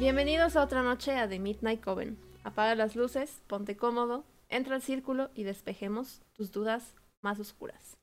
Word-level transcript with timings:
Bienvenidos 0.00 0.56
a 0.56 0.64
otra 0.64 0.82
noche 0.82 1.16
a 1.16 1.28
The 1.28 1.38
Midnight 1.38 1.80
Coven. 1.80 2.18
Apaga 2.42 2.74
las 2.74 2.96
luces, 2.96 3.40
ponte 3.46 3.76
cómodo, 3.76 4.24
entra 4.48 4.74
al 4.74 4.82
círculo 4.82 5.30
y 5.36 5.44
despejemos 5.44 6.20
tus 6.32 6.50
dudas 6.50 6.96
más 7.22 7.38
oscuras. 7.38 7.96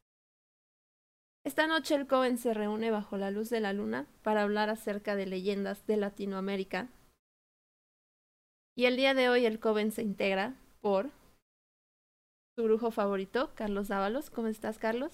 Esta 1.43 1.67
noche 1.67 1.95
el 1.95 2.07
Coven 2.07 2.37
se 2.37 2.53
reúne 2.53 2.91
bajo 2.91 3.17
la 3.17 3.29
luz 3.29 3.49
de 3.49 3.59
la 3.59 3.73
luna 3.73 4.07
para 4.23 4.43
hablar 4.43 4.69
acerca 4.69 5.17
de 5.17 5.25
leyendas 5.25 5.85
de 5.85 5.97
Latinoamérica. 5.97 6.87
Y 8.73 8.85
el 8.85 8.95
día 8.95 9.13
de 9.13 9.27
hoy 9.27 9.45
el 9.45 9.59
Coven 9.59 9.91
se 9.91 10.01
integra 10.01 10.55
por 10.79 11.09
su 12.55 12.63
brujo 12.63 12.91
favorito, 12.91 13.51
Carlos 13.53 13.89
Dávalos. 13.89 14.29
¿Cómo 14.29 14.47
estás, 14.47 14.77
Carlos? 14.77 15.11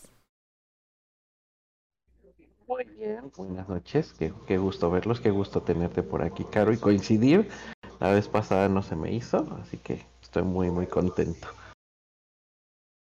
Muy 2.67 2.83
bien, 2.83 3.31
buenas 3.37 3.69
noches, 3.69 4.13
qué, 4.19 4.33
qué, 4.45 4.57
gusto 4.57 4.91
verlos, 4.91 5.21
qué 5.21 5.31
gusto 5.31 5.61
tenerte 5.61 6.03
por 6.03 6.21
aquí, 6.21 6.43
Caro, 6.43 6.73
y 6.73 6.77
coincidir. 6.77 7.47
La 8.01 8.11
vez 8.11 8.27
pasada 8.27 8.67
no 8.67 8.83
se 8.83 8.97
me 8.97 9.13
hizo, 9.13 9.37
así 9.61 9.77
que 9.77 10.05
estoy 10.21 10.43
muy, 10.43 10.69
muy 10.69 10.85
contento. 10.85 11.47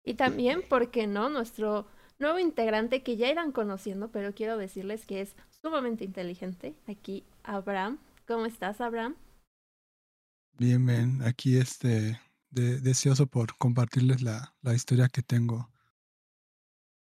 Y 0.02 0.14
también, 0.14 0.62
¿por 0.66 0.90
qué 0.90 1.06
no? 1.06 1.28
Nuestro 1.28 1.86
nuevo 2.18 2.38
integrante 2.38 3.02
que 3.02 3.18
ya 3.18 3.30
irán 3.30 3.52
conociendo, 3.52 4.10
pero 4.10 4.34
quiero 4.34 4.56
decirles 4.56 5.04
que 5.04 5.20
es 5.20 5.36
sumamente 5.62 6.04
inteligente. 6.04 6.74
Aquí, 6.86 7.24
Abraham. 7.42 7.98
¿Cómo 8.26 8.46
estás, 8.46 8.80
Abraham? 8.80 9.14
Bien, 10.56 10.84
bien. 10.86 11.20
Aquí 11.22 11.58
este, 11.58 12.18
de, 12.48 12.80
deseoso 12.80 13.26
por 13.26 13.58
compartirles 13.58 14.22
la, 14.22 14.54
la 14.62 14.74
historia 14.74 15.08
que 15.08 15.22
tengo. 15.22 15.68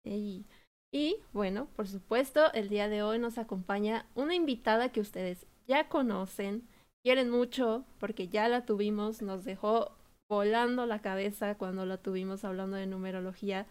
Y 0.03 0.45
y 0.93 1.17
bueno, 1.33 1.67
por 1.75 1.87
supuesto, 1.87 2.53
el 2.53 2.69
día 2.69 2.87
de 2.87 3.01
hoy 3.01 3.17
nos 3.17 3.39
acompaña 3.39 4.05
una 4.13 4.35
invitada 4.35 4.91
que 4.91 5.01
ustedes 5.01 5.47
ya 5.67 5.89
conocen, 5.89 6.69
quieren 7.03 7.31
mucho 7.31 7.83
porque 7.99 8.27
ya 8.27 8.47
la 8.47 8.63
tuvimos, 8.63 9.23
nos 9.23 9.43
dejó 9.43 9.91
volando 10.29 10.85
la 10.85 11.01
cabeza 11.01 11.55
cuando 11.57 11.87
la 11.87 11.97
tuvimos 11.97 12.45
hablando 12.45 12.77
de 12.77 12.85
numerología. 12.85 13.65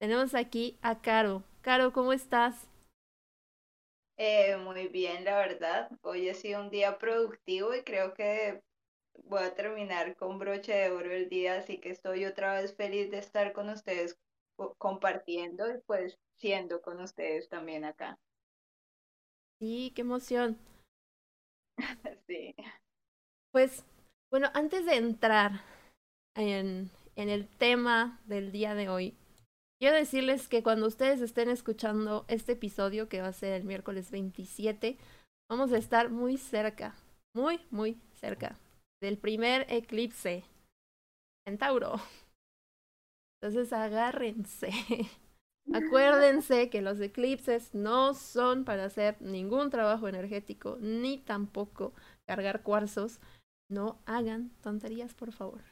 Tenemos 0.00 0.34
aquí 0.34 0.78
a 0.80 1.02
Caro. 1.02 1.42
Caro, 1.60 1.92
¿cómo 1.92 2.14
estás? 2.14 2.66
Eh, 4.16 4.56
muy 4.56 4.88
bien, 4.88 5.22
la 5.26 5.36
verdad. 5.36 5.90
Hoy 6.00 6.30
ha 6.30 6.34
sido 6.34 6.62
un 6.62 6.70
día 6.70 6.96
productivo 6.96 7.74
y 7.74 7.82
creo 7.82 8.14
que 8.14 8.62
voy 9.24 9.42
a 9.42 9.54
terminar 9.54 10.16
con 10.16 10.38
broche 10.38 10.72
de 10.72 10.90
oro 10.90 11.12
el 11.12 11.28
día, 11.28 11.58
así 11.58 11.78
que 11.78 11.90
estoy 11.90 12.24
otra 12.24 12.54
vez 12.54 12.74
feliz 12.74 13.10
de 13.10 13.18
estar 13.18 13.52
con 13.52 13.68
ustedes 13.68 14.18
compartiendo 14.78 15.68
y 15.68 15.78
pues 15.86 16.18
siendo 16.36 16.80
con 16.82 17.00
ustedes 17.00 17.48
también 17.48 17.84
acá. 17.84 18.18
Sí, 19.58 19.92
qué 19.96 20.02
emoción. 20.02 20.58
sí. 22.26 22.54
Pues, 23.52 23.84
bueno, 24.30 24.50
antes 24.54 24.84
de 24.86 24.96
entrar 24.96 25.62
en, 26.34 26.90
en 27.16 27.28
el 27.28 27.48
tema 27.48 28.20
del 28.26 28.52
día 28.52 28.74
de 28.74 28.88
hoy, 28.88 29.16
quiero 29.80 29.96
decirles 29.96 30.48
que 30.48 30.62
cuando 30.62 30.86
ustedes 30.86 31.20
estén 31.20 31.48
escuchando 31.50 32.24
este 32.28 32.52
episodio, 32.52 33.08
que 33.08 33.22
va 33.22 33.28
a 33.28 33.32
ser 33.32 33.54
el 33.54 33.64
miércoles 33.64 34.10
27, 34.10 34.98
vamos 35.50 35.72
a 35.72 35.78
estar 35.78 36.10
muy 36.10 36.38
cerca, 36.38 36.94
muy, 37.34 37.60
muy 37.70 38.00
cerca 38.14 38.58
del 39.00 39.18
primer 39.18 39.66
eclipse 39.72 40.44
en 41.46 41.58
Tauro. 41.58 42.00
Entonces 43.40 43.72
agárrense. 43.72 44.70
Acuérdense 45.72 46.68
que 46.68 46.82
los 46.82 47.00
eclipses 47.00 47.74
no 47.74 48.14
son 48.14 48.64
para 48.64 48.84
hacer 48.84 49.20
ningún 49.22 49.70
trabajo 49.70 50.08
energético, 50.08 50.76
ni 50.80 51.18
tampoco 51.18 51.94
cargar 52.26 52.62
cuarzos. 52.62 53.18
No 53.70 53.98
hagan 54.04 54.50
tonterías, 54.62 55.14
por 55.14 55.32
favor. 55.32 55.62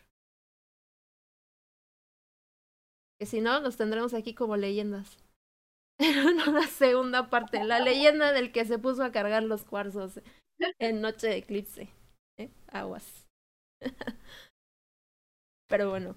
Que 3.21 3.27
si 3.27 3.41
no, 3.41 3.61
los 3.61 3.77
tendremos 3.77 4.15
aquí 4.15 4.35
como 4.35 4.57
leyendas. 4.57 5.19
En 5.99 6.19
una 6.49 6.67
segunda 6.67 7.31
parte, 7.31 7.63
la 7.63 7.79
leyenda 7.79 8.33
del 8.33 8.51
que 8.51 8.65
se 8.65 8.79
puso 8.79 9.05
a 9.05 9.13
cargar 9.13 9.45
los 9.45 9.65
cuarzos 9.65 10.21
en 10.81 11.01
noche 11.01 11.29
de 11.29 11.37
eclipse. 11.37 11.89
¿Eh? 12.39 12.51
Aguas. 12.69 13.29
Pero 15.69 15.91
bueno, 15.91 16.17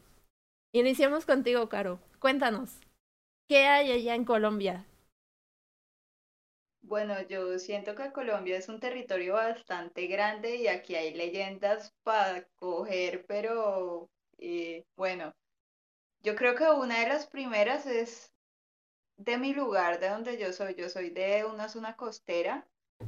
iniciamos 0.73 1.25
contigo, 1.25 1.69
Caro. 1.69 1.99
Cuéntanos, 2.19 2.79
¿Qué 3.47 3.65
hay 3.65 3.91
allá 3.91 4.13
en 4.13 4.23
Colombia? 4.23 4.85
Bueno, 6.81 7.19
yo 7.27 7.57
siento 7.59 7.95
que 7.95 8.11
Colombia 8.11 8.57
es 8.57 8.69
un 8.69 8.79
territorio 8.79 9.33
bastante 9.33 10.05
grande 10.07 10.55
y 10.57 10.67
aquí 10.67 10.95
hay 10.95 11.13
leyendas 11.15 11.91
para 12.03 12.47
coger, 12.55 13.25
pero 13.27 14.09
eh, 14.37 14.85
bueno, 14.95 15.33
yo 16.21 16.35
creo 16.35 16.55
que 16.55 16.65
una 16.71 17.01
de 17.01 17.09
las 17.09 17.27
primeras 17.27 17.85
es 17.87 18.33
de 19.17 19.37
mi 19.37 19.53
lugar, 19.53 19.99
de 19.99 20.09
donde 20.09 20.37
yo 20.39 20.53
soy. 20.53 20.75
Yo 20.75 20.89
soy 20.89 21.11
de 21.11 21.45
una 21.45 21.69
zona 21.69 21.95
costera, 21.97 22.67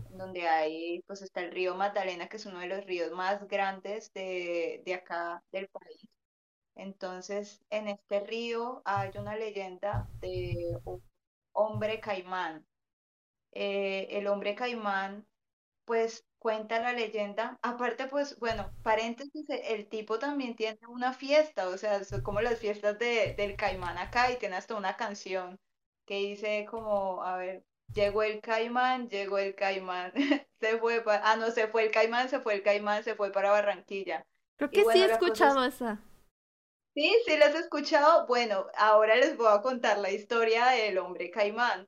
donde 0.09 0.47
hay, 0.47 1.01
pues 1.07 1.21
está 1.23 1.41
el 1.41 1.51
río 1.51 1.75
Magdalena, 1.75 2.29
que 2.29 2.37
es 2.37 2.45
uno 2.47 2.59
de 2.61 2.67
los 2.67 2.85
ríos 2.85 3.11
más 3.13 3.47
grandes 3.47 4.11
de, 4.13 4.81
de 4.85 4.93
acá 4.95 5.43
del 5.51 5.69
país. 5.69 6.01
Entonces, 6.77 7.61
en 7.69 7.87
este 7.87 8.19
río 8.21 8.81
hay 8.85 9.11
una 9.17 9.35
leyenda 9.35 10.07
de 10.21 10.77
un 10.85 11.03
hombre 11.53 11.99
caimán. 11.99 12.65
Eh, 13.51 14.07
el 14.11 14.27
hombre 14.27 14.55
caimán, 14.55 15.25
pues 15.85 16.25
cuenta 16.37 16.79
la 16.79 16.93
leyenda. 16.93 17.57
Aparte, 17.61 18.07
pues, 18.07 18.37
bueno, 18.39 18.71
paréntesis, 18.83 19.45
el 19.49 19.87
tipo 19.89 20.19
también 20.19 20.55
tiene 20.55 20.79
una 20.87 21.13
fiesta, 21.13 21.67
o 21.69 21.77
sea, 21.77 22.03
son 22.03 22.21
como 22.21 22.41
las 22.41 22.59
fiestas 22.59 22.99
de, 22.99 23.33
del 23.35 23.55
caimán 23.55 23.97
acá 23.97 24.31
y 24.31 24.37
tiene 24.37 24.55
hasta 24.55 24.75
una 24.75 24.95
canción 24.97 25.59
que 26.05 26.15
dice 26.19 26.67
como, 26.69 27.23
a 27.23 27.37
ver, 27.37 27.65
llegó 27.93 28.23
el 28.23 28.39
caimán, 28.41 29.09
llegó 29.09 29.39
el 29.39 29.55
caimán, 29.55 30.13
se 30.59 30.77
fue 30.77 31.01
para, 31.01 31.29
ah, 31.29 31.35
no, 31.37 31.49
se 31.51 31.67
fue 31.67 31.85
el 31.85 31.91
caimán, 31.91 32.29
se 32.29 32.39
fue 32.39 32.53
el 32.55 32.63
caimán, 32.63 33.03
se 33.03 33.15
fue 33.15 33.31
para 33.31 33.51
Barranquilla. 33.51 34.25
Creo 34.57 34.69
que 34.69 34.85
sí 34.85 35.01
he 35.01 35.05
escuchado 35.05 35.65
esa. 35.65 35.99
Sí, 36.97 37.15
sí 37.25 37.37
las 37.37 37.53
he 37.55 37.59
escuchado. 37.59 38.25
Bueno, 38.25 38.65
ahora 38.75 39.15
les 39.15 39.37
voy 39.37 39.47
a 39.49 39.61
contar 39.61 39.99
la 39.99 40.09
historia 40.11 40.65
del 40.67 40.97
hombre 40.97 41.29
caimán. 41.29 41.87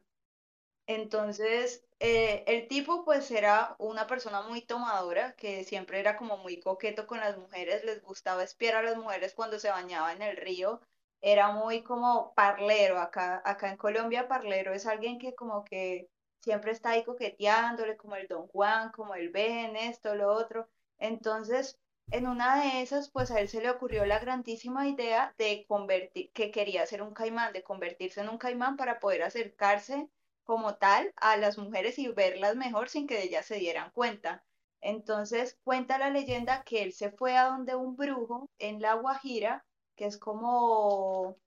Entonces, 0.88 1.86
eh, 2.00 2.44
el 2.48 2.68
tipo 2.70 3.06
pues 3.06 3.32
era 3.32 3.76
una 3.80 4.08
persona 4.08 4.42
muy 4.44 4.62
tomadora, 4.64 5.34
que 5.38 5.64
siempre 5.66 6.00
era 6.02 6.18
como 6.18 6.38
muy 6.38 6.60
coqueto 6.62 7.08
con 7.08 7.20
las 7.22 7.38
mujeres, 7.38 7.86
les 7.86 8.02
gustaba 8.04 8.44
espiar 8.44 8.76
a 8.78 8.84
las 8.84 8.98
mujeres 8.98 9.34
cuando 9.36 9.60
se 9.60 9.70
bañaba 9.72 10.14
en 10.14 10.22
el 10.24 10.38
río, 10.38 10.82
era 11.22 11.52
muy 11.54 11.84
como 11.84 12.34
parlero 12.36 13.00
acá, 13.00 13.42
acá 13.46 13.70
en 13.72 13.78
Colombia 13.78 14.28
parlero 14.30 14.74
es 14.74 14.86
alguien 14.88 15.20
que 15.20 15.36
como 15.36 15.64
que 15.66 16.10
siempre 16.42 16.72
está 16.74 16.92
ahí 16.92 17.04
coqueteándole, 17.06 17.98
como 17.98 18.16
el 18.18 18.28
Don 18.28 18.48
Juan, 18.50 18.92
como 18.92 19.16
el 19.16 19.30
ven, 19.32 19.76
esto, 19.78 20.16
lo 20.16 20.34
otro. 20.34 20.70
Entonces, 21.00 21.80
en 22.12 22.28
una 22.28 22.62
de 22.62 22.82
esas, 22.82 23.10
pues 23.12 23.32
a 23.32 23.40
él 23.40 23.50
se 23.50 23.62
le 23.62 23.70
ocurrió 23.70 24.06
la 24.06 24.20
grandísima 24.20 24.88
idea 24.88 25.34
de 25.38 25.66
convertir, 25.68 26.32
que 26.34 26.52
quería 26.52 26.86
ser 26.86 27.02
un 27.04 27.14
caimán, 27.14 27.54
de 27.54 27.64
convertirse 27.64 28.22
en 28.22 28.30
un 28.30 28.38
caimán 28.38 28.78
para 28.78 29.00
poder 29.00 29.24
acercarse 29.24 30.10
como 30.44 30.76
tal 30.78 31.14
a 31.18 31.38
las 31.38 31.58
mujeres 31.58 32.00
y 32.00 32.08
verlas 32.10 32.56
mejor 32.56 32.90
sin 32.90 33.08
que 33.08 33.22
ellas 33.24 33.46
se 33.46 33.56
dieran 33.58 33.92
cuenta. 33.92 34.44
Entonces 34.82 35.60
cuenta 35.64 35.98
la 36.00 36.10
leyenda 36.10 36.64
que 36.64 36.84
él 36.84 36.94
se 36.94 37.12
fue 37.12 37.38
a 37.38 37.46
donde 37.46 37.76
un 37.76 37.96
brujo 37.96 38.50
en 38.58 38.82
La 38.82 38.96
Guajira, 38.96 39.66
que 39.96 40.06
es 40.06 40.18
como, 40.18 41.38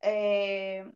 eh, 0.00 0.90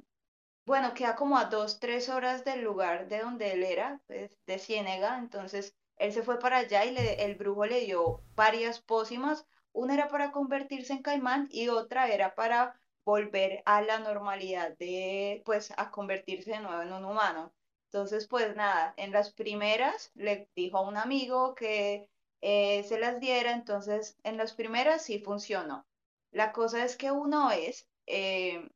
bueno, 0.67 0.95
queda 0.95 1.17
como 1.17 1.39
a 1.39 1.47
dos, 1.47 1.81
tres 1.81 2.09
horas 2.09 2.45
del 2.45 2.63
lugar 2.63 3.09
de 3.09 3.21
donde 3.21 3.53
él 3.53 3.65
era, 3.65 4.01
pues, 4.07 4.33
de 4.47 4.59
Ciénega, 4.59 5.19
entonces 5.19 5.77
él 5.97 6.13
se 6.13 6.23
fue 6.23 6.39
para 6.39 6.59
allá 6.59 6.85
y 6.85 6.93
le, 6.93 7.25
el 7.25 7.37
brujo 7.37 7.67
le 7.67 7.81
dio 7.81 8.23
varias 8.35 8.81
pócimas. 8.81 9.47
Una 9.73 9.95
era 9.95 10.09
para 10.09 10.33
convertirse 10.33 10.93
en 10.93 11.03
caimán 11.03 11.49
y 11.51 11.69
otra 11.69 12.09
era 12.09 12.35
para 12.35 12.81
volver 13.05 13.63
a 13.67 13.83
la 13.83 13.99
normalidad 13.99 14.77
de, 14.79 15.43
pues, 15.45 15.73
a 15.77 15.91
convertirse 15.91 16.53
de 16.53 16.61
nuevo 16.61 16.83
en 16.83 16.93
un 16.93 17.05
humano. 17.05 17.53
Entonces, 17.87 18.27
pues 18.27 18.57
nada, 18.57 18.95
en 18.97 19.13
las 19.13 19.33
primeras 19.33 20.13
le 20.15 20.49
dijo 20.57 20.79
a 20.79 20.89
un 20.89 20.97
amigo 20.97 21.55
que 21.55 22.09
eh, 22.41 22.83
se 22.85 22.99
las 22.99 23.21
diera, 23.21 23.53
entonces 23.53 24.17
en 24.25 24.37
las 24.37 24.55
primeras 24.55 25.03
sí 25.03 25.19
funcionó. 25.19 25.87
La 26.31 26.53
cosa 26.53 26.85
es 26.85 26.97
que 26.97 27.11
una 27.13 27.49
vez 27.49 27.89
eh, 28.07 28.69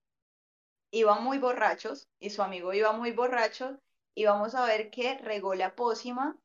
iban 0.90 1.24
muy 1.24 1.38
borrachos 1.38 2.08
y 2.18 2.30
su 2.30 2.42
amigo 2.42 2.72
iba 2.72 2.92
muy 2.92 3.12
borracho 3.12 3.80
y 4.14 4.24
vamos 4.26 4.54
a 4.54 4.64
ver 4.66 4.90
que 4.90 5.18
regó 5.18 5.54
la 5.54 5.74
pócima 5.74 6.36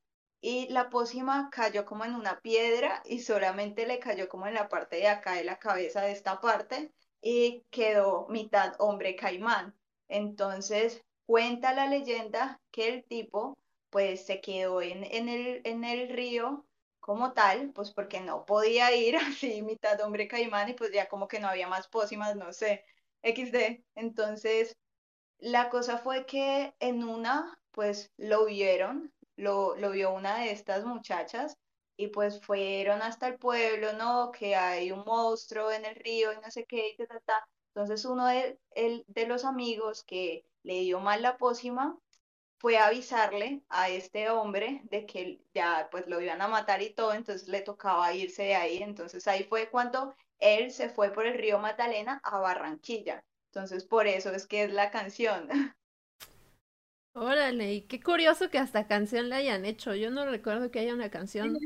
y 0.42 0.68
la 0.70 0.90
pócima 0.90 1.50
cayó 1.52 1.86
como 1.86 2.06
en 2.06 2.16
una 2.16 2.42
piedra 2.42 3.02
y 3.06 3.20
solamente 3.22 3.86
le 3.88 4.00
cayó 4.00 4.28
como 4.30 4.48
en 4.48 4.56
la 4.56 4.70
parte 4.70 4.98
de 4.98 5.08
acá 5.08 5.34
de 5.36 5.44
la 5.44 5.60
cabeza 5.60 6.02
de 6.02 6.12
esta 6.12 6.42
parte 6.42 6.94
y 7.22 7.64
quedó 7.70 8.28
mitad 8.30 8.74
hombre 8.80 9.16
caimán. 9.16 9.76
Entonces 10.08 11.04
cuenta 11.26 11.74
la 11.74 11.88
leyenda 11.88 12.62
que 12.72 12.90
el 12.90 13.04
tipo 13.06 13.58
pues 13.90 14.26
se 14.26 14.42
quedó 14.42 14.82
en, 14.82 15.04
en, 15.04 15.30
el, 15.30 15.62
en 15.66 15.84
el 15.84 16.10
río 16.10 16.66
como 17.00 17.34
tal, 17.34 17.72
pues 17.74 17.92
porque 17.92 18.22
no 18.22 18.46
podía 18.46 18.96
ir 18.96 19.16
así 19.18 19.62
mitad 19.62 20.00
hombre 20.02 20.28
caimán 20.28 20.70
y 20.70 20.74
pues 20.74 20.92
ya 20.92 21.08
como 21.10 21.28
que 21.28 21.40
no 21.40 21.48
había 21.48 21.68
más 21.68 21.88
pócimas, 21.88 22.36
no 22.36 22.54
sé, 22.54 22.86
XD. 23.22 23.84
Entonces, 23.96 24.78
la 25.40 25.70
cosa 25.70 25.98
fue 25.98 26.26
que 26.26 26.74
en 26.80 27.04
una, 27.04 27.60
pues 27.72 28.12
lo 28.18 28.46
vieron, 28.46 29.14
lo, 29.42 29.76
lo 29.76 29.92
vio 29.92 30.14
una 30.14 30.40
de 30.40 30.52
estas 30.52 30.86
muchachas 30.86 31.58
y 31.98 32.08
pues 32.08 32.42
fueron 32.42 33.02
hasta 33.02 33.28
el 33.28 33.38
pueblo, 33.38 33.94
¿no? 33.94 34.32
Que 34.32 34.56
hay 34.56 34.92
un 34.92 35.04
monstruo 35.06 35.72
en 35.72 35.86
el 35.86 35.96
río 35.96 36.32
y 36.34 36.38
no 36.38 36.50
sé 36.52 36.66
qué, 36.66 36.90
y 36.98 36.98
ta. 37.26 37.48
Entonces 37.74 38.06
uno 38.06 38.28
de, 38.28 38.60
el, 38.72 39.04
de 39.08 39.28
los 39.28 39.46
amigos 39.46 40.04
que 40.04 40.46
le 40.64 40.82
dio 40.82 41.00
mal 41.00 41.22
la 41.22 41.38
pócima 41.38 41.98
fue 42.60 42.78
avisarle 42.78 43.64
a 43.70 43.90
este 43.90 44.30
hombre 44.30 44.82
de 44.86 45.06
que 45.06 45.42
ya 45.54 45.90
pues 45.92 46.08
lo 46.08 46.22
iban 46.22 46.42
a 46.42 46.48
matar 46.48 46.82
y 46.82 46.94
todo, 46.94 47.14
entonces 47.14 47.48
le 47.48 47.62
tocaba 47.62 48.14
irse 48.14 48.44
de 48.44 48.56
ahí. 48.56 48.84
Entonces 48.84 49.28
ahí 49.28 49.44
fue 49.46 49.70
cuando 49.70 50.16
él 50.40 50.72
se 50.72 50.90
fue 50.90 51.12
por 51.12 51.26
el 51.28 51.38
río 51.38 51.60
Magdalena 51.60 52.22
a 52.24 52.40
Barranquilla. 52.40 53.26
Entonces 53.48 53.86
por 53.86 54.08
eso 54.08 54.32
es 54.32 54.48
que 54.48 54.64
es 54.64 54.72
la 54.74 54.92
canción. 54.92 55.50
Órale, 57.14 57.74
y 57.74 57.82
qué 57.84 58.02
curioso 58.02 58.50
que 58.50 58.58
hasta 58.58 58.86
canción 58.88 59.30
le 59.30 59.36
hayan 59.36 59.64
hecho. 59.66 59.96
Yo 59.96 60.12
no 60.12 60.26
recuerdo 60.26 60.72
que 60.72 60.80
haya 60.80 60.94
una 60.94 61.10
canción 61.10 61.62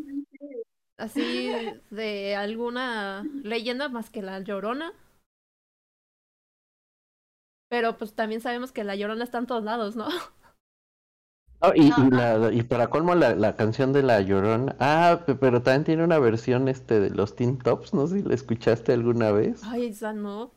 así 0.97 1.51
de 1.89 2.35
alguna 2.35 3.29
leyenda 3.43 3.89
más 3.89 4.09
que 4.09 4.21
la 4.21 4.39
Llorona. 4.41 4.93
Pero 7.69 7.97
pues 7.97 8.13
también 8.15 8.41
sabemos 8.41 8.71
que 8.71 8.83
la 8.83 8.95
Llorona 8.95 9.23
está 9.23 9.37
en 9.39 9.47
todos 9.47 9.63
lados, 9.63 9.95
¿no? 9.95 10.07
Oh, 11.59 11.73
y, 11.75 11.87
y, 11.99 12.11
la, 12.11 12.49
y 12.53 12.63
para 12.63 12.89
colmo 12.89 13.13
la, 13.13 13.35
la 13.35 13.55
canción 13.57 13.91
de 13.91 14.03
La 14.03 14.21
Llorona. 14.21 14.75
Ah, 14.79 15.25
pero 15.41 15.61
también 15.61 15.83
tiene 15.83 16.03
una 16.05 16.17
versión 16.19 16.69
este 16.69 16.99
de 17.01 17.09
los 17.09 17.35
Teen 17.35 17.57
Tops, 17.57 17.93
no 17.93 18.07
sé 18.07 18.19
si 18.21 18.23
la 18.23 18.35
escuchaste 18.35 18.93
alguna 18.93 19.31
vez. 19.33 19.73
Ay, 19.73 19.87
esa 19.87 20.13
no. 20.13 20.53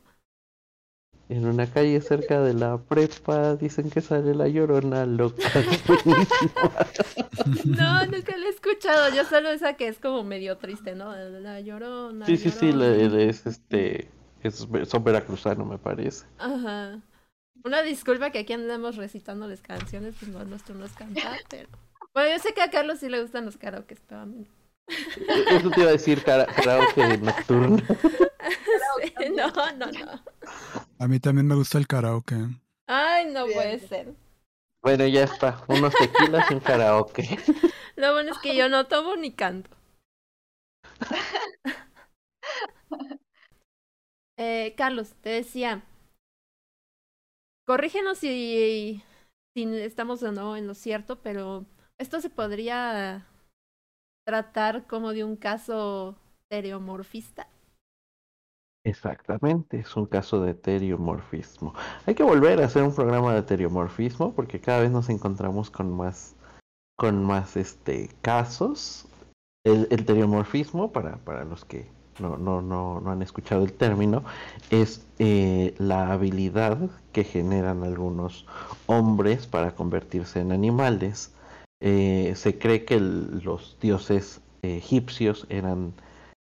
En 1.29 1.45
una 1.45 1.67
calle 1.67 2.01
cerca 2.01 2.41
de 2.41 2.55
la 2.55 2.79
prepa 2.79 3.55
dicen 3.55 3.91
que 3.91 4.01
sale 4.01 4.33
La 4.33 4.47
Llorona 4.47 5.05
loca. 5.05 5.43
no, 7.65 8.05
nunca 8.07 8.35
la 8.35 8.47
he 8.47 8.49
escuchado. 8.49 9.15
Yo 9.15 9.23
solo 9.25 9.49
esa 9.49 9.73
que 9.73 9.87
es 9.87 9.99
como 9.99 10.23
medio 10.23 10.57
triste, 10.57 10.95
¿no? 10.95 11.15
La 11.15 11.61
Llorona. 11.61 12.25
Sí, 12.25 12.35
sí, 12.35 12.49
sí, 12.49 12.71
es 12.73 13.45
este... 13.45 14.09
Es, 14.41 14.67
son 14.87 15.03
veracruzano, 15.03 15.65
me 15.65 15.77
parece. 15.77 16.25
Ajá. 16.39 16.99
Una 17.63 17.83
disculpa 17.83 18.31
que 18.31 18.39
aquí 18.39 18.53
andamos 18.53 18.95
recitándoles 18.95 19.61
canciones, 19.61 20.15
pues 20.19 20.31
no, 20.31 20.43
nuestro 20.45 20.73
no 20.73 20.85
es 20.85 20.93
cantar, 20.93 21.37
pero... 21.49 21.69
Bueno, 22.13 22.35
yo 22.35 22.39
sé 22.39 22.53
que 22.53 22.61
a 22.61 22.71
Carlos 22.71 22.99
sí 22.99 23.07
le 23.07 23.21
gustan 23.21 23.45
los 23.45 23.57
karaoke, 23.57 23.95
pero 24.07 24.21
a 24.21 24.25
mí 24.25 24.47
Eso 25.51 25.69
te 25.69 25.81
iba 25.81 25.89
a 25.89 25.93
decir, 25.93 26.23
karaoke 26.23 27.19
nocturno. 27.19 27.77
sí, 27.77 29.13
no, 29.35 29.51
no, 29.77 29.91
no. 29.91 30.23
A 30.99 31.07
mí 31.07 31.19
también 31.19 31.47
me 31.47 31.55
gusta 31.55 31.77
el 31.77 31.87
karaoke. 31.87 32.35
Ay, 32.87 33.31
no 33.31 33.45
Bien. 33.45 33.57
puede 33.57 33.79
ser. 33.79 34.13
Bueno, 34.81 35.05
ya 35.07 35.23
está. 35.23 35.63
Unos 35.67 35.93
tequilas 35.93 36.51
y 36.51 36.53
un 36.55 36.59
karaoke. 36.59 37.23
Lo 37.95 38.13
bueno 38.13 38.31
es 38.31 38.37
que 38.39 38.55
yo 38.55 38.69
no 38.69 38.87
tomo 38.87 39.15
ni 39.15 39.31
canto. 39.31 39.69
eh, 44.37 44.73
Carlos, 44.77 45.13
te 45.21 45.29
decía, 45.29 45.83
corrígenos 47.65 48.17
si, 48.17 49.03
si 49.55 49.63
estamos 49.79 50.23
o 50.23 50.31
no 50.31 50.57
en 50.57 50.67
lo 50.67 50.73
cierto, 50.73 51.21
pero 51.21 51.65
esto 51.97 52.21
se 52.21 52.29
podría 52.29 53.27
tratar 54.25 54.87
como 54.87 55.13
de 55.13 55.23
un 55.23 55.35
caso 55.35 56.17
stereomorfista. 56.45 57.47
Exactamente, 58.83 59.79
es 59.79 59.95
un 59.95 60.05
caso 60.05 60.41
de 60.41 60.53
teriomorfismo. 60.53 61.73
Hay 62.05 62.15
que 62.15 62.23
volver 62.23 62.61
a 62.61 62.65
hacer 62.65 62.83
un 62.83 62.95
programa 62.95 63.33
de 63.33 63.43
teriomorfismo 63.43 64.33
porque 64.33 64.61
cada 64.61 64.81
vez 64.81 64.91
nos 64.91 65.09
encontramos 65.09 65.69
con 65.69 65.95
más, 65.95 66.35
con 66.95 67.23
más 67.23 67.57
este, 67.57 68.09
casos. 68.21 69.07
El, 69.65 69.87
el 69.91 70.05
teriomorfismo, 70.05 70.91
para, 70.91 71.17
para 71.17 71.43
los 71.43 71.65
que 71.65 71.87
no, 72.19 72.37
no, 72.37 72.61
no, 72.61 73.01
no 73.01 73.11
han 73.11 73.21
escuchado 73.21 73.63
el 73.63 73.73
término, 73.73 74.23
es 74.69 75.05
eh, 75.19 75.73
la 75.77 76.11
habilidad 76.11 76.89
que 77.11 77.23
generan 77.23 77.83
algunos 77.83 78.45
hombres 78.87 79.47
para 79.47 79.75
convertirse 79.75 80.39
en 80.39 80.51
animales. 80.51 81.33
Eh, 81.81 82.33
se 82.35 82.57
cree 82.57 82.85
que 82.85 82.99
los 82.99 83.77
dioses 83.79 84.41
egipcios 84.61 85.45
eran 85.49 85.93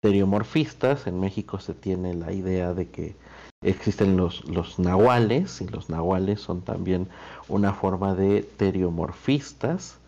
teriomorfistas. 0.00 1.06
En 1.06 1.20
México 1.20 1.58
se 1.58 1.74
tiene 1.74 2.14
la 2.14 2.32
idea 2.32 2.74
de 2.74 2.88
que 2.88 3.16
existen 3.62 4.16
los, 4.16 4.44
los 4.44 4.78
nahuales 4.78 5.60
y 5.60 5.68
los 5.68 5.90
nahuales 5.90 6.40
son 6.40 6.62
también 6.62 7.08
una 7.48 7.72
forma 7.72 8.14
de 8.14 8.42
teriomorfistas. 8.42 9.98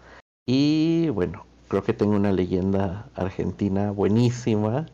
Y 0.47 1.09
bueno, 1.11 1.45
creo 1.69 1.83
que 1.83 1.93
tengo 1.93 2.17
una 2.17 2.33
leyenda 2.33 3.09
argentina 3.15 3.91
buenísima 3.91 4.87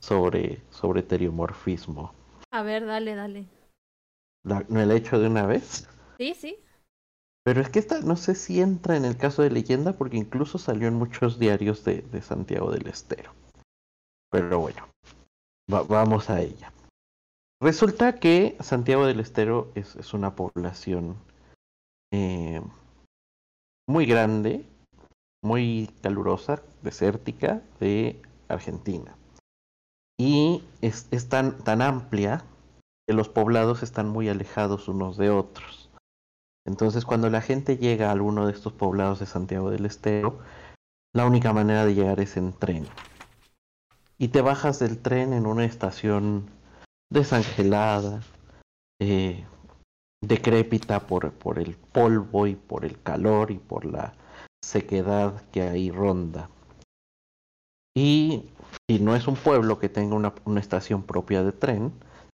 sobre, 0.00 0.60
sobre 0.70 1.02
teriomorfismo. 1.02 2.12
A 2.50 2.62
ver, 2.62 2.86
dale, 2.86 3.14
dale. 3.14 3.46
¿La, 4.44 4.64
¿Me 4.68 4.86
la 4.86 4.94
he 4.94 4.98
hecho 4.98 5.18
de 5.18 5.26
una 5.26 5.46
vez? 5.46 5.88
Sí, 6.18 6.34
sí. 6.34 6.56
Pero 7.44 7.60
es 7.60 7.68
que 7.70 7.78
esta 7.78 8.00
no 8.00 8.16
sé 8.16 8.34
si 8.34 8.60
entra 8.60 8.96
en 8.96 9.04
el 9.04 9.16
caso 9.16 9.42
de 9.42 9.50
leyenda 9.50 9.92
porque 9.92 10.16
incluso 10.16 10.58
salió 10.58 10.88
en 10.88 10.94
muchos 10.94 11.38
diarios 11.38 11.84
de, 11.84 12.02
de 12.02 12.22
Santiago 12.22 12.70
del 12.70 12.86
Estero. 12.86 13.32
Pero 14.30 14.60
bueno, 14.60 14.88
va, 15.72 15.82
vamos 15.82 16.30
a 16.30 16.40
ella. 16.40 16.72
Resulta 17.60 18.20
que 18.20 18.56
Santiago 18.60 19.06
del 19.06 19.20
Estero 19.20 19.72
es, 19.74 19.96
es 19.96 20.14
una 20.14 20.36
población 20.36 21.16
eh, 22.12 22.62
muy 23.88 24.06
grande, 24.06 24.64
muy 25.42 25.90
calurosa, 26.02 26.62
desértica 26.82 27.62
de 27.80 28.20
Argentina. 28.48 29.16
Y 30.20 30.62
es, 30.82 31.08
es 31.10 31.28
tan, 31.28 31.58
tan 31.64 31.82
amplia 31.82 32.44
que 33.08 33.14
los 33.14 33.28
poblados 33.28 33.82
están 33.82 34.08
muy 34.08 34.28
alejados 34.28 34.88
unos 34.88 35.16
de 35.16 35.30
otros. 35.30 35.90
Entonces 36.66 37.04
cuando 37.04 37.30
la 37.30 37.40
gente 37.40 37.78
llega 37.78 38.08
a 38.08 38.12
alguno 38.12 38.46
de 38.46 38.52
estos 38.52 38.72
poblados 38.72 39.20
de 39.20 39.26
Santiago 39.26 39.70
del 39.70 39.86
Estero, 39.86 40.38
la 41.14 41.24
única 41.24 41.52
manera 41.52 41.86
de 41.86 41.94
llegar 41.94 42.20
es 42.20 42.36
en 42.36 42.52
tren 42.52 42.86
y 44.18 44.28
te 44.28 44.40
bajas 44.40 44.78
del 44.78 44.98
tren 44.98 45.32
en 45.32 45.46
una 45.46 45.64
estación 45.64 46.50
desangelada, 47.10 48.20
eh, 49.00 49.44
decrépita 50.22 51.06
por, 51.06 51.32
por 51.32 51.58
el 51.58 51.76
polvo 51.76 52.46
y 52.46 52.56
por 52.56 52.84
el 52.84 53.00
calor 53.00 53.50
y 53.50 53.58
por 53.58 53.84
la 53.84 54.14
sequedad 54.64 55.42
que 55.52 55.62
ahí 55.62 55.90
ronda. 55.90 56.50
Y 57.96 58.50
si 58.88 58.98
no 58.98 59.16
es 59.16 59.26
un 59.28 59.36
pueblo 59.36 59.78
que 59.78 59.88
tenga 59.88 60.14
una, 60.14 60.34
una 60.44 60.60
estación 60.60 61.02
propia 61.02 61.42
de 61.42 61.52
tren, 61.52 61.92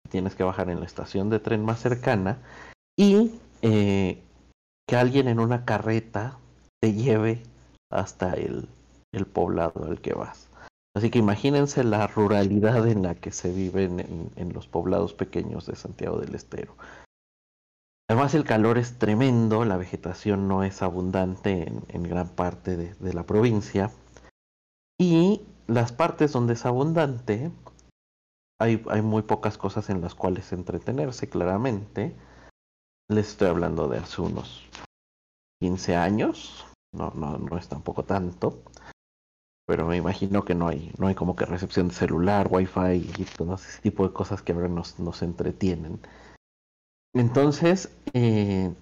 tienes 0.09 0.35
que 0.35 0.43
bajar 0.43 0.69
en 0.69 0.79
la 0.79 0.85
estación 0.85 1.29
de 1.29 1.39
tren 1.39 1.63
más 1.63 1.79
cercana 1.79 2.39
y 2.97 3.31
eh, 3.61 4.21
que 4.87 4.95
alguien 4.95 5.27
en 5.27 5.39
una 5.39 5.65
carreta 5.65 6.37
te 6.81 6.93
lleve 6.93 7.43
hasta 7.91 8.33
el, 8.33 8.67
el 9.13 9.25
poblado 9.25 9.85
al 9.85 10.01
que 10.01 10.13
vas. 10.13 10.49
Así 10.95 11.09
que 11.09 11.19
imagínense 11.19 11.83
la 11.83 12.05
ruralidad 12.05 12.87
en 12.87 13.01
la 13.01 13.15
que 13.15 13.31
se 13.31 13.51
vive 13.51 13.85
en, 13.85 14.31
en, 14.35 14.53
los 14.53 14.67
poblados 14.67 15.13
pequeños 15.13 15.65
de 15.65 15.75
Santiago 15.75 16.19
del 16.19 16.35
Estero. 16.35 16.75
Además 18.07 18.35
el 18.35 18.43
calor 18.43 18.77
es 18.77 18.99
tremendo, 18.99 19.65
la 19.65 19.77
vegetación 19.77 20.47
no 20.47 20.63
es 20.63 20.83
abundante 20.83 21.67
en, 21.67 21.83
en 21.87 22.03
gran 22.03 22.29
parte 22.29 22.77
de, 22.77 23.13
la 23.13 23.23
provincia 23.23 23.91
y 24.99 25.41
las 25.65 25.91
partes 25.91 26.31
donde 26.31 26.53
es 26.53 26.65
abundante 26.65 27.51
hay, 28.61 28.83
hay 28.89 29.01
muy 29.01 29.23
pocas 29.23 29.57
cosas 29.57 29.89
en 29.89 29.99
las 29.99 30.13
cuales 30.13 30.53
entretenerse 30.53 31.27
claramente. 31.27 32.15
Les 33.09 33.29
estoy 33.29 33.47
hablando 33.47 33.87
de 33.87 33.97
hace 33.97 34.21
unos 34.21 34.69
15 35.59 35.95
años, 35.95 36.65
no, 36.93 37.11
no, 37.15 37.37
no 37.39 37.57
es 37.57 37.67
tampoco 37.67 38.03
tanto 38.03 38.61
pero 39.65 39.87
me 39.87 39.97
imagino 39.97 40.43
que 40.43 40.55
no 40.55 40.67
hay, 40.67 40.91
no 40.97 41.07
hay 41.07 41.15
como 41.15 41.35
que 41.35 41.45
recepción 41.45 41.87
de 41.87 41.93
celular, 41.93 42.47
wifi 42.49 43.09
y 43.17 43.25
todo 43.37 43.55
ese 43.55 43.81
tipo 43.81 44.07
de 44.07 44.13
cosas 44.13 44.41
que 44.41 44.51
ahora 44.53 44.67
nos, 44.67 44.99
nos 44.99 45.21
entretienen. 45.21 45.99
Entonces, 47.13 47.95
eh, 48.13 48.73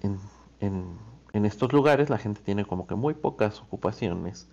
en, 0.60 1.44
estos 1.44 1.72
lugares 1.72 2.10
la 2.10 2.18
gente 2.18 2.40
tiene 2.42 2.64
como 2.64 2.86
que 2.86 2.94
muy 2.94 3.14
pocas 3.14 3.60
ocupaciones 3.60 4.48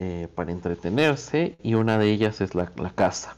eh, 0.00 0.28
para 0.34 0.52
entretenerse 0.52 1.56
y 1.62 1.74
una 1.74 1.98
de 1.98 2.10
ellas 2.10 2.40
es 2.40 2.54
la, 2.54 2.72
la 2.76 2.90
casa. 2.90 3.36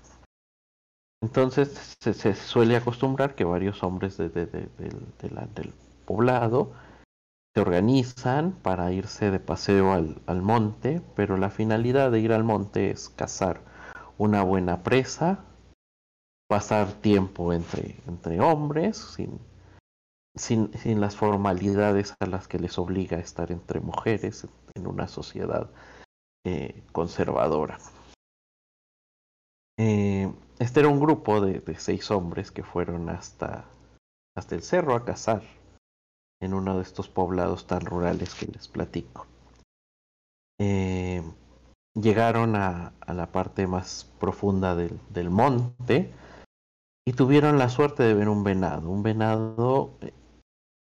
Entonces 1.20 1.96
se, 2.00 2.34
suele 2.34 2.76
acostumbrar 2.76 3.34
que 3.34 3.44
varios 3.44 3.82
hombres 3.82 4.16
de, 4.16 4.28
de, 4.28 4.46
de, 4.46 4.68
del 4.78 5.72
poblado 6.04 6.72
se 7.58 7.62
organizan 7.62 8.52
para 8.52 8.92
irse 8.92 9.32
de 9.32 9.40
paseo 9.40 9.92
al, 9.92 10.22
al, 10.26 10.42
monte, 10.42 11.02
pero 11.16 11.36
la 11.36 11.50
finalidad 11.50 12.12
de 12.12 12.20
ir 12.20 12.32
al 12.32 12.44
monte 12.44 12.92
es 12.92 13.08
cazar 13.08 13.62
una 14.16 14.44
buena 14.44 14.84
presa, 14.84 15.44
pasar 16.48 16.92
tiempo 16.92 17.52
entre, 17.52 17.96
entre 18.06 18.40
hombres, 18.40 18.96
sin, 18.96 19.40
sin, 20.36 21.00
las 21.00 21.16
formalidades 21.16 22.14
a 22.20 22.26
las 22.26 22.46
que 22.46 22.60
les 22.60 22.78
obliga 22.78 23.16
a 23.16 23.20
estar 23.20 23.50
entre 23.50 23.80
mujeres 23.80 24.46
en 24.74 24.86
una 24.86 25.08
sociedad 25.08 25.68
eh, 26.46 26.84
conservadora. 26.92 27.78
Eh, 29.80 30.32
este 30.60 30.78
era 30.78 30.88
un 30.88 31.00
grupo 31.00 31.40
de, 31.40 31.58
de, 31.58 31.74
seis 31.74 32.08
hombres 32.12 32.52
que 32.52 32.62
fueron 32.62 33.08
hasta, 33.08 33.64
hasta 34.36 34.54
el 34.54 34.62
cerro 34.62 34.94
a 34.94 35.04
cazar 35.04 35.57
en 36.40 36.54
uno 36.54 36.76
de 36.76 36.82
estos 36.82 37.08
poblados 37.08 37.66
tan 37.66 37.80
rurales 37.80 38.34
que 38.34 38.46
les 38.46 38.68
platico. 38.68 39.26
Eh, 40.60 41.22
llegaron 41.94 42.56
a, 42.56 42.92
la 43.06 43.32
parte 43.32 43.66
más 43.66 44.10
profunda 44.18 44.74
del, 44.74 45.30
monte 45.30 46.12
y 47.06 47.12
tuvieron 47.12 47.58
la 47.58 47.68
suerte 47.68 48.02
de 48.02 48.14
ver 48.14 48.28
un 48.28 48.44
venado, 48.44 48.90
un 48.90 49.02
venado 49.02 49.98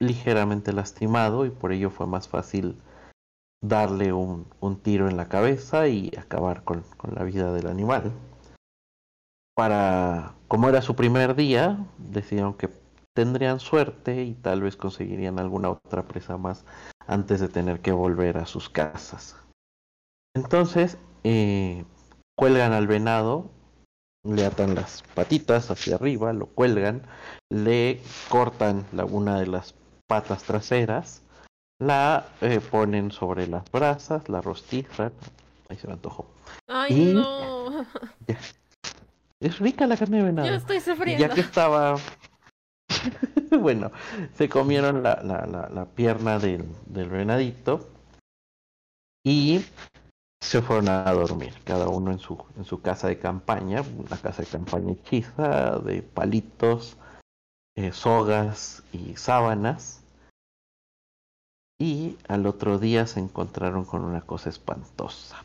ligeramente 0.00 0.73
lastimado 0.73 1.46
y 1.46 1.50
por 1.50 1.73
ello 1.73 1.90
fue 1.90 2.06
más 2.06 2.28
fácil 2.28 2.76
darle 3.62 4.12
un, 4.12 4.46
un 4.61 4.76
tiro 4.78 5.08
en 5.08 5.16
la 5.16 5.28
cabeza 5.28 5.88
y 5.88 6.11
acabar 6.18 6.64
con, 6.64 6.82
con, 6.96 7.14
la 7.14 7.25
vida 7.25 7.52
del 7.52 7.66
animal. 7.66 8.12
Para, 9.54 10.34
como 10.49 10.68
era 10.68 10.82
su 10.82 10.96
primer 10.96 11.34
día, 11.34 11.87
decidieron 11.99 12.54
que 12.54 12.68
tendrían 13.14 13.61
suerte 13.61 14.25
y 14.25 14.35
tal 14.35 14.61
vez 14.61 14.76
conseguirían 14.76 15.38
alguna 15.38 15.71
otra 15.71 16.02
presa 16.02 16.37
más 16.37 16.64
antes 17.06 17.40
de 17.40 17.49
tener 17.49 17.80
que 17.80 17.92
volver 17.92 18.38
a 18.38 18.47
sus 18.47 18.68
casas. 18.68 19.37
Entonces, 20.35 20.99
eh, 21.23 21.85
cuelgan 22.37 22.73
al 22.73 22.87
venado, 22.87 23.50
le 24.25 24.44
atan 24.44 24.75
las 24.75 25.02
patitas 25.14 25.71
hacia 25.71 25.94
arriba, 25.94 26.33
lo 26.33 26.47
cuelgan, 26.47 27.02
le 27.50 28.00
cortan 28.28 28.85
la, 28.92 29.04
una 29.04 29.38
de 29.38 29.47
las 29.47 29.75
patas 30.09 30.42
traseras, 30.42 31.23
la 31.80 32.26
eh, 32.40 32.61
ponen 32.61 33.12
sobre 33.12 33.47
las 33.47 33.71
brasas, 33.71 34.28
la 34.28 34.40
rostizan, 34.40 35.12
ahí 35.68 35.76
se 35.76 35.87
me 35.87 35.92
antojó. 35.92 36.26
Ay, 36.66 37.11
y 37.11 37.14
no. 37.14 37.87
Es 39.40 39.59
rica 39.59 39.87
la 39.87 39.97
carne 39.97 40.18
de 40.18 40.23
venado. 40.25 40.49
Yo 40.49 40.54
estoy 40.54 40.80
sufriendo. 40.80 41.21
ya 41.21 41.33
que 41.33 41.42
estaba 41.42 41.97
bueno, 43.61 43.90
se 44.34 44.49
comieron 44.49 45.02
la, 45.02 45.20
la, 45.23 45.46
la, 45.46 45.84
pierna 45.87 46.38
del, 46.38 46.64
del, 46.87 47.08
venadito 47.08 47.88
y 49.25 49.64
se 50.40 50.62
fueron 50.62 50.88
a 50.88 51.11
dormir, 51.12 51.54
cada 51.64 51.88
uno 51.88 52.12
en 52.12 52.18
su, 52.18 52.42
en 52.56 52.64
su 52.64 52.80
casa 52.82 53.08
de 53.08 53.18
campaña, 53.18 53.82
una 53.82 54.16
casa 54.16 54.42
de 54.42 54.49
campaña 54.49 54.92
hechiza, 54.92 55.78
de 55.78 56.02
palitos, 56.02 56.96
eh, 57.76 57.92
sogas 57.92 58.82
y 58.92 59.16
sábanas. 59.16 60.02
Y 61.80 62.18
al 62.28 62.46
otro 62.46 62.78
día 62.78 63.06
se 63.06 63.20
encontraron 63.20 63.84
con 63.84 64.04
una 64.04 64.20
cosa 64.20 64.49
espantosa. 64.49 65.44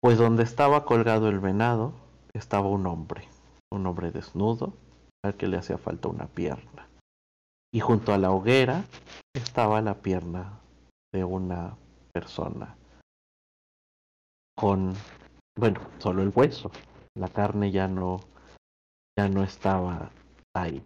Pues 0.00 0.18
donde 0.18 0.42
estaba 0.42 0.84
colgado 0.84 1.28
el 1.28 1.40
venado 1.40 1.94
estaba 2.34 2.68
un 2.68 2.86
hombre, 2.86 3.26
un 3.70 3.86
hombre 3.86 4.10
desnudo, 4.10 4.74
que 5.32 5.48
le 5.48 5.56
hacía 5.56 5.78
falta 5.78 6.08
una 6.08 6.26
pierna. 6.26 6.88
Y 7.72 7.80
junto 7.80 8.12
a 8.12 8.18
la 8.18 8.30
hoguera 8.30 8.84
estaba 9.34 9.80
la 9.80 9.94
pierna 9.94 10.60
de 11.12 11.24
una 11.24 11.76
persona 12.12 12.76
con, 14.56 14.94
bueno, 15.58 15.80
solo 15.98 16.22
el 16.22 16.32
hueso. 16.34 16.70
La 17.16 17.28
carne 17.28 17.70
ya 17.70 17.88
no, 17.88 18.20
ya 19.18 19.28
no 19.28 19.42
estaba 19.42 20.10
ahí. 20.54 20.84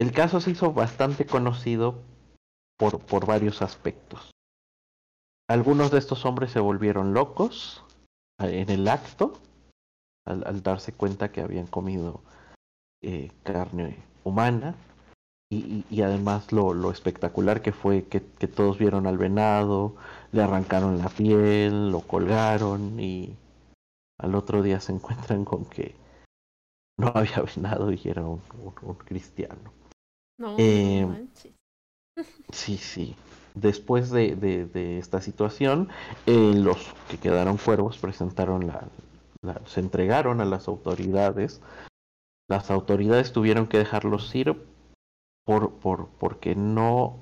El 0.00 0.12
caso 0.12 0.40
se 0.40 0.52
hizo 0.52 0.72
bastante 0.72 1.26
conocido 1.26 2.02
por, 2.78 3.04
por 3.04 3.26
varios 3.26 3.62
aspectos. 3.62 4.30
Algunos 5.48 5.90
de 5.90 5.98
estos 5.98 6.24
hombres 6.24 6.52
se 6.52 6.60
volvieron 6.60 7.12
locos 7.12 7.84
en 8.38 8.70
el 8.70 8.88
acto 8.88 9.34
al, 10.26 10.46
al 10.46 10.62
darse 10.62 10.92
cuenta 10.92 11.32
que 11.32 11.42
habían 11.42 11.66
comido 11.66 12.22
eh, 13.02 13.30
carne 13.42 13.96
humana 14.24 14.74
y, 15.50 15.56
y, 15.56 15.84
y 15.90 16.02
además 16.02 16.52
lo, 16.52 16.74
lo, 16.74 16.90
espectacular 16.90 17.62
que 17.62 17.72
fue 17.72 18.04
que, 18.04 18.22
que, 18.38 18.46
todos 18.46 18.78
vieron 18.78 19.06
al 19.06 19.18
venado, 19.18 19.96
le 20.32 20.42
arrancaron 20.42 20.98
la 20.98 21.08
piel, 21.08 21.90
lo 21.90 22.00
colgaron 22.02 23.00
y 23.00 23.34
al 24.18 24.34
otro 24.34 24.62
día 24.62 24.80
se 24.80 24.92
encuentran 24.92 25.44
con 25.44 25.64
que 25.64 25.94
no 26.98 27.08
había 27.14 27.42
venado 27.56 27.90
y 27.90 28.00
era 28.04 28.22
un, 28.22 28.42
un, 28.62 28.74
un 28.82 28.94
cristiano. 28.94 29.72
No, 30.38 30.56
Eh, 30.58 31.00
no 31.02 31.08
manches. 31.08 31.54
Sí, 32.52 32.76
sí. 32.76 33.16
Después 33.54 34.10
de, 34.10 34.36
de, 34.36 34.66
de 34.66 34.98
esta 34.98 35.20
situación, 35.20 35.88
eh, 36.26 36.52
los 36.54 36.94
que 37.08 37.18
quedaron 37.18 37.56
cuervos 37.56 37.98
presentaron 37.98 38.66
la, 38.66 38.84
la, 39.42 39.60
se 39.66 39.80
entregaron 39.80 40.40
a 40.40 40.44
las 40.44 40.68
autoridades 40.68 41.60
las 42.50 42.70
autoridades 42.72 43.32
tuvieron 43.32 43.68
que 43.68 43.78
dejarlos 43.78 44.34
ir 44.34 44.66
por, 45.46 45.72
por, 45.74 46.08
porque 46.18 46.56
no, 46.56 47.16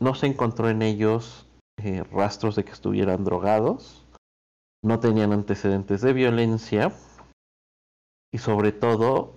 no 0.00 0.14
se 0.14 0.26
encontró 0.26 0.68
en 0.68 0.82
ellos 0.82 1.46
eh, 1.82 2.04
rastros 2.12 2.56
de 2.56 2.64
que 2.64 2.72
estuvieran 2.72 3.24
drogados, 3.24 4.04
no 4.84 5.00
tenían 5.00 5.32
antecedentes 5.32 6.02
de 6.02 6.12
violencia 6.12 6.92
y 8.30 8.38
sobre 8.38 8.70
todo 8.72 9.32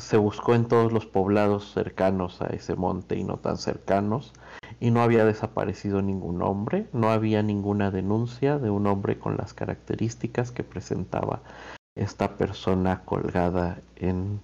se 0.00 0.16
buscó 0.16 0.54
en 0.54 0.68
todos 0.68 0.92
los 0.92 1.06
poblados 1.06 1.72
cercanos 1.72 2.40
a 2.40 2.46
ese 2.46 2.76
monte 2.76 3.16
y 3.16 3.24
no 3.24 3.38
tan 3.38 3.58
cercanos 3.58 4.32
y 4.78 4.92
no 4.92 5.02
había 5.02 5.24
desaparecido 5.24 6.02
ningún 6.02 6.40
hombre, 6.40 6.88
no 6.92 7.10
había 7.10 7.42
ninguna 7.42 7.90
denuncia 7.90 8.60
de 8.60 8.70
un 8.70 8.86
hombre 8.86 9.18
con 9.18 9.36
las 9.36 9.54
características 9.54 10.52
que 10.52 10.62
presentaba 10.62 11.42
esta 11.96 12.36
persona 12.36 13.04
colgada 13.04 13.80
en 13.96 14.40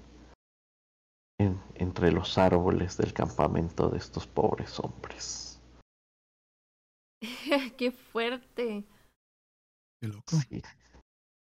en, 1.41 1.59
entre 1.75 2.13
los 2.13 2.37
árboles 2.37 2.99
del 2.99 3.15
campamento 3.15 3.89
de 3.89 3.97
estos 3.97 4.27
pobres 4.27 4.79
hombres. 4.79 5.59
Qué 7.79 7.91
fuerte. 7.91 8.85
Qué 10.01 10.09
loco. 10.09 10.37
Sí. 10.37 10.63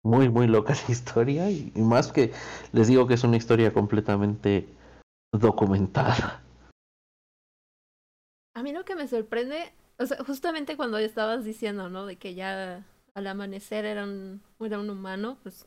Muy, 0.02 0.28
muy 0.30 0.46
loca 0.46 0.74
la 0.74 0.92
historia 0.92 1.50
y, 1.50 1.72
y, 1.74 1.80
más 1.80 2.12
que 2.12 2.32
les 2.72 2.88
digo 2.88 3.06
que 3.06 3.14
es 3.14 3.24
una 3.24 3.36
historia 3.36 3.72
completamente 3.72 4.68
documentada. 5.32 6.42
A 8.54 8.62
mí 8.62 8.72
lo 8.72 8.84
que 8.84 8.96
me 8.96 9.08
sorprende, 9.08 9.72
o 9.98 10.06
sea, 10.06 10.22
justamente 10.24 10.76
cuando 10.76 10.98
estabas 10.98 11.44
diciendo, 11.44 11.88
¿no? 11.90 12.06
De 12.06 12.16
que 12.16 12.34
ya 12.34 12.86
al 13.14 13.26
amanecer 13.26 13.84
era 13.84 14.04
un, 14.04 14.42
era 14.60 14.78
un 14.78 14.90
humano, 14.90 15.38
pues 15.42 15.66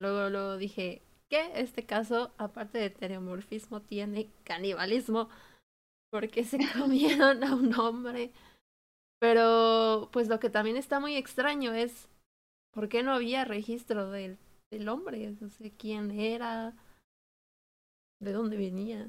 luego, 0.00 0.28
luego 0.30 0.56
dije, 0.56 1.02
que 1.32 1.50
este 1.54 1.86
caso, 1.86 2.30
aparte 2.36 2.76
de 2.76 2.86
heteromorfismo, 2.86 3.80
tiene 3.80 4.28
canibalismo, 4.44 5.30
porque 6.10 6.44
se 6.44 6.58
comieron 6.78 7.42
a 7.42 7.54
un 7.54 7.72
hombre. 7.74 8.32
Pero, 9.18 10.10
pues 10.12 10.28
lo 10.28 10.38
que 10.38 10.50
también 10.50 10.76
está 10.76 11.00
muy 11.00 11.16
extraño 11.16 11.72
es, 11.72 12.06
¿por 12.74 12.90
qué 12.90 13.02
no 13.02 13.14
había 13.14 13.46
registro 13.46 14.10
del, 14.10 14.36
del 14.70 14.86
hombre? 14.90 15.34
No 15.40 15.48
sé 15.48 15.72
quién 15.74 16.10
era, 16.10 16.74
de 18.20 18.32
dónde 18.32 18.58
venía. 18.58 19.08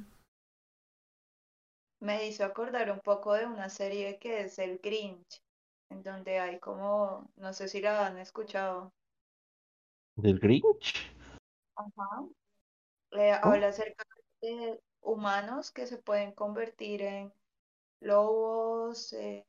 Me 2.00 2.26
hizo 2.26 2.46
acordar 2.46 2.90
un 2.90 3.02
poco 3.02 3.34
de 3.34 3.48
una 3.48 3.68
serie 3.68 4.18
que 4.18 4.42
es 4.42 4.60
El 4.60 4.78
Grinch, 4.78 5.42
en 5.90 6.02
donde 6.04 6.40
hay 6.40 6.58
como, 6.60 7.30
no 7.36 7.52
sé 7.52 7.68
si 7.68 7.82
la 7.82 8.08
han 8.08 8.18
escuchado. 8.18 8.94
¿Del 10.16 10.40
Grinch? 10.40 11.13
Ajá. 11.76 12.26
Eh, 13.12 13.34
¿Oh? 13.44 13.48
habla 13.48 13.68
acerca 13.68 14.04
de 14.42 14.80
humanos 15.02 15.72
que 15.72 15.88
se 15.88 15.98
pueden 15.98 16.32
convertir 16.34 17.02
en 17.02 17.34
lobos, 18.00 19.14
eh, 19.14 19.46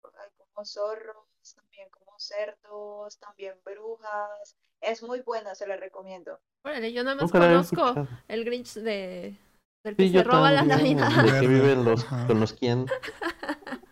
como 0.00 0.64
zorros, 0.64 1.54
también 1.54 1.88
como 1.90 2.18
cerdos, 2.18 3.18
también 3.18 3.54
brujas. 3.64 4.56
Es 4.80 5.02
muy 5.02 5.20
buena, 5.20 5.54
se 5.54 5.66
la 5.66 5.76
recomiendo. 5.76 6.38
Órale, 6.64 6.92
yo 6.92 7.04
nada 7.04 7.16
más 7.16 7.30
conozco 7.30 8.06
el 8.28 8.44
Grinch 8.44 8.74
de 8.74 9.36
del 9.84 9.96
que 9.96 10.04
Sí, 10.04 10.12
se 10.12 10.22
roba 10.22 10.50
la 10.50 10.66
también, 10.66 10.96
Navidad. 10.96 11.24
de 11.34 11.40
que 11.40 11.46
viven 11.46 11.84
los, 11.84 12.04
con 12.04 12.40
los 12.40 12.52
quién. 12.52 12.86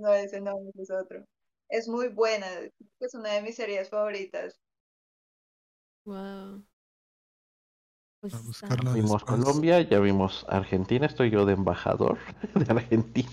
No, 0.00 0.12
ese 0.12 0.40
no, 0.40 0.58
ese 0.68 0.82
es 0.82 0.90
otro. 0.90 1.24
Es 1.68 1.86
muy 1.86 2.08
buena, 2.08 2.46
es 2.98 3.14
una 3.14 3.32
de 3.34 3.42
mis 3.42 3.56
series 3.56 3.88
favoritas. 3.88 4.58
Wow. 6.06 6.64
Pues 8.20 8.32
A 8.34 8.38
buscarla. 8.40 8.92
Vimos 8.94 9.12
después. 9.12 9.40
Colombia, 9.40 9.80
ya 9.82 9.98
vimos 10.00 10.46
Argentina, 10.48 11.06
estoy 11.06 11.30
yo 11.30 11.44
de 11.44 11.52
embajador 11.52 12.18
de 12.54 12.64
Argentina, 12.72 13.28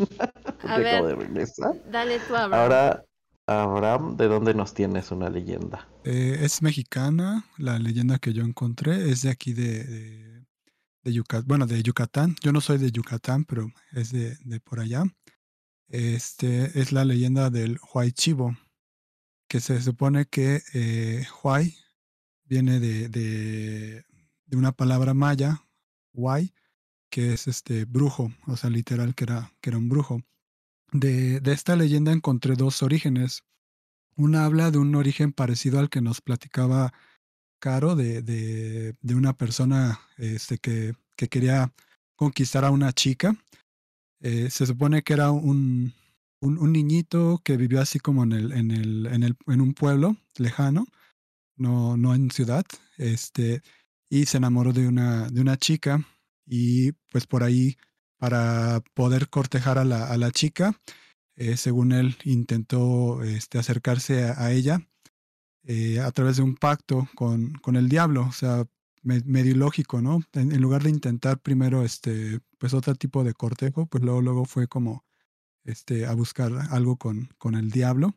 A 0.63 0.77
de 0.77 0.83
ver. 0.83 1.17
regresar. 1.17 1.81
Dale 1.89 2.19
tú, 2.19 2.35
Abraham. 2.35 2.53
Ahora, 2.61 3.05
Abraham, 3.47 4.17
¿de 4.17 4.27
dónde 4.27 4.53
nos 4.53 4.73
tienes 4.73 5.11
una 5.11 5.29
leyenda? 5.29 5.87
Eh, 6.03 6.39
es 6.41 6.61
mexicana, 6.61 7.45
la 7.57 7.79
leyenda 7.79 8.19
que 8.19 8.33
yo 8.33 8.43
encontré 8.43 9.09
es 9.09 9.21
de 9.21 9.29
aquí 9.29 9.53
de, 9.53 9.83
de, 9.83 10.45
de 11.03 11.13
Yucatán, 11.13 11.47
bueno, 11.47 11.65
de 11.65 11.81
Yucatán. 11.81 12.35
Yo 12.41 12.51
no 12.51 12.59
soy 12.61 12.77
de 12.77 12.91
Yucatán, 12.91 13.45
pero 13.45 13.67
es 13.93 14.11
de, 14.11 14.35
de 14.43 14.59
por 14.59 14.79
allá. 14.79 15.03
Este 15.89 16.79
es 16.79 16.91
la 16.91 17.05
leyenda 17.05 17.49
del 17.49 17.79
Huay 17.93 18.11
Chivo, 18.11 18.57
que 19.47 19.59
se 19.59 19.81
supone 19.81 20.25
que 20.25 20.61
eh, 20.73 21.25
Huay 21.43 21.75
viene 22.53 22.79
de, 22.79 23.09
de, 23.09 24.05
una 24.55 24.73
palabra 24.73 25.15
maya, 25.15 25.63
Huay, 26.13 26.53
que 27.09 27.33
es 27.33 27.47
este 27.47 27.85
brujo, 27.85 28.31
o 28.45 28.55
sea, 28.55 28.69
literal 28.69 29.15
que 29.15 29.23
era, 29.23 29.51
que 29.59 29.71
era 29.71 29.79
un 29.79 29.89
brujo. 29.89 30.21
De, 30.91 31.39
de 31.39 31.51
esta 31.51 31.75
leyenda 31.75 32.11
encontré 32.11 32.55
dos 32.55 32.83
orígenes. 32.83 33.43
Una 34.15 34.45
habla 34.45 34.69
de 34.69 34.77
un 34.77 34.93
origen 34.93 35.33
parecido 35.33 35.79
al 35.79 35.89
que 35.89 36.01
nos 36.01 36.21
platicaba 36.21 36.93
Caro, 37.57 37.95
de, 37.95 38.21
de, 38.21 38.93
de 39.01 39.15
una 39.15 39.33
persona 39.33 39.99
este, 40.17 40.59
que, 40.59 40.93
que 41.15 41.29
quería 41.29 41.73
conquistar 42.15 42.65
a 42.65 42.71
una 42.71 42.93
chica. 42.93 43.35
Eh, 44.19 44.51
se 44.51 44.67
supone 44.67 45.01
que 45.01 45.13
era 45.13 45.31
un, 45.31 45.93
un, 46.39 46.59
un 46.59 46.71
niñito 46.71 47.41
que 47.43 47.57
vivió 47.57 47.81
así 47.81 47.99
como 47.99 48.23
en, 48.23 48.33
el, 48.33 48.51
en, 48.51 48.69
el, 48.69 49.07
en, 49.07 49.23
el, 49.23 49.35
en 49.47 49.61
un 49.61 49.73
pueblo 49.73 50.17
lejano, 50.37 50.85
no, 51.63 52.13
en 52.15 52.31
ciudad, 52.31 52.65
este, 52.97 53.61
y 54.09 54.25
se 54.25 54.37
enamoró 54.37 54.73
de 54.73 54.87
una, 54.87 55.29
de 55.29 55.41
una 55.41 55.57
chica 55.57 56.05
y 56.45 56.91
pues 57.11 57.25
por 57.27 57.43
ahí 57.43 57.77
para 58.17 58.81
poder 58.93 59.29
cortejar 59.29 59.77
a 59.77 59.85
la, 59.85 60.07
a 60.07 60.17
la 60.17 60.31
chica, 60.31 60.79
eh, 61.35 61.57
según 61.57 61.91
él 61.93 62.17
intentó 62.25 63.23
este, 63.23 63.57
acercarse 63.59 64.25
a, 64.25 64.51
ella 64.51 64.87
eh, 65.63 65.99
a 65.99 66.11
través 66.11 66.37
de 66.37 66.43
un 66.43 66.55
pacto 66.55 67.07
con, 67.15 67.53
con 67.55 67.75
el 67.75 67.89
diablo, 67.89 68.25
o 68.27 68.31
sea, 68.31 68.65
me- 69.01 69.21
medio 69.25 69.51
ilógico, 69.53 70.01
¿no? 70.01 70.21
En, 70.33 70.51
en 70.51 70.61
lugar 70.61 70.83
de 70.83 70.89
intentar 70.89 71.39
primero 71.39 71.83
este, 71.83 72.39
pues 72.57 72.73
otro 72.73 72.95
tipo 72.95 73.23
de 73.23 73.33
cortejo, 73.33 73.85
pues 73.87 74.03
luego, 74.03 74.21
luego 74.21 74.45
fue 74.45 74.67
como 74.67 75.05
este, 75.65 76.05
a 76.05 76.13
buscar 76.13 76.51
algo 76.71 76.97
con, 76.97 77.29
con 77.37 77.55
el 77.55 77.71
diablo. 77.71 78.15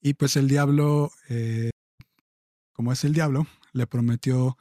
Y 0.00 0.14
pues 0.14 0.36
el 0.36 0.48
diablo, 0.48 1.10
eh, 1.28 1.70
como 2.78 2.92
es 2.92 3.02
el 3.02 3.12
diablo, 3.12 3.44
le 3.72 3.88
prometió 3.88 4.56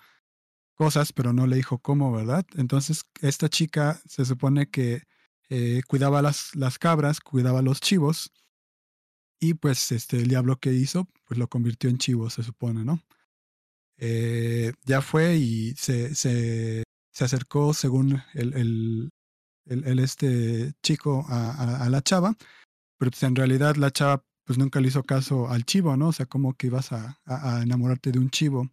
cosas, 0.73 1.13
pero 1.13 1.33
no 1.33 1.45
le 1.45 1.57
dijo 1.57 1.77
cómo, 1.77 2.11
¿verdad? 2.11 2.47
Entonces, 2.55 3.03
esta 3.21 3.47
chica 3.47 4.01
se 4.07 4.25
supone 4.25 4.71
que 4.71 5.03
eh, 5.49 5.83
cuidaba 5.87 6.23
las, 6.23 6.55
las 6.55 6.79
cabras, 6.79 7.19
cuidaba 7.19 7.61
los 7.61 7.79
chivos, 7.79 8.31
y 9.39 9.53
pues 9.53 9.91
este, 9.91 10.17
el 10.17 10.29
diablo 10.29 10.55
que 10.55 10.73
hizo, 10.73 11.07
pues 11.25 11.37
lo 11.37 11.47
convirtió 11.47 11.91
en 11.91 11.99
chivo, 11.99 12.31
se 12.31 12.41
supone, 12.41 12.83
¿no? 12.83 13.03
Eh, 13.97 14.73
ya 14.83 15.03
fue 15.03 15.35
y 15.35 15.75
se, 15.75 16.15
se, 16.15 16.85
se 17.13 17.23
acercó, 17.23 17.75
según 17.75 18.23
el, 18.33 18.55
el, 18.55 19.09
el, 19.67 19.99
este 19.99 20.73
chico, 20.81 21.23
a, 21.29 21.51
a, 21.51 21.85
a 21.85 21.89
la 21.91 22.01
chava, 22.01 22.35
pero 22.97 23.11
pues 23.11 23.21
en 23.21 23.35
realidad 23.35 23.75
la 23.75 23.91
chava 23.91 24.23
pues 24.47 24.57
nunca 24.57 24.79
le 24.79 24.87
hizo 24.87 25.03
caso 25.03 25.49
al 25.49 25.65
chivo, 25.65 25.97
¿no? 25.97 26.07
O 26.07 26.13
sea, 26.13 26.25
como 26.25 26.53
que 26.55 26.67
ibas 26.67 26.93
a, 26.93 27.19
enamorarte 27.61 28.13
de 28.13 28.19
un 28.19 28.29
chivo. 28.29 28.71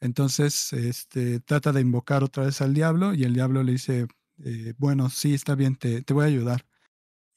Entonces, 0.00 0.72
este, 0.72 1.40
trata 1.40 1.72
de 1.72 1.80
invocar 1.80 2.22
otra 2.22 2.44
vez 2.46 2.60
al 2.60 2.72
diablo 2.72 3.12
y 3.14 3.24
el 3.24 3.34
diablo 3.34 3.64
le 3.64 3.72
dice, 3.72 4.06
eh, 4.44 4.74
bueno, 4.78 5.10
sí, 5.10 5.34
está 5.34 5.56
bien, 5.56 5.74
te, 5.74 6.04
voy 6.12 6.24
a 6.24 6.28
ayudar. 6.28 6.66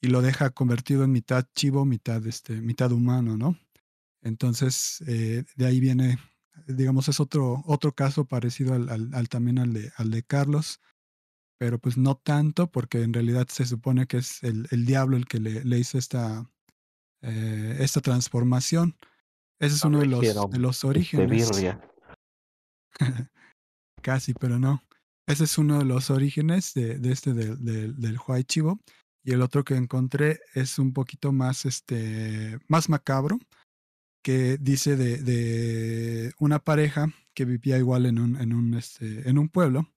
Y 0.00 0.08
lo 0.08 0.22
deja 0.22 0.50
convertido 0.50 1.02
en 1.02 1.10
mitad 1.10 1.44
chivo, 1.56 1.84
mitad, 1.84 2.24
este, 2.24 2.60
mitad 2.60 2.92
humano, 2.92 3.36
¿no? 3.36 3.58
Entonces, 4.22 5.02
eh, 5.08 5.44
de 5.56 5.66
ahí 5.66 5.80
viene, 5.80 6.18
digamos, 6.68 7.08
es 7.08 7.18
otro, 7.18 7.64
otro 7.66 7.92
caso 7.92 8.26
parecido 8.26 8.74
al 8.74 9.28
también 9.28 9.58
al 9.58 9.72
de, 9.72 9.92
al 9.96 10.12
de 10.12 10.22
Carlos, 10.22 10.80
pero 11.58 11.80
pues 11.80 11.96
no 11.96 12.16
tanto, 12.16 12.70
porque 12.70 13.02
en 13.02 13.12
realidad 13.12 13.48
se 13.48 13.66
supone 13.66 14.06
que 14.06 14.18
es 14.18 14.42
el, 14.44 14.68
el 14.70 14.86
diablo 14.86 15.16
el 15.16 15.26
que 15.26 15.40
le, 15.40 15.64
le 15.64 15.78
hizo 15.80 15.98
esta, 15.98 16.51
eh, 17.22 17.76
esta 17.80 18.00
transformación. 18.00 18.96
Ese 19.60 19.76
es 19.76 19.84
No 19.84 19.90
uno 19.90 20.00
de 20.00 20.06
los, 20.06 20.20
de 20.50 20.58
los 20.58 20.84
orígenes. 20.84 21.50
Casi, 24.02 24.34
pero 24.34 24.58
no. 24.58 24.82
Ese 25.26 25.44
es 25.44 25.56
uno 25.58 25.78
de 25.78 25.84
los 25.84 26.10
orígenes 26.10 26.74
de, 26.74 26.98
de 26.98 27.12
este 27.12 27.32
del, 27.32 27.64
del, 27.64 27.96
del 28.00 28.18
Huay 28.18 28.44
Chivo. 28.44 28.80
Y 29.24 29.32
el 29.32 29.42
otro 29.42 29.62
que 29.64 29.76
encontré 29.76 30.40
es 30.54 30.78
un 30.80 30.92
poquito 30.92 31.30
más, 31.32 31.64
este, 31.64 32.58
más 32.68 32.88
macabro, 32.88 33.38
que 34.24 34.58
dice 34.58 34.96
de, 34.96 35.18
de 35.18 36.32
una 36.40 36.58
pareja 36.58 37.06
que 37.34 37.44
vivía 37.44 37.78
igual 37.78 38.06
en 38.06 38.18
un, 38.18 38.36
en 38.40 38.52
un, 38.52 38.74
este, 38.74 39.28
en 39.28 39.38
un 39.38 39.48
pueblo. 39.48 39.88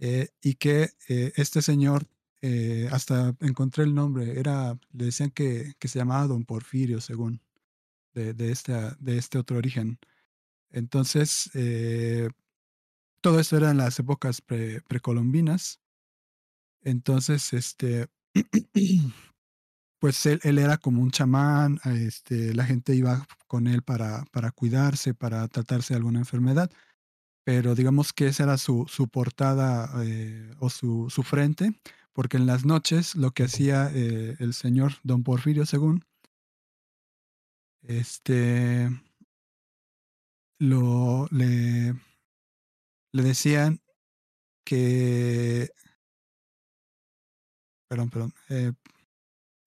eh, 0.00 0.28
y 0.42 0.54
que 0.54 0.90
eh, 1.08 1.32
este 1.36 1.62
señor, 1.62 2.06
eh, 2.48 2.88
hasta 2.92 3.34
encontré 3.40 3.82
el 3.82 3.92
nombre, 3.94 4.38
era, 4.38 4.78
le 4.92 5.06
decían 5.06 5.30
que, 5.30 5.74
que 5.80 5.88
se 5.88 5.98
llamaba 5.98 6.28
Don 6.28 6.44
Porfirio, 6.44 7.00
según, 7.00 7.40
de, 8.14 8.34
de, 8.34 8.52
este, 8.52 8.72
de 9.00 9.18
este 9.18 9.38
otro 9.38 9.56
origen. 9.58 9.98
Entonces, 10.70 11.50
eh, 11.54 12.28
todo 13.20 13.40
esto 13.40 13.56
era 13.56 13.70
en 13.72 13.78
las 13.78 13.98
épocas 13.98 14.40
pre- 14.40 14.80
precolombinas. 14.82 15.80
Entonces, 16.82 17.52
este, 17.52 18.06
pues 19.98 20.24
él, 20.26 20.38
él 20.44 20.58
era 20.58 20.76
como 20.76 21.02
un 21.02 21.10
chamán, 21.10 21.80
este, 21.84 22.54
la 22.54 22.64
gente 22.64 22.94
iba 22.94 23.26
con 23.48 23.66
él 23.66 23.82
para, 23.82 24.24
para 24.30 24.52
cuidarse, 24.52 25.14
para 25.14 25.48
tratarse 25.48 25.94
de 25.94 25.98
alguna 25.98 26.20
enfermedad, 26.20 26.70
pero 27.44 27.74
digamos 27.74 28.12
que 28.12 28.28
esa 28.28 28.44
era 28.44 28.58
su, 28.58 28.86
su 28.88 29.08
portada 29.08 29.90
eh, 30.04 30.54
o 30.60 30.70
su, 30.70 31.10
su 31.10 31.22
frente, 31.24 31.80
porque 32.16 32.38
en 32.38 32.46
las 32.46 32.64
noches 32.64 33.14
lo 33.14 33.32
que 33.32 33.42
hacía 33.42 33.90
eh, 33.92 34.36
el 34.38 34.54
señor 34.54 34.94
Don 35.02 35.22
Porfirio, 35.22 35.66
según, 35.66 36.02
este, 37.82 38.88
lo, 40.58 41.28
le, 41.30 41.92
le 43.12 43.22
decían 43.22 43.82
que, 44.64 45.68
perdón, 47.86 48.08
perdón, 48.08 48.34
eh, 48.48 48.72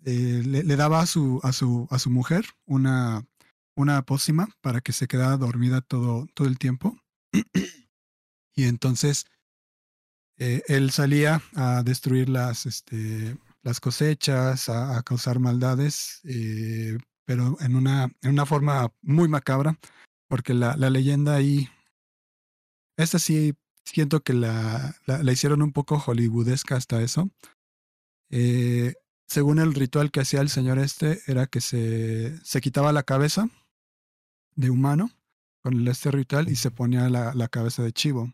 eh, 0.05 0.41
le, 0.43 0.63
le 0.63 0.75
daba 0.75 1.01
a 1.01 1.05
su, 1.05 1.39
a 1.43 1.53
su, 1.53 1.87
a 1.91 1.99
su 1.99 2.09
mujer 2.09 2.45
una, 2.65 3.27
una 3.75 4.01
pócima 4.01 4.49
para 4.61 4.81
que 4.81 4.91
se 4.91 5.07
quedara 5.07 5.37
dormida 5.37 5.81
todo, 5.81 6.25
todo 6.33 6.47
el 6.47 6.57
tiempo. 6.57 6.97
y 8.55 8.63
entonces 8.63 9.27
eh, 10.39 10.63
él 10.67 10.91
salía 10.91 11.41
a 11.55 11.83
destruir 11.83 12.29
las, 12.29 12.65
este, 12.65 13.37
las 13.61 13.79
cosechas, 13.79 14.69
a, 14.69 15.01
causar 15.03 15.39
maldades, 15.39 16.21
eh, 16.23 16.97
pero 17.25 17.57
en 17.59 17.75
una, 17.75 18.11
en 18.21 18.31
una 18.31 18.45
forma 18.45 18.91
muy 19.01 19.27
macabra, 19.27 19.77
porque 20.27 20.53
la, 20.53 20.75
la 20.77 20.89
leyenda 20.89 21.35
ahí, 21.35 21.69
esta 22.97 23.19
sí 23.19 23.53
siento 23.83 24.21
que 24.21 24.33
la, 24.33 24.95
la, 25.05 25.23
la 25.23 25.31
hicieron 25.31 25.61
un 25.61 25.73
poco 25.73 25.99
hollywoodesca 25.99 26.75
hasta 26.75 27.01
eso. 27.01 27.29
Eh, 28.31 28.93
según 29.27 29.59
el 29.59 29.73
ritual 29.73 30.11
que 30.11 30.21
hacía 30.21 30.41
el 30.41 30.49
señor 30.49 30.79
este, 30.79 31.21
era 31.27 31.47
que 31.47 31.61
se, 31.61 32.37
se 32.43 32.61
quitaba 32.61 32.93
la 32.93 33.03
cabeza 33.03 33.49
de 34.55 34.69
humano 34.69 35.11
con 35.61 35.87
este 35.87 36.11
ritual 36.11 36.49
y 36.49 36.55
se 36.55 36.71
ponía 36.71 37.09
la, 37.09 37.33
la, 37.33 37.47
cabeza 37.47 37.83
de 37.83 37.91
chivo. 37.91 38.33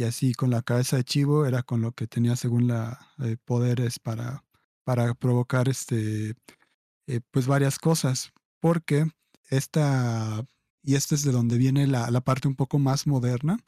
Y 0.00 0.04
así 0.04 0.32
con 0.32 0.48
la 0.48 0.62
cabeza 0.62 0.96
de 0.96 1.04
chivo 1.04 1.44
era 1.44 1.62
con 1.62 1.82
lo 1.82 1.92
que 1.92 2.06
tenía 2.06 2.34
según 2.34 2.68
la 2.68 2.98
eh, 3.22 3.36
poderes 3.44 3.98
para, 3.98 4.42
para 4.82 5.12
provocar 5.12 5.68
este 5.68 6.36
eh, 7.06 7.20
pues 7.30 7.46
varias 7.46 7.78
cosas. 7.78 8.32
Porque 8.60 9.06
esta, 9.50 10.42
y 10.82 10.94
este 10.94 11.16
es 11.16 11.22
de 11.22 11.32
donde 11.32 11.58
viene 11.58 11.86
la, 11.86 12.10
la 12.10 12.22
parte 12.22 12.48
un 12.48 12.56
poco 12.56 12.78
más 12.78 13.06
moderna, 13.06 13.58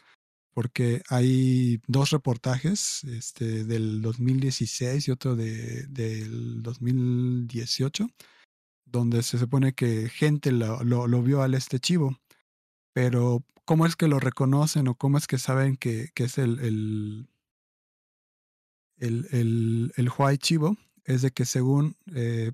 porque 0.55 1.03
hay 1.11 1.83
dos 1.87 2.09
reportajes, 2.09 3.05
este, 3.05 3.65
del 3.65 4.01
2016 4.01 5.09
y 5.09 5.11
otro 5.11 5.37
de, 5.37 5.87
del 5.89 6.63
2018, 6.63 8.09
donde 8.87 9.23
se 9.23 9.39
supone 9.39 9.75
que 9.75 10.09
gente 10.09 10.51
lo, 10.51 10.83
lo, 10.83 11.07
lo, 11.07 11.23
vio 11.23 11.43
al 11.43 11.53
este 11.53 11.79
chivo, 11.79 12.19
pero 12.93 13.45
¿cómo 13.65 13.87
es 13.87 13.97
que 13.97 14.09
lo 14.09 14.21
reconocen 14.21 14.89
o 14.89 14.97
cómo 14.97 15.19
es 15.19 15.27
que 15.27 15.39
saben 15.39 15.77
que, 15.77 16.11
es 16.17 16.39
el, 16.39 16.59
el, 16.61 17.29
el, 18.99 19.93
el, 19.97 20.11
Huay 20.11 20.39
chivo? 20.39 20.77
Es 21.05 21.23
de 21.23 21.31
que 21.33 21.45
según 21.45 21.97
eh, 22.15 22.53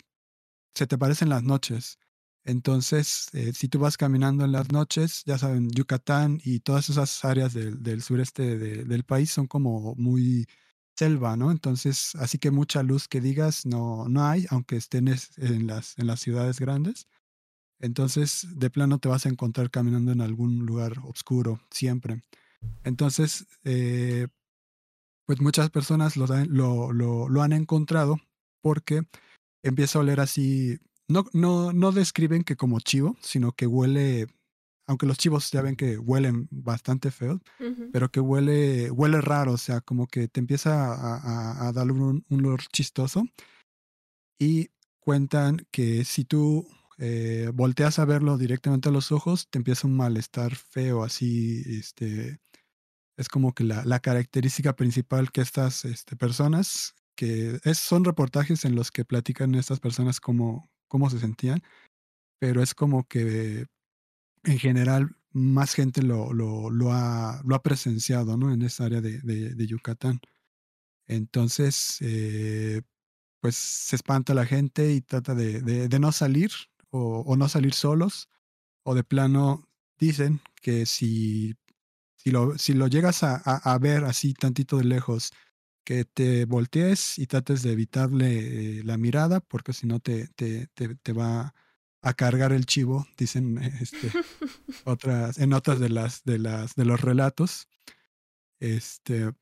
se 0.74 0.87
te 0.87 0.96
aparece 0.96 1.24
en 1.24 1.31
las 1.31 1.42
noches, 1.44 1.98
Entonces, 2.44 3.29
eh, 3.35 3.53
si 3.55 3.68
tú 3.68 3.79
vas 3.81 3.96
caminando 3.98 4.44
en 4.44 4.53
las 4.53 4.72
noches, 4.72 5.22
ya 5.27 5.38
saben, 5.38 5.70
Yucatán 5.70 6.40
y 6.44 6.61
todas 6.61 6.90
esas 6.90 7.24
áreas 7.24 7.55
del, 7.55 8.03
sureste 8.03 8.59
de- 8.59 8.85
del 8.85 9.05
país 9.05 9.31
son 9.33 9.46
como 9.48 9.94
muy 9.96 10.46
selva, 10.96 11.37
¿no? 11.37 11.51
Entonces, 11.53 12.12
así 12.16 12.38
que 12.38 12.51
mucha 12.53 12.83
luz 12.85 13.09
que 13.09 13.20
digas 13.22 13.66
no, 13.66 14.09
no 14.09 14.27
hay, 14.27 14.46
aunque 14.51 14.77
estén 14.77 15.09
es- 15.09 15.38
en 15.38 15.66
las, 15.68 15.98
en 15.98 16.07
las 16.09 16.20
ciudades 16.20 16.61
grandes. 16.61 17.09
Entonces, 17.81 18.47
de 18.57 18.71
plano 18.71 18.99
te 18.99 19.09
vas 19.09 19.27
a 19.27 19.29
encontrar 19.29 19.71
caminando 19.71 20.12
en 20.12 20.21
algún 20.21 20.67
lugar 20.67 20.95
oscuro, 21.05 21.61
siempre. 21.71 22.23
Entonces, 22.85 23.47
eh, 23.64 24.27
pues 25.27 25.41
muchas 25.41 25.71
personas 25.71 26.17
lo, 26.17 26.27
lo, 26.47 26.93
lo, 26.93 27.29
lo 27.29 27.43
han 27.43 27.53
encontrado 27.53 28.17
porque 28.62 29.03
empieza 29.62 29.99
a 29.99 30.03
oler 30.03 30.21
así. 30.21 30.79
No, 31.09 31.27
no, 31.33 31.73
no 31.73 31.93
describen 31.93 32.45
que 32.45 32.57
como 32.57 32.81
chivo, 32.81 33.17
sino 33.21 33.53
que 33.53 33.67
huele, 33.67 34.27
aunque 34.87 35.07
los 35.07 35.19
chivos 35.19 35.51
ya 35.51 35.62
ven 35.62 35.77
que 35.77 35.99
huelen 35.99 36.49
bastante 36.51 37.11
feo, 37.11 37.41
pero 37.93 38.11
que 38.11 38.21
huele, 38.21 38.91
huele 38.91 39.21
raro, 39.21 39.53
o 39.53 39.59
sea, 39.59 39.81
como 39.81 40.07
que 40.07 40.29
te 40.29 40.41
empieza 40.41 40.93
a, 40.95 41.17
a- 41.17 41.69
a 41.69 41.73
dar 41.73 41.91
un, 41.93 42.25
un 42.29 42.41
olor 42.47 42.61
chistoso. 42.73 43.25
Y 44.41 44.71
cuentan 45.01 45.67
que 45.71 46.05
si 46.05 46.25
tú 46.25 46.67
eh, 46.99 47.51
volteas 47.55 48.01
a 48.01 48.05
verlo 48.05 48.37
directamente 48.39 48.89
a 48.89 48.93
los 48.93 49.13
ojos, 49.13 49.49
te 49.51 49.59
empieza 49.59 49.87
un 49.87 49.97
malestar 49.97 50.57
feo, 50.57 51.05
así, 51.05 51.63
este, 51.79 52.41
es 53.17 53.29
como 53.29 53.55
que 53.55 53.65
la, 53.65 54.01
característica 54.01 54.75
principal 54.75 55.31
que 55.31 55.41
estas 55.41 55.85
este, 55.85 56.17
personas, 56.17 56.95
que 57.17 57.61
es, 57.65 57.79
son 57.79 58.05
reportajes 58.05 58.65
en 58.65 58.75
los 58.75 58.91
que 58.91 59.05
platican 59.05 59.55
estas 59.55 59.79
personas 59.81 60.21
cómo, 60.21 60.71
cómo 60.89 61.09
se 61.09 61.21
sentían, 61.21 61.63
pero 62.41 62.63
es 62.63 62.75
como 62.75 63.07
que 63.07 63.67
en 64.45 64.59
general 64.59 65.17
más 65.33 65.75
gente 65.75 66.03
lo, 66.03 66.33
lo, 66.33 66.93
ha, 66.93 67.43
lo 67.45 67.55
ha 67.55 67.63
presenciado 67.63 68.37
¿no? 68.37 68.53
en 68.53 68.63
esa 68.63 68.87
área 68.87 69.01
de, 69.01 69.21
de, 69.21 69.67
Yucatán. 69.67 70.21
Entonces, 71.07 71.99
eh, 72.01 72.83
pues 73.41 73.57
se 73.57 73.97
espanta 73.97 74.35
la 74.35 74.47
gente 74.47 74.93
y 74.93 75.01
trata 75.01 75.35
de, 75.35 75.61
de 75.63 75.99
no 76.01 76.13
salir 76.13 76.51
o, 76.90 77.20
o, 77.20 77.37
no 77.37 77.48
salir 77.48 77.74
solos, 77.74 78.29
o 78.83 78.94
de 78.94 79.05
plano 79.05 79.68
dicen 79.98 80.40
que 80.62 80.87
si, 80.87 81.55
si, 82.16 82.31
lo, 82.31 82.59
si 82.59 82.74
lo 82.74 82.87
llegas 82.87 83.22
a, 83.22 83.40
a, 83.44 83.74
a 83.74 83.79
ver 83.79 84.05
así 84.05 84.35
tantito 84.35 84.79
de 84.79 84.85
lejos, 84.85 85.33
que 85.88 86.05
te 86.05 86.44
voltees 86.44 87.18
y 87.18 87.27
trates 87.27 87.62
de 87.62 87.72
evitarle 87.72 88.81
eh, 88.81 88.85
la 88.85 88.98
mirada, 88.98 89.40
porque 89.40 89.72
si 89.72 89.87
no 89.87 90.01
te, 90.01 90.29
te, 90.29 90.66
te, 90.74 90.94
te, 90.96 91.12
va 91.14 91.55
a 92.03 92.12
cargar 92.12 92.53
el 92.53 92.66
chivo, 92.66 93.07
dicen 93.16 93.57
este, 93.57 94.12
otras, 94.85 95.38
en 95.38 95.55
otras 95.55 95.81
de 95.81 95.88
las, 95.88 96.24
de 96.24 96.38
las 96.38 96.74
de 96.74 96.85
los 96.85 97.01
relatos. 97.01 97.68
Este, 98.61 99.33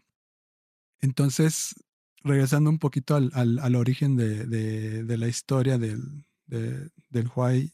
entonces, 1.00 1.74
regresando 2.22 2.70
un 2.70 2.78
poquito 2.78 3.16
al, 3.16 3.32
al, 3.35 3.59
al 3.59 3.74
origen 3.74 4.14
de, 4.14 4.46
de, 4.46 5.02
de, 5.02 5.18
la 5.18 5.26
historia 5.26 5.78
del, 5.78 6.25
de, 6.46 6.90
del 7.11 7.30
Huay, 7.35 7.72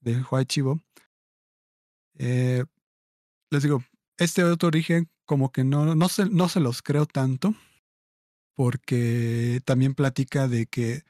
del 0.00 0.24
Huay 0.28 0.44
Chivo, 0.46 0.80
eh, 2.18 2.64
les 3.50 3.62
digo, 3.62 3.82
este 4.16 4.44
otro 4.44 4.68
origen 4.68 5.10
como 5.24 5.52
que 5.52 5.64
no, 5.64 5.94
no, 5.94 6.08
se, 6.08 6.26
no 6.26 6.48
se 6.48 6.60
los 6.60 6.82
creo 6.82 7.06
tanto, 7.06 7.54
porque 8.54 9.60
también 9.64 9.94
platica 9.94 10.48
de 10.48 10.66
que 10.66 11.04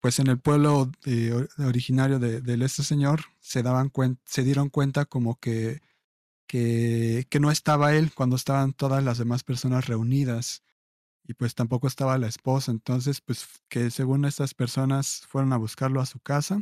pues 0.00 0.18
en 0.20 0.28
el 0.28 0.38
pueblo 0.38 0.90
de, 1.04 1.48
originario 1.58 2.18
de, 2.18 2.64
este 2.64 2.84
señor 2.84 3.22
se 3.40 3.62
daban 3.62 3.90
se 4.24 4.44
dieron 4.44 4.68
cuenta 4.68 5.04
como 5.04 5.40
que, 5.40 5.80
que, 6.46 7.26
que 7.28 7.40
no 7.40 7.50
estaba 7.50 7.94
él 7.94 8.12
cuando 8.14 8.36
estaban 8.36 8.72
todas 8.72 9.02
las 9.02 9.18
demás 9.18 9.42
personas 9.42 9.86
reunidas 9.86 10.62
y 11.26 11.34
pues 11.34 11.54
tampoco 11.54 11.86
estaba 11.88 12.18
la 12.18 12.28
esposa. 12.28 12.70
Entonces, 12.72 13.20
pues 13.20 13.46
que 13.68 13.90
según 13.90 14.24
estas 14.24 14.54
personas 14.54 15.22
fueron 15.28 15.52
a 15.52 15.56
buscarlo 15.58 16.00
a 16.00 16.06
su 16.06 16.20
casa 16.20 16.60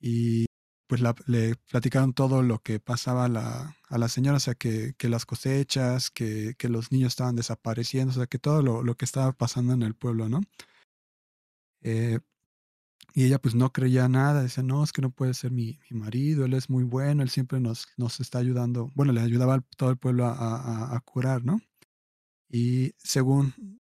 y 0.00 0.46
pues 0.86 1.02
le 1.26 1.54
platicaron 1.70 2.14
todo 2.14 2.42
lo 2.42 2.60
que 2.62 2.80
pasaba 2.80 3.26
a 3.26 3.28
la, 3.28 3.76
a 3.88 3.98
la 3.98 4.08
señora, 4.08 4.38
o 4.38 4.40
sea, 4.40 4.54
que, 4.56 4.94
que 4.98 5.08
las 5.08 5.24
cosechas, 5.24 6.10
que, 6.10 6.54
que, 6.58 6.68
los 6.68 6.90
niños 6.92 7.12
estaban 7.12 7.36
desapareciendo, 7.36 8.10
o 8.12 8.14
sea, 8.14 8.26
que 8.26 8.40
todo 8.40 8.60
lo, 8.62 8.82
lo 8.82 8.96
que 8.96 9.04
estaba 9.04 9.32
pasando 9.32 9.72
en 9.72 9.82
el 9.82 9.94
pueblo, 9.94 10.28
¿no? 10.28 10.40
Eh, 11.82 12.18
y 13.14 13.24
ella 13.24 13.40
pues 13.40 13.54
no 13.54 13.72
creía 13.72 14.08
nada, 14.08 14.42
decía, 14.42 14.64
no, 14.64 14.82
es 14.84 14.92
que 14.92 15.02
no 15.02 15.10
puede 15.10 15.34
ser 15.34 15.52
mi, 15.52 15.78
mi, 15.90 15.98
marido, 15.98 16.44
él 16.44 16.54
es 16.54 16.70
muy 16.70 16.84
bueno, 16.84 17.22
él 17.22 17.30
siempre 17.30 17.60
nos, 17.60 17.86
nos 17.96 18.20
está 18.20 18.38
ayudando, 18.38 18.90
bueno, 18.96 19.12
le 19.12 19.20
ayudaba 19.20 19.54
a 19.56 19.60
todo 19.76 19.90
el 19.90 19.96
pueblo 19.96 20.26
a, 20.26 20.32
a, 20.32 20.96
a 20.96 21.00
curar, 21.00 21.44
¿no? 21.44 21.60
Y 22.50 22.94
según 22.98 23.80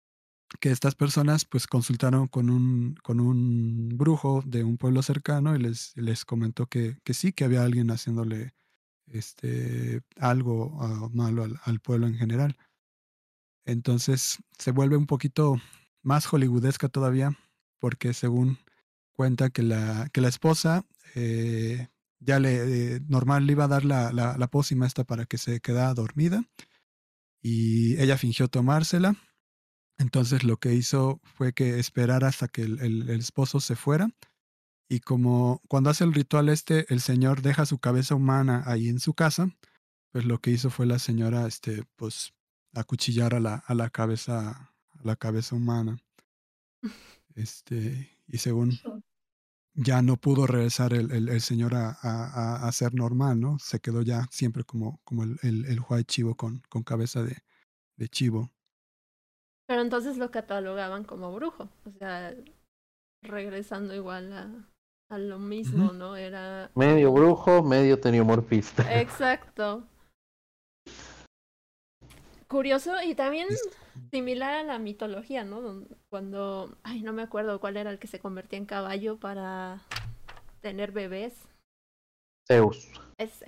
que 0.61 0.71
estas 0.71 0.95
personas 0.95 1.45
pues 1.45 1.67
consultaron 1.67 2.29
con 2.29 2.51
un, 2.51 2.95
con 3.03 3.21
un 3.21 3.91
brujo 3.97 4.43
de 4.47 4.65
un 4.65 4.77
pueblo 4.79 5.03
cercano 5.03 5.57
y 5.57 5.59
les, 5.59 5.97
les 5.97 6.25
comentó 6.25 6.67
que, 6.67 6.99
que 7.05 7.15
sí, 7.15 7.33
que 7.33 7.45
había 7.45 7.63
alguien 7.63 7.91
haciéndole 7.91 8.55
este, 9.07 10.03
algo 10.17 10.67
uh, 10.67 11.11
malo 11.11 11.45
al, 11.45 11.61
al, 11.65 11.81
pueblo 11.81 12.07
en 12.07 12.15
general. 12.15 12.57
Entonces 13.65 14.39
se 14.59 14.71
vuelve 14.73 14.97
un 14.97 15.07
poquito 15.07 15.57
más 16.03 16.27
hollywoodesca 16.27 16.89
todavía 16.89 17.37
porque 17.79 18.15
según 18.15 18.59
cuenta 19.13 19.51
que 19.51 19.63
la, 19.63 20.09
que 20.13 20.21
la 20.21 20.29
esposa 20.29 20.85
eh, 21.15 21.89
ya 22.21 22.39
le 22.39 22.95
eh, 22.95 23.01
normal 23.09 23.47
le 23.47 23.53
iba 23.53 23.65
a 23.65 23.69
dar 23.69 23.85
la, 23.85 24.13
la, 24.13 24.37
la 24.39 24.47
pócima 24.49 24.87
esta 24.87 25.05
para 25.05 25.27
que 25.27 25.39
se 25.39 25.61
quedara 25.61 25.95
dormida 25.95 26.45
y 27.43 28.01
ella 28.01 28.17
fingió 28.17 28.49
tomársela 28.49 29.17
entonces 30.03 30.43
lo 30.43 30.57
que 30.59 30.75
hizo 30.75 31.21
fue 31.23 31.53
que 31.53 31.79
esperar 31.79 32.25
hasta 32.25 32.49
que 32.49 32.63
el, 32.63 32.81
el, 32.81 33.09
el, 33.09 33.21
esposo 33.21 33.61
se 33.61 33.77
fuera. 33.77 34.11
Y 34.89 34.99
como 34.99 35.63
cuando 35.69 35.91
hace 35.91 36.03
el 36.05 36.13
ritual 36.13 36.49
este, 36.49 36.93
el 36.93 37.01
señor 37.01 37.41
deja 37.41 37.67
su 37.67 37.79
cabeza 37.79 38.17
humana 38.17 38.65
ahí 38.67 38.89
en 38.89 38.99
su 38.99 39.15
casa, 39.15 39.49
pues 40.11 40.25
lo 40.25 40.41
que 40.41 40.51
hizo 40.51 40.71
fue 40.71 40.87
la 40.87 40.99
señora, 40.99 41.47
este, 41.47 41.85
pues, 41.97 42.35
acuchillar 42.75 43.35
a 43.35 43.41
la, 43.41 43.55
a 43.55 43.75
la 43.75 43.91
cabeza, 43.91 44.75
a 44.91 45.03
la 45.03 45.17
cabeza 45.17 45.57
humana. 45.57 45.99
Este, 47.35 48.19
y 48.27 48.37
según 48.37 48.79
ya 49.75 50.03
no 50.03 50.17
pudo 50.17 50.47
regresar 50.47 50.93
el, 50.93 51.11
el, 51.13 51.29
el 51.29 51.41
señor 51.41 51.75
a, 51.75 51.97
a, 52.03 52.67
a, 52.67 52.73
ser 52.73 52.95
normal, 52.95 53.41
¿no? 53.41 53.59
Se 53.59 53.81
quedó 53.81 54.03
ya 54.03 54.27
siempre 54.31 54.65
como, 54.65 55.01
como 55.05 55.25
el, 55.25 55.39
el, 55.43 55.65
el 55.67 55.81
huay 55.81 56.05
chivo 56.05 56.35
con, 56.37 56.63
con 56.69 56.83
cabeza 56.83 57.23
de, 57.23 57.39
de 57.97 58.09
chivo. 58.09 58.51
Pero 59.67 59.81
entonces 59.81 60.19
lo 60.19 60.31
catalogaban 60.31 61.05
como 61.05 61.33
brujo, 61.35 61.69
o 61.85 61.91
sea, 61.99 62.35
regresando 63.23 63.95
igual 63.95 64.33
a, 64.33 64.69
a 65.09 65.19
lo 65.19 65.39
mismo, 65.39 65.87
uh 65.87 65.91
-huh. 65.91 65.97
¿no? 65.97 66.17
Era... 66.17 66.71
Medio 66.75 67.13
brujo, 67.13 67.63
medio 67.63 67.99
teniomorfista. 67.99 68.83
Exacto. 69.01 69.89
Curioso 72.53 73.03
y 73.03 73.15
también 73.15 73.49
similar 74.11 74.53
a 74.53 74.63
la 74.63 74.79
mitología, 74.79 75.43
¿no? 75.43 75.87
Cuando, 76.11 76.77
ay, 76.83 77.01
no 77.01 77.15
me 77.15 77.23
acuerdo 77.23 77.59
cuál 77.61 77.79
era 77.79 77.91
el 77.91 77.99
que 77.99 78.09
se 78.09 78.21
convertía 78.21 78.59
en 78.59 78.67
caballo 78.67 79.19
para 79.19 79.81
tener 80.61 80.93
bebés. 80.93 81.49
Zeus. 82.47 82.93
Ese. 83.17 83.47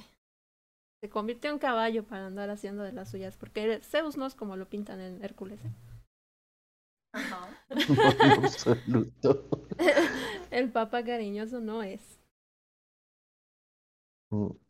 Se 1.03 1.11
convirtió 1.11 1.51
en 1.51 1.59
caballo 1.59 2.05
para 2.05 2.25
andar 2.25 2.49
haciendo 2.49 2.83
de 2.83 2.93
las 2.93 3.11
suyas, 3.11 3.37
porque 3.37 3.79
Zeus 3.83 4.17
no 4.17 4.25
es 4.25 4.35
como 4.35 4.57
lo 4.57 4.71
pintan 4.71 5.03
en 5.03 5.23
Hércules. 5.23 5.61
¿eh? 5.63 5.73
Ajá. 7.13 7.51
No, 7.69 8.47
absoluto. 8.47 9.45
El 10.51 10.73
papá 10.73 11.05
cariñoso 11.05 11.61
no 11.61 11.83
es. 11.83 12.19
Mm. 14.31 14.64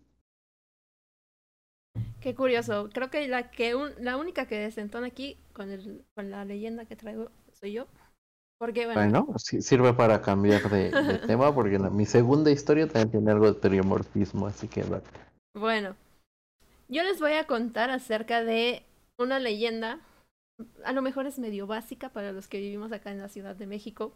Qué 2.24 2.34
curioso. 2.34 2.88
Creo 2.90 3.10
que 3.10 3.28
la 3.28 3.50
que 3.50 3.74
un, 3.74 3.90
la 4.00 4.16
única 4.16 4.46
que 4.46 4.58
desentona 4.58 5.08
aquí 5.08 5.36
con 5.52 5.70
el 5.70 6.06
con 6.14 6.30
la 6.30 6.46
leyenda 6.46 6.86
que 6.86 6.96
traigo 6.96 7.30
soy 7.52 7.74
yo. 7.74 7.86
Porque 8.58 8.86
bueno. 8.86 9.00
Bueno, 9.00 9.38
sí, 9.38 9.60
sirve 9.60 9.92
para 9.92 10.22
cambiar 10.22 10.62
de, 10.70 10.90
de 10.90 11.18
tema 11.26 11.54
porque 11.54 11.78
la, 11.78 11.90
mi 11.90 12.06
segunda 12.06 12.50
historia 12.50 12.88
también 12.88 13.10
tiene 13.10 13.30
algo 13.30 13.52
de 13.52 13.60
teriomorfismo, 13.60 14.46
así 14.46 14.68
que 14.68 14.84
va. 14.84 15.02
Bueno, 15.54 15.96
yo 16.88 17.02
les 17.02 17.20
voy 17.20 17.32
a 17.32 17.46
contar 17.46 17.90
acerca 17.90 18.42
de 18.42 18.82
una 19.18 19.38
leyenda 19.38 20.00
a 20.82 20.92
lo 20.92 21.02
mejor 21.02 21.26
es 21.26 21.38
medio 21.38 21.66
básica 21.66 22.08
para 22.08 22.32
los 22.32 22.48
que 22.48 22.58
vivimos 22.58 22.90
acá 22.92 23.10
en 23.10 23.18
la 23.18 23.28
Ciudad 23.28 23.54
de 23.54 23.66
México, 23.66 24.14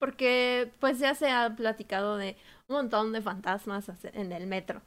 porque 0.00 0.72
pues 0.80 0.98
ya 0.98 1.14
se 1.14 1.30
ha 1.30 1.54
platicado 1.54 2.16
de 2.16 2.36
un 2.66 2.76
montón 2.76 3.12
de 3.12 3.22
fantasmas 3.22 3.88
en 4.04 4.32
el 4.32 4.48
metro. 4.48 4.82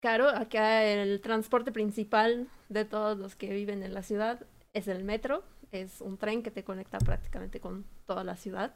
Claro, 0.00 0.28
acá 0.28 0.84
el 0.84 1.20
transporte 1.20 1.72
principal 1.72 2.48
de 2.68 2.84
todos 2.84 3.18
los 3.18 3.34
que 3.36 3.52
viven 3.52 3.82
en 3.82 3.92
la 3.94 4.02
ciudad 4.02 4.46
es 4.72 4.88
el 4.88 5.04
metro, 5.04 5.42
es 5.72 6.00
un 6.00 6.16
tren 6.18 6.42
que 6.42 6.50
te 6.50 6.64
conecta 6.64 6.98
prácticamente 6.98 7.60
con 7.60 7.84
toda 8.06 8.24
la 8.24 8.36
ciudad. 8.36 8.74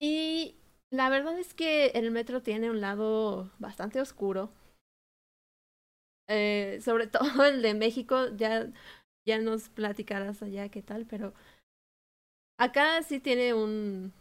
Y 0.00 0.56
La 0.90 1.10
verdad 1.10 1.38
es 1.38 1.52
que 1.52 1.88
el 1.88 2.10
metro 2.10 2.40
tiene 2.42 2.70
un 2.70 2.80
lado 2.80 3.50
bastante 3.58 4.00
oscuro. 4.00 4.50
Eh, 6.28 6.78
sobre 6.84 7.06
todo 7.06 7.44
el 7.44 7.62
de 7.62 7.74
México, 7.74 8.28
ya, 8.36 8.68
ya 9.26 9.38
nos 9.38 9.68
platicarás 9.68 10.42
allá 10.42 10.68
qué 10.68 10.82
tal, 10.82 11.06
pero 11.06 11.34
acá 12.58 13.02
sí 13.02 13.20
tiene 13.20 13.54
un, 13.54 14.12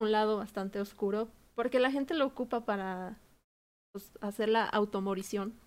un 0.00 0.12
lado 0.12 0.36
bastante 0.38 0.80
oscuro, 0.80 1.28
porque 1.54 1.80
la 1.80 1.90
gente 1.90 2.14
lo 2.14 2.26
ocupa 2.26 2.64
para 2.64 3.18
pues, 3.92 4.12
hacer 4.20 4.48
la 4.48 4.64
automorición, 4.64 5.58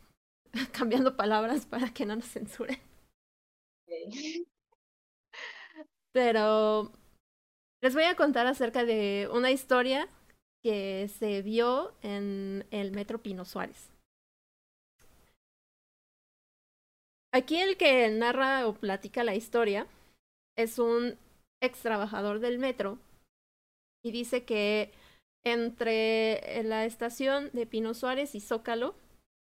cambiando 0.73 1.15
palabras 1.15 1.65
para 1.65 1.93
que 1.93 2.05
no 2.05 2.15
nos 2.15 2.25
censuren. 2.25 2.79
Pero 6.13 6.91
les 7.81 7.93
voy 7.93 8.03
a 8.03 8.15
contar 8.15 8.47
acerca 8.47 8.85
de 8.85 9.29
una 9.33 9.51
historia 9.51 10.07
que 10.63 11.07
se 11.07 11.41
vio 11.41 11.93
en 12.01 12.67
el 12.71 12.91
Metro 12.91 13.21
Pino 13.21 13.45
Suárez. 13.45 13.91
Aquí 17.33 17.57
el 17.57 17.77
que 17.77 18.09
narra 18.09 18.67
o 18.67 18.73
platica 18.73 19.23
la 19.23 19.35
historia 19.35 19.87
es 20.57 20.79
un 20.79 21.17
ex 21.63 21.79
trabajador 21.81 22.39
del 22.39 22.59
metro 22.59 22.99
y 24.03 24.11
dice 24.11 24.43
que 24.43 24.91
entre 25.43 26.63
la 26.63 26.85
estación 26.85 27.49
de 27.53 27.65
Pino 27.65 27.93
Suárez 27.93 28.35
y 28.35 28.39
Zócalo, 28.39 28.95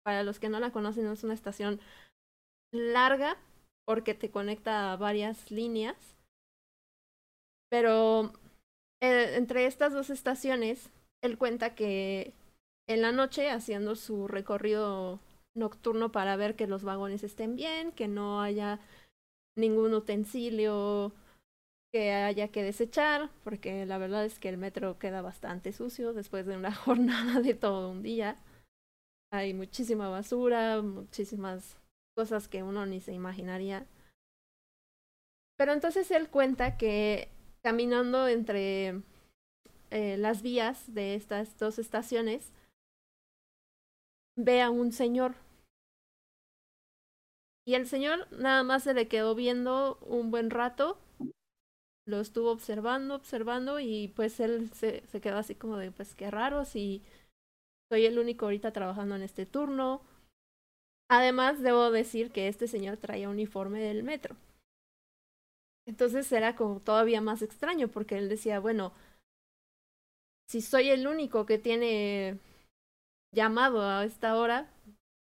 para 0.04 0.24
los 0.24 0.40
que 0.40 0.50
no 0.50 0.60
la 0.60 0.72
conocen, 0.72 1.08
es 1.08 1.24
una 1.24 1.34
estación 1.34 1.80
larga 2.74 3.38
porque 3.86 4.14
te 4.14 4.30
conecta 4.30 4.92
a 4.92 4.98
varias 4.98 5.50
líneas, 5.50 6.18
pero 7.70 8.34
eh, 9.02 9.36
entre 9.36 9.66
estas 9.66 9.94
dos 9.94 10.10
estaciones, 10.10 10.90
él 11.22 11.38
cuenta 11.38 11.76
que 11.76 12.34
en 12.90 13.02
la 13.02 13.12
noche, 13.12 13.50
haciendo 13.50 13.96
su 13.96 14.28
recorrido 14.28 15.20
nocturno 15.56 16.12
para 16.12 16.36
ver 16.36 16.56
que 16.56 16.68
los 16.68 16.84
vagones 16.84 17.24
estén 17.24 17.56
bien, 17.56 17.92
que 17.92 18.08
no 18.08 18.42
haya 18.42 18.80
ningún 19.58 19.94
utensilio 19.94 21.12
que 21.98 22.12
haya 22.12 22.50
que 22.50 22.62
desechar, 22.62 23.32
porque 23.44 23.88
la 23.88 23.98
verdad 23.98 24.24
es 24.24 24.38
que 24.38 24.50
el 24.50 24.60
metro 24.60 25.00
queda 25.00 25.24
bastante 25.24 25.74
sucio 25.74 26.14
después 26.14 26.46
de 26.46 26.56
una 26.56 26.72
jornada 26.86 27.42
de 27.42 27.56
todo 27.56 27.90
un 27.90 28.04
día. 28.04 28.36
Hay 29.34 29.56
muchísima 29.56 30.08
basura, 30.08 30.80
muchísimas 30.84 31.80
cosas 32.16 32.48
que 32.48 32.62
uno 32.62 32.86
ni 32.86 33.02
se 33.02 33.14
imaginaría. 33.14 33.88
Pero 35.58 35.74
entonces 35.74 36.12
él 36.12 36.30
cuenta 36.30 36.78
que 36.78 37.30
caminando 37.64 38.28
entre 38.28 39.02
eh, 39.90 40.18
las 40.20 40.44
vías 40.44 40.94
de 40.94 41.16
estas 41.16 41.58
dos 41.58 41.80
estaciones, 41.80 42.54
ve 44.36 44.62
a 44.62 44.70
un 44.70 44.92
señor. 44.92 45.34
Y 47.66 47.74
el 47.74 47.88
señor 47.88 48.32
nada 48.32 48.62
más 48.62 48.84
se 48.84 48.94
le 48.94 49.08
quedó 49.08 49.34
viendo 49.34 49.98
un 50.02 50.30
buen 50.30 50.52
rato, 50.52 51.00
lo 52.08 52.22
estuvo 52.22 52.52
observando, 52.52 53.16
observando 53.16 53.80
y 53.80 54.08
pues 54.16 54.40
él 54.40 54.72
se, 54.74 55.06
se 55.08 55.22
quedó 55.22 55.38
así 55.38 55.56
como 55.56 55.78
de, 55.78 55.92
pues 55.92 56.16
qué 56.16 56.32
raro 56.32 56.66
si 56.66 57.04
soy 57.92 58.06
el 58.06 58.18
único 58.18 58.46
ahorita 58.46 58.72
trabajando 58.72 59.16
en 59.16 59.22
este 59.22 59.46
turno. 59.46 60.02
Además, 61.10 61.62
debo 61.62 61.92
decir 61.92 62.32
que 62.32 62.48
este 62.48 62.68
señor 62.68 62.98
traía 62.98 63.30
uniforme 63.30 63.80
del 63.80 64.04
metro. 64.04 64.36
Entonces 65.86 66.30
era 66.32 66.56
como 66.56 66.80
todavía 66.82 67.22
más 67.22 67.42
extraño 67.42 67.88
porque 67.88 68.18
él 68.18 68.28
decía, 68.28 68.60
bueno, 68.60 68.94
si 70.50 70.62
soy 70.62 70.90
el 70.90 71.08
único 71.08 71.46
que 71.46 71.58
tiene 71.58 72.40
llamado 73.34 73.84
a 73.84 74.04
esta 74.04 74.36
hora, 74.38 74.70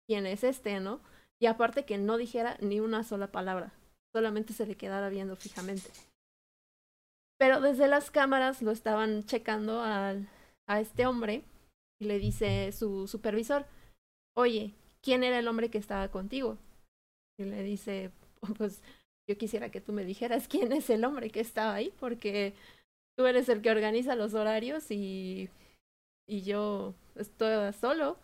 ¿quién 0.07 0.25
es 0.25 0.43
este, 0.43 0.79
no? 0.79 1.01
Y 1.39 1.47
aparte 1.47 1.85
que 1.85 1.97
no 1.97 2.17
dijera 2.17 2.57
ni 2.61 2.79
una 2.79 3.03
sola 3.03 3.31
palabra, 3.31 3.73
solamente 4.13 4.53
se 4.53 4.65
le 4.65 4.75
quedara 4.75 5.09
viendo 5.09 5.35
fijamente. 5.35 5.89
Pero 7.37 7.61
desde 7.61 7.87
las 7.87 8.11
cámaras 8.11 8.61
lo 8.61 8.71
estaban 8.71 9.25
checando 9.25 9.81
al, 9.81 10.29
a 10.67 10.79
este 10.79 11.05
hombre 11.05 11.43
y 11.99 12.05
le 12.05 12.19
dice 12.19 12.71
su 12.71 13.07
supervisor, 13.07 13.65
oye, 14.35 14.73
¿quién 15.01 15.23
era 15.23 15.39
el 15.39 15.47
hombre 15.47 15.69
que 15.69 15.77
estaba 15.77 16.09
contigo? 16.09 16.57
Y 17.37 17.43
le 17.45 17.63
dice, 17.63 18.11
pues 18.57 18.81
yo 19.29 19.37
quisiera 19.37 19.69
que 19.69 19.81
tú 19.81 19.91
me 19.91 20.05
dijeras 20.05 20.47
quién 20.47 20.71
es 20.71 20.89
el 20.89 21.03
hombre 21.03 21.29
que 21.29 21.39
estaba 21.39 21.73
ahí, 21.73 21.93
porque 21.99 22.53
tú 23.17 23.25
eres 23.25 23.49
el 23.49 23.61
que 23.61 23.71
organiza 23.71 24.15
los 24.15 24.33
horarios 24.33 24.91
y, 24.91 25.49
y 26.27 26.43
yo 26.43 26.93
estoy 27.15 27.73
solo. 27.73 28.17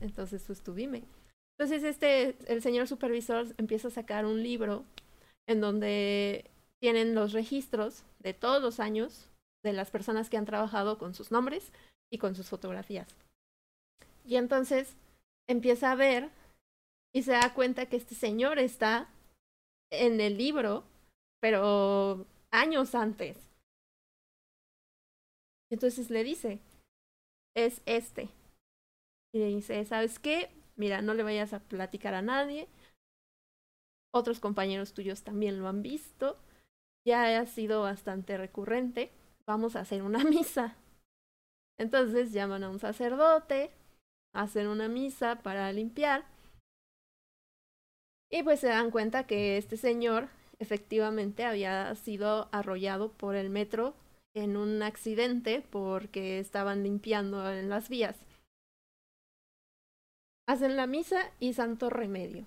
Entonces, 0.00 0.42
pues 0.46 0.62
tú 0.62 0.74
dime. 0.74 1.04
Entonces, 1.58 1.84
este, 1.84 2.36
el 2.52 2.62
señor 2.62 2.88
supervisor 2.88 3.46
empieza 3.58 3.88
a 3.88 3.92
sacar 3.92 4.26
un 4.26 4.42
libro 4.42 4.84
en 5.46 5.60
donde 5.60 6.50
tienen 6.84 7.14
los 7.14 7.32
registros 7.32 8.04
de 8.18 8.34
todos 8.34 8.60
los 8.60 8.78
años 8.78 9.30
de 9.64 9.72
las 9.72 9.90
personas 9.90 10.28
que 10.28 10.36
han 10.36 10.44
trabajado 10.44 10.98
con 10.98 11.14
sus 11.14 11.30
nombres 11.30 11.72
y 12.12 12.18
con 12.18 12.34
sus 12.34 12.50
fotografías. 12.50 13.08
Y 14.26 14.36
entonces 14.36 14.94
empieza 15.48 15.92
a 15.92 15.94
ver 15.94 16.28
y 17.14 17.22
se 17.22 17.32
da 17.32 17.54
cuenta 17.54 17.86
que 17.86 17.96
este 17.96 18.14
señor 18.14 18.58
está 18.58 19.08
en 19.90 20.20
el 20.20 20.36
libro, 20.36 20.84
pero 21.40 22.26
años 22.50 22.94
antes. 22.94 23.38
Entonces 25.70 26.10
le 26.10 26.22
dice, 26.22 26.58
es 27.56 27.80
este. 27.86 28.28
Y 29.32 29.38
le 29.38 29.46
dice, 29.46 29.82
¿sabes 29.86 30.18
qué? 30.18 30.50
Mira, 30.76 31.00
no 31.00 31.14
le 31.14 31.22
vayas 31.22 31.54
a 31.54 31.60
platicar 31.60 32.12
a 32.12 32.20
nadie. 32.20 32.68
Otros 34.12 34.38
compañeros 34.38 34.92
tuyos 34.92 35.22
también 35.22 35.58
lo 35.58 35.68
han 35.68 35.80
visto. 35.80 36.36
Ya 37.04 37.38
ha 37.38 37.46
sido 37.46 37.82
bastante 37.82 38.36
recurrente. 38.36 39.10
Vamos 39.46 39.76
a 39.76 39.80
hacer 39.80 40.02
una 40.02 40.24
misa. 40.24 40.76
Entonces 41.78 42.32
llaman 42.32 42.62
a 42.64 42.70
un 42.70 42.78
sacerdote, 42.78 43.70
hacen 44.32 44.68
una 44.68 44.88
misa 44.88 45.42
para 45.42 45.72
limpiar 45.72 46.24
y 48.30 48.42
pues 48.42 48.60
se 48.60 48.68
dan 48.68 48.90
cuenta 48.90 49.28
que 49.28 49.56
este 49.56 49.76
señor 49.76 50.28
efectivamente 50.58 51.44
había 51.44 51.94
sido 51.94 52.48
arrollado 52.52 53.12
por 53.12 53.36
el 53.36 53.48
metro 53.48 53.94
en 54.34 54.56
un 54.56 54.82
accidente 54.82 55.62
porque 55.70 56.40
estaban 56.40 56.82
limpiando 56.82 57.48
en 57.52 57.68
las 57.68 57.88
vías. 57.88 58.16
Hacen 60.48 60.76
la 60.76 60.86
misa 60.86 61.30
y 61.38 61.52
santo 61.52 61.90
remedio. 61.90 62.44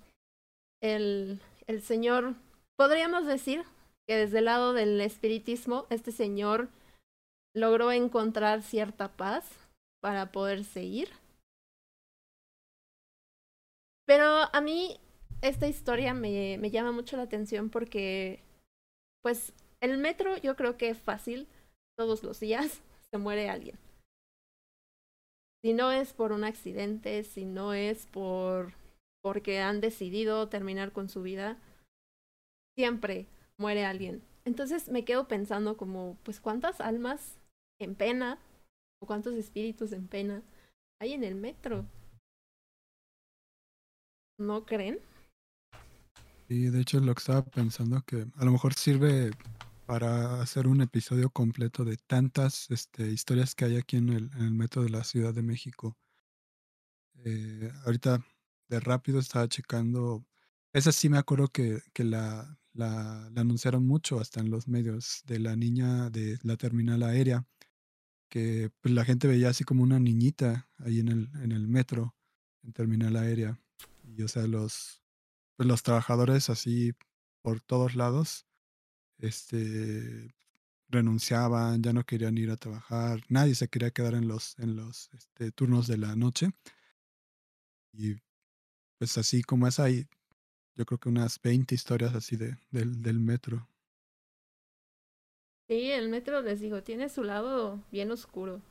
El, 0.82 1.40
el 1.66 1.80
señor, 1.82 2.34
podríamos 2.76 3.26
decir 3.26 3.64
que 4.08 4.16
desde 4.16 4.38
el 4.38 4.46
lado 4.46 4.72
del 4.72 4.98
espiritismo, 5.02 5.86
este 5.90 6.12
señor 6.12 6.70
logró 7.54 7.92
encontrar 7.92 8.62
cierta 8.62 9.14
paz 9.14 9.44
para 10.00 10.32
poder 10.32 10.64
seguir. 10.64 11.10
Pero 14.06 14.24
a 14.24 14.60
mí 14.62 14.98
esta 15.42 15.68
historia 15.68 16.14
me, 16.14 16.56
me 16.58 16.70
llama 16.70 16.90
mucho 16.92 17.18
la 17.18 17.24
atención 17.24 17.68
porque, 17.68 18.42
pues, 19.22 19.52
el 19.82 19.98
metro 19.98 20.38
yo 20.38 20.56
creo 20.56 20.78
que 20.78 20.88
es 20.88 20.98
fácil, 20.98 21.46
todos 21.98 22.22
los 22.22 22.40
días 22.40 22.80
se 23.10 23.18
muere 23.18 23.50
alguien. 23.50 23.78
Si 25.62 25.74
no 25.74 25.92
es 25.92 26.14
por 26.14 26.32
un 26.32 26.44
accidente, 26.44 27.24
si 27.24 27.44
no 27.44 27.74
es 27.74 28.06
por 28.06 28.72
porque 29.22 29.60
han 29.60 29.80
decidido 29.80 30.48
terminar 30.48 30.92
con 30.92 31.10
su 31.10 31.22
vida, 31.22 31.58
siempre 32.76 33.26
muere 33.58 33.84
alguien. 33.84 34.22
Entonces 34.44 34.88
me 34.88 35.04
quedo 35.04 35.28
pensando 35.28 35.76
como, 35.76 36.16
pues, 36.22 36.40
¿cuántas 36.40 36.80
almas 36.80 37.38
en 37.78 37.94
pena 37.94 38.38
o 39.02 39.06
cuántos 39.06 39.34
espíritus 39.34 39.92
en 39.92 40.08
pena 40.08 40.42
hay 41.00 41.12
en 41.12 41.24
el 41.24 41.34
metro? 41.34 41.84
¿No 44.38 44.64
creen? 44.64 45.00
Y 46.48 46.70
de 46.70 46.80
hecho 46.80 47.00
lo 47.00 47.14
que 47.14 47.18
estaba 47.18 47.44
pensando 47.44 48.00
que 48.06 48.26
a 48.36 48.44
lo 48.44 48.52
mejor 48.52 48.72
sirve 48.72 49.32
para 49.84 50.40
hacer 50.40 50.66
un 50.66 50.80
episodio 50.80 51.28
completo 51.30 51.84
de 51.84 51.96
tantas 51.96 52.70
este, 52.70 53.08
historias 53.08 53.54
que 53.54 53.64
hay 53.66 53.76
aquí 53.76 53.96
en 53.96 54.10
el, 54.10 54.30
metro 54.52 54.82
de 54.82 54.90
la 54.90 55.04
Ciudad 55.04 55.34
de 55.34 55.42
México. 55.42 55.96
Eh, 57.24 57.72
ahorita 57.84 58.24
de 58.68 58.80
rápido 58.80 59.18
estaba 59.18 59.48
checando. 59.48 60.24
Esa 60.72 60.92
sí 60.92 61.08
me 61.08 61.18
acuerdo 61.18 61.48
que, 61.48 61.80
que 61.92 62.04
la, 62.04 62.57
la, 62.78 63.28
la, 63.32 63.40
anunciaron 63.42 63.86
mucho 63.86 64.20
hasta 64.20 64.40
en 64.40 64.50
los 64.50 64.68
medios 64.68 65.22
de 65.26 65.38
la 65.38 65.56
niña 65.56 66.10
de 66.10 66.38
la 66.42 66.56
terminal 66.56 67.02
aérea, 67.02 67.46
que 68.30 68.70
pues, 68.80 68.94
la 68.94 69.04
gente 69.04 69.28
veía 69.28 69.50
así 69.50 69.64
como 69.64 69.82
una 69.82 69.98
niñita 69.98 70.68
ahí 70.78 71.00
en 71.00 71.08
el, 71.08 71.30
en 71.42 71.52
el 71.52 71.68
metro, 71.68 72.14
en 72.62 72.72
terminal 72.72 73.16
aérea. 73.16 73.60
Y 74.04 74.22
o 74.22 74.28
sea, 74.28 74.46
los, 74.46 75.02
pues 75.56 75.68
los 75.68 75.82
trabajadores 75.82 76.50
así 76.50 76.94
por 77.42 77.60
todos 77.60 77.94
lados, 77.94 78.46
este, 79.18 80.34
renunciaban, 80.88 81.82
ya 81.82 81.92
no 81.92 82.04
querían 82.04 82.38
ir 82.38 82.50
a 82.50 82.56
trabajar, 82.56 83.22
nadie 83.28 83.54
se 83.54 83.68
quería 83.68 83.90
quedar 83.90 84.14
en 84.14 84.28
los, 84.28 84.58
en 84.58 84.76
los 84.76 85.10
este, 85.12 85.52
turnos 85.52 85.86
de 85.86 85.98
la 85.98 86.16
noche. 86.16 86.50
Y 87.92 88.16
pues 88.98 89.18
así 89.18 89.42
como 89.42 89.66
es 89.66 89.78
hay, 89.80 90.06
yo 90.78 90.86
creo 90.86 90.98
que 90.98 91.08
unas 91.08 91.42
20 91.42 91.74
historias 91.74 92.14
así 92.14 92.36
de, 92.36 92.56
del, 92.70 93.02
del 93.02 93.18
metro. 93.18 93.66
Sí, 95.66 95.90
el 95.90 96.08
metro, 96.08 96.40
les 96.40 96.60
digo, 96.60 96.84
tiene 96.84 97.08
su 97.08 97.24
lado 97.24 97.80
bien 97.90 98.12
oscuro. 98.12 98.62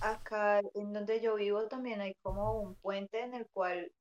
Acá 0.00 0.60
en 0.74 0.92
donde 0.92 1.20
yo 1.20 1.34
vivo 1.34 1.66
también 1.66 2.00
hay 2.00 2.14
como 2.22 2.60
un 2.60 2.76
puente 2.76 3.22
en 3.22 3.34
el 3.34 3.46
cual 3.52 3.92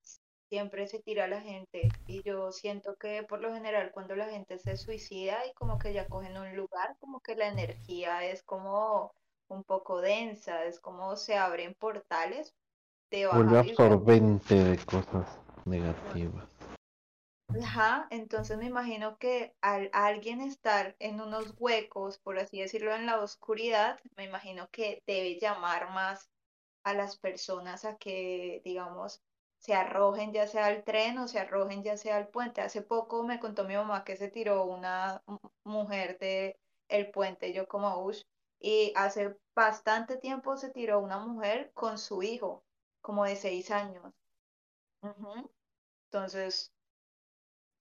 siempre 0.50 0.88
se 0.88 1.00
tira 1.00 1.28
la 1.28 1.41
gente 1.41 1.89
y 2.08 2.21
yo 2.24 2.52
siento 2.52 2.95
que 2.95 3.24
por 3.24 3.41
lo 3.41 3.54
general 3.54 3.91
cuando 3.91 4.15
la 4.15 4.30
gente 4.30 4.60
se 4.60 4.78
suicida 4.78 5.45
y 5.47 5.54
como 5.54 5.80
que 5.80 5.93
ya 5.93 6.08
cogen 6.08 6.38
un 6.38 6.56
lugar, 6.56 6.95
como 7.00 7.21
que 7.21 7.36
la 7.36 7.47
energía 7.47 8.24
es 8.26 8.43
como 8.43 9.13
un 9.47 9.63
poco 9.63 10.00
densa, 10.00 10.65
es 10.65 10.80
como 10.80 11.15
se 11.15 11.36
abren 11.36 11.74
portales 11.74 12.54
de 13.10 13.28
Vuelve 13.28 13.60
absorbente 13.60 14.56
de 14.56 14.78
cosas 14.78 15.41
negativas. 15.65 16.50
Ajá, 17.63 18.08
entonces 18.12 18.58
me 18.58 18.65
imagino 18.65 19.17
que 19.17 19.56
al 19.62 19.89
alguien 19.93 20.41
estar 20.41 20.95
en 21.00 21.19
unos 21.21 21.54
huecos, 21.60 22.17
por 22.19 22.39
así 22.39 22.60
decirlo, 22.62 22.95
en 22.95 23.06
la 23.06 23.19
oscuridad, 23.21 24.00
me 24.17 24.24
imagino 24.26 24.69
que 24.71 25.04
debe 25.06 25.39
llamar 25.39 25.89
más 25.91 26.30
a 26.84 26.93
las 26.93 27.17
personas 27.17 27.86
a 27.86 27.97
que, 27.97 28.62
digamos, 28.65 29.21
se 29.60 29.74
arrojen 29.76 30.34
ya 30.34 30.47
sea 30.47 30.67
al 30.67 30.84
tren 30.84 31.17
o 31.19 31.28
se 31.28 31.39
arrojen 31.39 31.84
ya 31.84 31.97
sea 31.97 32.17
al 32.17 32.30
puente. 32.30 32.62
Hace 32.62 32.82
poco 32.82 33.24
me 33.24 33.39
contó 33.39 33.63
mi 33.65 33.76
mamá 33.76 34.04
que 34.04 34.15
se 34.17 34.30
tiró 34.30 34.65
una 34.65 35.21
mu- 35.28 35.39
mujer 35.63 36.17
de 36.19 36.58
el 36.89 37.12
puente, 37.12 37.54
yo 37.54 37.67
como, 37.67 38.04
ush, 38.06 38.24
y 38.60 38.93
hace 38.95 39.38
bastante 39.56 40.17
tiempo 40.17 40.58
se 40.58 40.69
tiró 40.71 41.00
una 41.00 41.19
mujer 41.19 41.71
con 41.74 41.97
su 41.97 42.24
hijo, 42.24 42.63
como 43.02 43.26
de 43.26 43.36
seis 43.36 43.71
años. 43.71 44.13
Ujú. 45.04 45.50
Entonces 46.12 46.72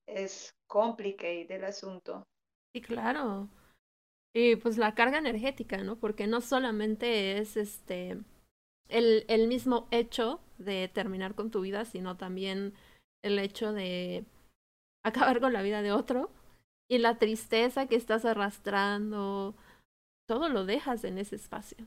es 0.06 0.54
complicated 0.66 1.50
el 1.50 1.64
asunto. 1.64 2.26
Sí, 2.74 2.80
claro. 2.82 3.48
Y 4.34 4.56
pues 4.56 4.78
la 4.78 4.94
carga 4.94 5.18
energética, 5.18 5.78
¿no? 5.78 5.96
Porque 5.98 6.26
no 6.26 6.40
solamente 6.40 7.38
es 7.38 7.56
este 7.56 8.18
el, 8.88 9.24
el 9.28 9.48
mismo 9.48 9.88
hecho 9.90 10.40
de 10.58 10.88
terminar 10.88 11.34
con 11.34 11.50
tu 11.50 11.62
vida, 11.62 11.84
sino 11.84 12.16
también 12.16 12.74
el 13.24 13.38
hecho 13.38 13.72
de 13.72 14.26
acabar 15.04 15.40
con 15.40 15.52
la 15.52 15.62
vida 15.62 15.82
de 15.82 15.92
otro 15.92 16.30
y 16.88 16.98
la 16.98 17.18
tristeza 17.18 17.86
que 17.86 17.96
estás 17.96 18.24
arrastrando, 18.24 19.56
todo 20.28 20.48
lo 20.48 20.66
dejas 20.66 21.04
en 21.04 21.18
ese 21.18 21.36
espacio. 21.36 21.86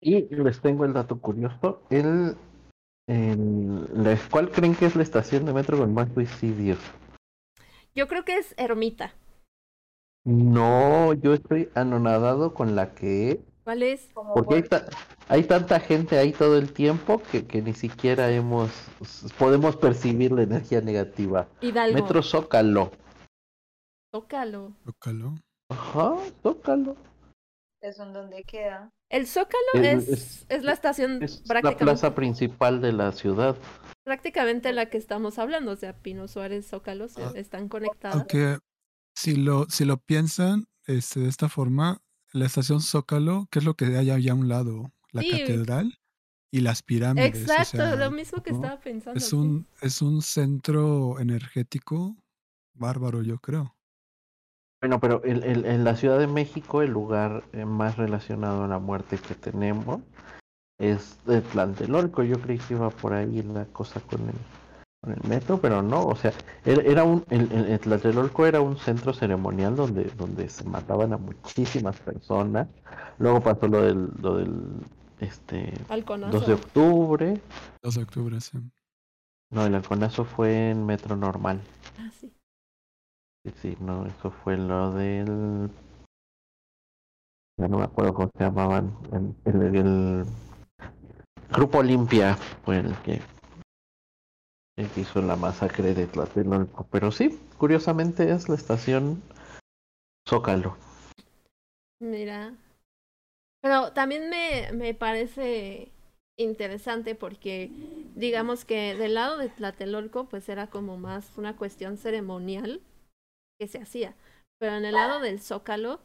Y 0.00 0.22
les 0.34 0.60
tengo 0.62 0.84
el 0.86 0.94
dato 0.94 1.20
curioso. 1.20 1.82
El, 1.90 2.36
la- 3.06 4.18
¿Cuál 4.30 4.50
creen 4.50 4.74
que 4.74 4.86
es 4.86 4.96
la 4.96 5.02
estación 5.02 5.44
de 5.44 5.52
metro 5.52 5.78
con 5.78 5.94
más 5.94 6.08
suicidios? 6.12 6.78
Yo 7.94 8.08
creo 8.08 8.24
que 8.24 8.36
es 8.38 8.54
ermita. 8.58 9.14
No, 10.24 11.12
yo 11.12 11.34
estoy 11.34 11.70
anonadado 11.74 12.52
con 12.52 12.74
la 12.74 12.94
que 12.94 13.30
es, 13.30 13.38
¿Cuál 13.62 13.82
es? 13.84 14.10
Porque 14.34 14.54
hay, 14.56 14.62
ta- 14.64 14.86
hay 15.28 15.44
tanta 15.44 15.78
gente 15.78 16.18
ahí 16.18 16.32
todo 16.32 16.58
el 16.58 16.72
tiempo 16.72 17.22
que, 17.30 17.46
que 17.46 17.62
ni 17.62 17.74
siquiera 17.74 18.30
hemos 18.30 18.70
podemos 19.38 19.76
percibir 19.76 20.32
la 20.32 20.42
energía 20.42 20.80
negativa. 20.80 21.48
Hidalgo. 21.60 21.94
Metro 21.94 22.22
Zócalo. 22.22 22.90
Zócalo. 24.12 24.72
Zócalo. 24.84 25.34
Ajá, 25.68 26.16
Zócalo. 26.42 26.96
¿Eso 27.80 28.04
en 28.04 28.12
dónde 28.12 28.42
queda? 28.44 28.90
El 29.10 29.26
Zócalo 29.26 29.56
Es- 29.74 30.08
es, 30.08 30.46
es- 30.48 30.64
la 30.64 30.72
estación 30.72 31.22
Es 31.22 31.40
la 31.40 31.46
prácticamente, 31.46 31.84
plaza 31.84 32.14
principal 32.14 32.80
de 32.80 32.92
la 32.92 33.12
ciudad. 33.12 33.56
prácticamente 34.04 34.72
la 34.72 34.86
que 34.88 34.98
estamos 34.98 35.38
hablando. 35.38 35.72
O 35.72 35.76
sea, 35.76 35.92
Pino 35.96 36.26
Suárez, 36.28 36.66
Zócalo 36.68 37.08
se- 37.08 37.22
Ah, 37.22 37.32
están 37.34 37.68
conectadas. 37.68 38.16
Aunque 38.16 38.58
si 39.14 39.36
lo, 39.36 39.66
si 39.68 39.84
lo 39.84 39.98
piensan 39.98 40.66
este, 40.86 41.20
de 41.20 41.28
esta 41.28 41.48
forma, 41.48 42.00
la 42.32 42.46
estación 42.46 42.80
Zócalo, 42.80 43.46
¿qué 43.50 43.58
es 43.60 43.64
lo 43.64 43.74
que 43.74 43.86
hay 43.96 44.10
allá 44.10 44.32
a 44.32 44.36
un 44.36 44.48
lado? 44.48 44.92
La 45.12 45.22
Sí. 45.22 45.30
catedral 45.30 45.98
y 46.50 46.60
las 46.60 46.82
pirámides. 46.82 47.34
o 47.34 47.38
Exacto, 47.52 47.76
sea, 47.78 47.96
lo 47.96 48.10
mismo 48.10 48.42
que 48.42 48.50
¿no? 48.52 48.56
estaba 48.56 48.80
pensando. 48.80 49.18
Es 49.18 49.28
sí. 49.30 49.36
un, 49.36 49.66
es 49.82 50.00
un 50.02 50.22
centro 50.22 51.18
energético 51.20 52.16
bárbaro, 52.74 53.22
yo 53.22 53.38
creo. 53.38 53.75
Bueno, 54.86 55.00
pero 55.00 55.20
el- 55.24 55.42
el- 55.42 55.64
en 55.66 55.82
la 55.82 55.96
Ciudad 55.96 56.16
de 56.16 56.28
México 56.28 56.80
el 56.80 56.92
lugar 56.92 57.42
eh, 57.52 57.64
más 57.64 57.96
relacionado 57.96 58.62
a 58.62 58.68
la 58.68 58.78
muerte 58.78 59.18
que 59.18 59.34
tenemos 59.34 59.98
es 60.78 61.18
el 61.26 61.42
Tlatelolco. 61.42 62.22
Yo 62.22 62.40
creí 62.40 62.58
que 62.58 62.74
iba 62.74 62.88
por 62.90 63.12
ahí 63.12 63.42
la 63.42 63.64
cosa 63.64 63.98
con 63.98 64.20
el, 64.28 64.34
con 65.02 65.12
el 65.12 65.28
metro, 65.28 65.58
pero 65.60 65.82
no. 65.82 66.04
O 66.06 66.14
sea, 66.14 66.32
era, 66.64 66.82
era 66.82 67.02
un, 67.02 67.24
el, 67.30 67.50
el- 67.50 67.64
el 67.64 67.80
Tlatelolco 67.80 68.46
era 68.46 68.60
un 68.60 68.76
centro 68.76 69.12
ceremonial 69.12 69.74
donde, 69.74 70.04
donde 70.16 70.48
se 70.48 70.62
mataban 70.62 71.12
a 71.12 71.16
muchísimas 71.16 71.96
personas. 71.98 72.68
Luego 73.18 73.40
pasó 73.40 73.66
lo 73.66 73.82
del, 73.82 74.08
lo 74.22 74.36
del 74.36 74.52
este, 75.18 75.72
Halconazo. 75.88 76.30
2 76.38 76.46
de 76.46 76.52
octubre. 76.54 77.40
2 77.82 77.94
de 77.96 78.02
octubre, 78.04 78.40
sí. 78.40 78.56
No, 79.50 79.66
el 79.66 79.74
halconazo 79.74 80.24
fue 80.24 80.70
en 80.70 80.86
metro 80.86 81.16
normal. 81.16 81.60
Ah, 81.98 82.08
sí. 82.20 82.30
Sí, 83.46 83.52
sí, 83.62 83.76
no, 83.80 84.04
eso 84.06 84.32
fue 84.32 84.56
lo 84.56 84.90
del. 84.90 85.70
Ya 87.60 87.68
no 87.68 87.78
me 87.78 87.84
acuerdo 87.84 88.12
cómo 88.12 88.30
se 88.36 88.42
llamaban. 88.42 88.92
El, 89.12 89.54
el- 89.54 89.76
el 89.76 90.24
Grupo 91.50 91.78
Olimpia 91.78 92.34
fue 92.64 92.78
el 92.78 92.92
que, 93.02 93.22
el 94.76 94.88
que 94.90 95.00
hizo 95.02 95.22
la 95.22 95.36
masacre 95.36 95.94
de 95.94 96.08
Tlatelolco. 96.08 96.88
Pero 96.90 97.12
sí, 97.12 97.38
curiosamente 97.56 98.32
es 98.32 98.48
la 98.48 98.56
estación 98.56 99.22
Zócalo. 100.28 100.76
Mira. 102.00 102.52
Pero 103.62 103.92
también 103.92 104.28
me, 104.28 104.72
me 104.72 104.92
parece 104.92 105.92
interesante 106.36 107.14
porque 107.14 107.70
digamos 108.16 108.64
que 108.64 108.96
del 108.96 109.14
lado 109.14 109.38
de 109.38 109.50
Tlatelolco 109.50 110.28
pues 110.28 110.48
era 110.48 110.66
como 110.66 110.98
más 110.98 111.38
una 111.38 111.56
cuestión 111.56 111.96
ceremonial 111.96 112.82
que 113.58 113.68
se 113.68 113.78
hacía. 113.80 114.14
Pero 114.58 114.76
en 114.76 114.84
el 114.84 114.94
lado 114.94 115.20
del 115.20 115.40
Zócalo 115.40 116.00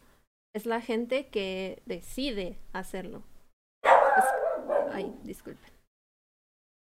es 0.54 0.66
la 0.66 0.82
gente 0.82 1.28
que 1.28 1.82
decide 1.86 2.60
hacerlo. 2.74 3.24
Es- 3.84 4.92
Ay, 4.94 5.16
disculpen. 5.24 5.72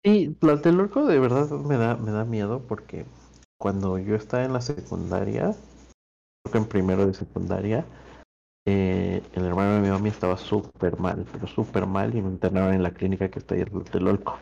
Y 0.05 0.29
Tlatelolco 0.31 1.07
de 1.07 1.21
verdad 1.21 1.49
me 1.51 1.77
da, 1.77 1.97
me 1.97 2.11
da 2.11 2.25
miedo 2.25 2.61
porque 2.67 3.05
cuando 3.61 3.99
yo 3.99 4.17
estaba 4.17 4.45
en 4.45 4.53
la 4.53 4.61
secundaria, 4.61 5.55
creo 6.43 6.53
que 6.53 6.59
en 6.59 6.65
primero 6.67 7.07
de 7.07 7.15
secundaria, 7.15 7.85
eh, 8.67 9.23
el 9.35 9.45
hermano 9.45 9.75
de 9.75 9.81
mi 9.81 9.89
mami 9.89 10.09
estaba 10.09 10.37
súper 10.37 10.99
mal, 10.99 11.25
pero 11.31 11.47
súper 11.47 11.87
mal 11.87 12.15
y 12.17 12.23
me 12.23 12.31
internaron 12.31 12.75
en 12.75 12.83
la 12.83 12.91
clínica 12.93 13.29
que 13.31 13.39
está 13.39 13.55
ahí 13.55 13.61
en 13.61 13.69
Tlatelolco. 13.71 14.39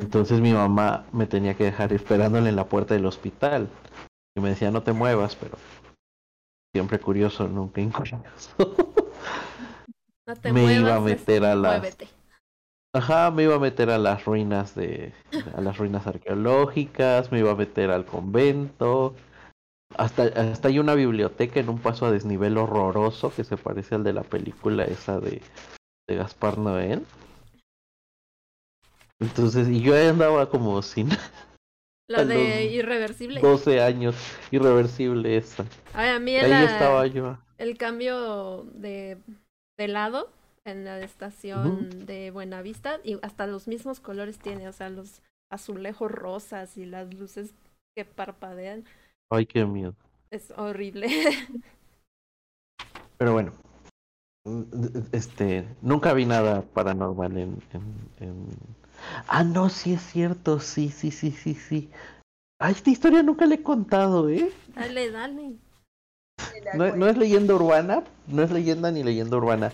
Entonces 0.00 0.40
mi 0.40 0.52
mamá 0.52 1.06
me 1.12 1.26
tenía 1.26 1.54
que 1.54 1.64
dejar 1.64 1.92
esperándole 1.92 2.48
en 2.48 2.56
la 2.56 2.64
puerta 2.66 2.94
del 2.94 3.06
hospital. 3.06 3.68
Y 4.38 4.40
me 4.40 4.50
decía, 4.50 4.70
no 4.70 4.84
te 4.84 4.92
muevas, 4.92 5.34
pero 5.34 5.58
siempre 6.72 7.00
curioso, 7.00 7.48
nunca 7.48 7.80
incurioso. 7.80 8.54
No 10.28 10.36
te 10.36 10.52
me 10.52 10.60
muevas, 10.60 10.80
iba 10.82 10.94
a 10.96 11.00
meter 11.00 11.44
a 11.46 11.54
las 11.54 11.80
muévete. 11.80 12.08
Ajá, 12.94 13.30
me 13.30 13.44
iba 13.44 13.54
a 13.54 13.58
meter 13.58 13.88
a 13.88 13.96
las 13.96 14.26
ruinas 14.26 14.74
de, 14.74 15.14
a 15.56 15.62
las 15.62 15.78
ruinas 15.78 16.06
arqueológicas, 16.06 17.32
me 17.32 17.38
iba 17.38 17.50
a 17.50 17.54
meter 17.54 17.90
al 17.90 18.04
convento. 18.04 19.14
Hasta, 19.96 20.24
hasta 20.24 20.68
hay 20.68 20.78
una 20.78 20.94
biblioteca 20.94 21.60
en 21.60 21.70
un 21.70 21.78
paso 21.78 22.04
a 22.04 22.12
desnivel 22.12 22.58
horroroso 22.58 23.32
que 23.34 23.42
se 23.42 23.56
parece 23.56 23.94
al 23.94 24.04
de 24.04 24.12
la 24.12 24.22
película 24.22 24.84
esa 24.84 25.18
de, 25.18 25.40
de 26.06 26.16
Gaspar 26.16 26.58
Noé. 26.58 27.00
Entonces, 29.18 29.66
y 29.68 29.80
yo 29.80 29.96
andaba 29.96 30.50
como 30.50 30.82
sin 30.82 31.08
La 32.08 32.24
de 32.24 32.64
irreversible. 32.66 33.40
12 33.40 33.82
años, 33.82 34.16
irreversible 34.50 35.36
esa. 35.36 35.66
Ay, 35.92 36.08
a 36.10 36.18
mí 36.18 36.36
Ahí 36.36 36.48
la- 36.50 36.64
estaba 36.64 37.06
yo. 37.06 37.38
el 37.58 37.76
cambio 37.76 38.64
de, 38.72 39.18
de 39.78 39.88
lado 39.88 40.30
en 40.64 40.84
la 40.84 41.00
estación 41.00 42.06
de 42.06 42.30
Buenavista 42.30 42.98
y 43.04 43.18
hasta 43.22 43.46
los 43.46 43.68
mismos 43.68 44.00
colores 44.00 44.38
tiene, 44.38 44.68
o 44.68 44.72
sea, 44.72 44.88
los 44.88 45.20
azulejos 45.52 46.10
rosas 46.10 46.76
y 46.78 46.86
las 46.86 47.12
luces 47.12 47.54
que 47.94 48.04
parpadean. 48.06 48.84
Ay, 49.30 49.44
qué 49.46 49.64
miedo. 49.66 49.94
Es 50.30 50.50
horrible. 50.56 51.08
Pero 53.18 53.32
bueno, 53.32 53.52
mm, 54.46 54.62
este, 55.12 55.66
nunca 55.82 56.12
vi 56.14 56.24
nada 56.24 56.62
paranormal 56.62 57.36
en, 57.36 57.58
en, 57.72 57.82
en- 58.20 58.46
Ah, 59.26 59.44
no, 59.44 59.68
sí 59.68 59.92
es 59.94 60.02
cierto, 60.02 60.60
sí, 60.60 60.90
sí, 60.90 61.10
sí, 61.10 61.30
sí, 61.30 61.54
sí. 61.54 61.90
Ay, 62.60 62.72
esta 62.72 62.90
historia 62.90 63.22
nunca 63.22 63.46
le 63.46 63.56
he 63.56 63.62
contado, 63.62 64.28
¿eh? 64.28 64.50
dale, 64.74 65.10
dale. 65.10 65.56
No, 66.74 66.94
no, 66.96 67.06
es 67.06 67.16
leyenda 67.16 67.54
urbana, 67.54 68.02
no 68.26 68.42
es 68.42 68.50
leyenda 68.50 68.90
ni 68.90 69.02
leyenda 69.02 69.36
urbana. 69.36 69.72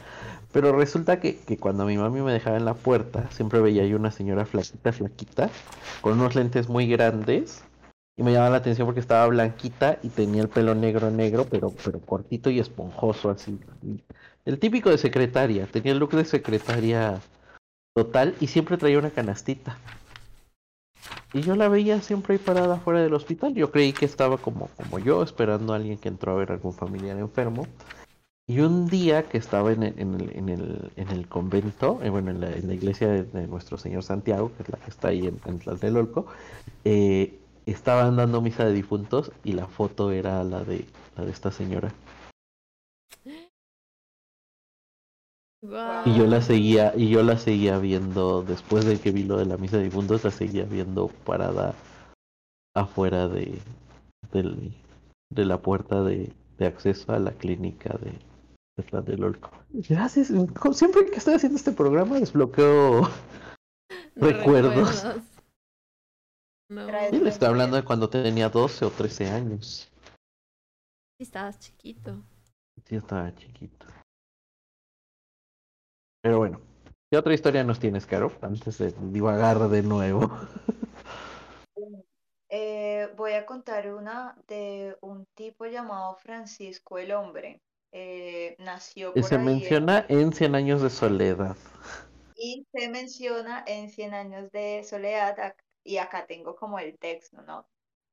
Pero 0.53 0.77
resulta 0.77 1.19
que, 1.19 1.39
que, 1.39 1.57
cuando 1.57 1.85
mi 1.85 1.97
mami 1.97 2.21
me 2.21 2.33
dejaba 2.33 2.57
en 2.57 2.65
la 2.65 2.75
puerta, 2.75 3.29
siempre 3.31 3.61
veía 3.61 3.83
ahí 3.83 3.95
una 3.95 4.11
señora 4.11 4.47
flaquita, 4.47 4.93
flaquita, 4.93 5.51
con 6.01 6.21
unos 6.21 6.35
lentes 6.35 6.69
muy 6.69 6.87
grandes. 6.87 7.65
Y 8.17 8.23
me 8.23 8.33
llamaba 8.33 8.51
la 8.51 8.57
atención 8.59 8.87
porque 8.87 9.01
estaba 9.01 9.27
blanquita 9.27 9.99
y 10.05 10.09
tenía 10.11 10.43
el 10.43 10.49
pelo 10.49 10.77
negro, 10.77 11.11
negro, 11.11 11.47
pero, 11.51 11.73
pero 11.85 11.99
cortito 11.99 12.49
y 12.51 12.61
esponjoso, 12.61 13.31
así. 13.31 13.59
El 14.45 14.61
típico 14.61 14.91
de 14.91 14.99
secretaria, 14.99 15.67
tenía 15.67 15.91
el 15.93 15.99
look 15.99 16.13
de 16.13 16.25
secretaria 16.25 17.21
total 17.95 18.35
y 18.41 18.49
siempre 18.49 18.77
traía 18.77 18.99
una 18.99 19.11
canastita. 19.11 19.79
Y 21.33 21.41
yo 21.41 21.57
la 21.57 21.69
veía 21.69 22.01
siempre 22.01 22.35
ahí 22.35 22.39
parada 22.39 22.77
fuera 22.77 23.03
del 23.03 23.15
hospital. 23.15 23.55
Yo 23.55 23.71
creí 23.71 23.93
que 23.93 24.05
estaba 24.05 24.39
como, 24.39 24.69
como 24.77 24.99
yo, 24.99 25.23
esperando 25.23 25.73
a 25.73 25.77
alguien 25.77 25.99
que 25.99 26.09
entró 26.09 26.33
a 26.33 26.37
ver 26.37 26.53
algún 26.53 26.73
familiar 26.73 27.19
enfermo. 27.19 27.67
Y 28.47 28.61
un 28.61 28.87
día 28.87 29.25
que 29.25 29.39
estaba 29.39 29.73
en 29.73 29.83
el, 29.83 29.99
en 29.99 30.15
el, 30.15 30.37
en 30.37 30.49
el, 30.51 30.93
en 30.97 31.09
el 31.09 31.29
convento, 31.29 31.99
eh, 32.03 32.11
bueno, 32.11 32.31
en 32.31 32.41
la, 32.41 32.75
iglesia 32.75 33.09
de, 33.09 33.25
de, 33.25 33.47
nuestro 33.47 33.79
Señor 33.79 34.03
Santiago, 34.03 34.53
que 34.57 34.65
es 34.65 34.69
la 34.69 34.79
que 34.79 34.91
está 34.91 35.09
ahí 35.09 35.27
en, 35.27 35.41
en 35.47 35.59
Tlatelolco, 35.59 36.27
eh, 36.85 37.39
estaban 37.67 38.17
dando 38.17 38.43
misa 38.43 38.67
de 38.67 38.75
difuntos 38.75 39.33
y 39.45 39.53
la 39.53 39.67
foto 39.67 40.11
era 40.11 40.45
la 40.45 40.63
de, 40.63 40.85
la 41.17 41.25
de 41.25 41.31
esta 41.31 41.51
señora. 41.51 41.93
Y 46.05 46.15
yo 46.15 46.27
la 46.27 46.43
seguía, 46.43 46.93
y 46.95 47.09
yo 47.09 47.23
la 47.23 47.39
seguía 47.39 47.79
viendo, 47.79 48.43
después 48.43 48.85
de 48.85 49.01
que 49.01 49.13
vi 49.13 49.25
lo 49.25 49.39
de 49.39 49.47
la 49.47 49.57
misa 49.57 49.79
de 49.79 49.85
difuntos, 49.85 50.23
la 50.23 50.31
seguía 50.31 50.65
viendo 50.65 51.09
parada 51.09 51.75
afuera 52.77 53.29
de, 53.29 53.59
del, 54.31 54.75
de 55.31 55.45
la 55.47 55.59
puerta 55.63 56.03
de, 56.03 56.31
de 56.59 56.67
acceso 56.67 57.13
a 57.13 57.19
la 57.19 57.33
clínica 57.33 57.97
de, 57.99 58.13
de 58.77 58.83
Tlatelolco. 58.83 59.51
Gracias, 59.71 60.31
siempre 60.73 61.07
que 61.07 61.17
estoy 61.17 61.35
haciendo 61.35 61.57
este 61.57 61.73
programa 61.73 62.21
desbloqueo 62.21 63.09
recuerdos. 64.17 65.05
No. 66.69 66.89
Y 67.11 67.21
le 67.21 67.31
estoy 67.31 67.49
hablando 67.49 67.77
de 67.77 67.85
cuando 67.85 68.11
tenía 68.11 68.51
12 68.51 68.85
o 68.85 68.91
13 68.91 69.31
años. 69.31 69.91
Sí, 71.17 71.23
estabas 71.23 71.59
chiquito. 71.59 72.23
Sí, 72.85 72.97
estaba 72.97 73.35
chiquito. 73.35 73.87
Pero 76.25 76.39
bueno, 76.39 76.59
¿qué 77.11 77.19
otra 77.19 77.35
historia 77.35 77.65
nos 77.65 77.79
tienes, 77.79 78.07
Caro? 78.07 78.33
Antes 78.41 78.79
de 78.79 78.95
divagar 79.13 79.59
de 79.69 79.83
nuevo. 79.83 80.21
Eh, 82.57 83.09
voy 83.17 83.33
a 83.33 83.45
contar 83.47 83.93
una 83.93 84.37
de 84.47 84.97
un 85.01 85.27
tipo 85.35 85.67
llamado 85.67 86.15
Francisco 86.15 86.99
el 86.99 87.11
Hombre. 87.11 87.61
Eh, 87.91 88.55
nació 88.61 89.13
Y 89.17 89.25
se 89.25 89.35
ahí 89.35 89.41
en- 89.41 89.45
menciona 89.47 90.07
en 90.09 90.33
Cien 90.33 90.55
Años 90.55 90.81
de 90.81 90.89
Soledad. 90.91 91.57
y 92.37 92.65
se 92.73 92.89
menciona 92.91 93.65
en 93.67 93.91
Cien 93.91 94.15
años 94.15 94.53
de 94.53 94.85
soledad, 94.85 95.57
y 95.83 95.97
acá 95.97 96.27
tengo 96.27 96.55
como 96.55 96.79
el 96.79 96.97
texto, 96.97 97.43
¿no? 97.43 97.67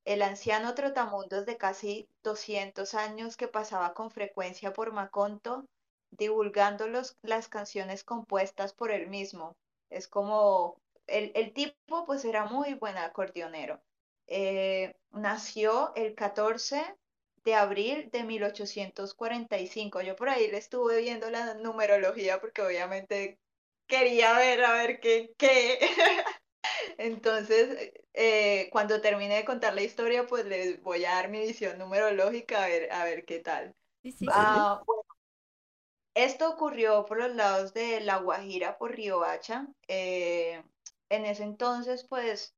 El 0.05 0.23
anciano 0.23 0.73
trotamundos 0.73 1.45
de 1.45 1.57
casi 1.57 2.07
200 2.23 2.95
años 2.95 3.37
que 3.37 3.47
pasaba 3.47 3.93
con 3.93 4.09
frecuencia 4.09 4.73
por 4.73 4.91
Macondo, 4.91 5.65
divulgando 6.11 6.87
los- 6.87 7.17
las 7.21 7.47
canciones 7.49 8.03
compuestas 8.03 8.73
por 8.73 8.91
él 8.91 9.07
mismo. 9.07 9.57
Es 9.89 10.07
como, 10.07 10.77
el, 11.07 11.31
el 11.35 11.53
tipo 11.53 12.05
pues 12.05 12.25
era 12.25 12.45
muy 12.45 12.73
buen 12.75 12.97
acordeonero. 12.97 13.81
Eh, 14.27 14.95
nació 15.11 15.93
el 15.95 16.15
14 16.15 16.95
de 17.43 17.55
abril 17.55 18.09
de 18.11 18.23
1845. 18.23 20.01
Yo 20.01 20.15
por 20.15 20.29
ahí 20.29 20.49
le 20.49 20.57
estuve 20.57 21.01
viendo 21.01 21.29
la 21.29 21.55
numerología 21.55 22.39
porque 22.39 22.61
obviamente 22.61 23.39
quería 23.87 24.37
ver 24.37 24.63
a 24.63 24.73
ver 24.73 24.99
qué, 24.99 25.33
qué. 25.37 25.79
Entonces, 26.97 27.93
eh, 28.13 28.69
cuando 28.71 29.01
termine 29.01 29.35
de 29.35 29.45
contar 29.45 29.73
la 29.73 29.81
historia, 29.83 30.25
pues 30.27 30.45
les 30.45 30.81
voy 30.81 31.05
a 31.05 31.11
dar 31.15 31.29
mi 31.29 31.39
visión 31.41 31.77
numerológica 31.77 32.63
a 32.63 32.67
ver, 32.67 32.91
a 32.91 33.03
ver 33.05 33.25
qué 33.25 33.39
tal. 33.39 33.75
Sí, 34.03 34.11
sí, 34.11 34.29
sí. 34.31 34.45
Ah, 34.49 34.83
bueno, 34.85 35.03
esto 36.13 36.49
ocurrió 36.49 37.05
por 37.05 37.17
los 37.17 37.35
lados 37.35 37.73
de 37.73 38.01
La 38.01 38.17
Guajira, 38.17 38.77
por 38.77 38.95
Riohacha. 38.95 39.67
Eh, 39.87 40.63
en 41.09 41.25
ese 41.25 41.43
entonces, 41.43 42.05
pues, 42.05 42.55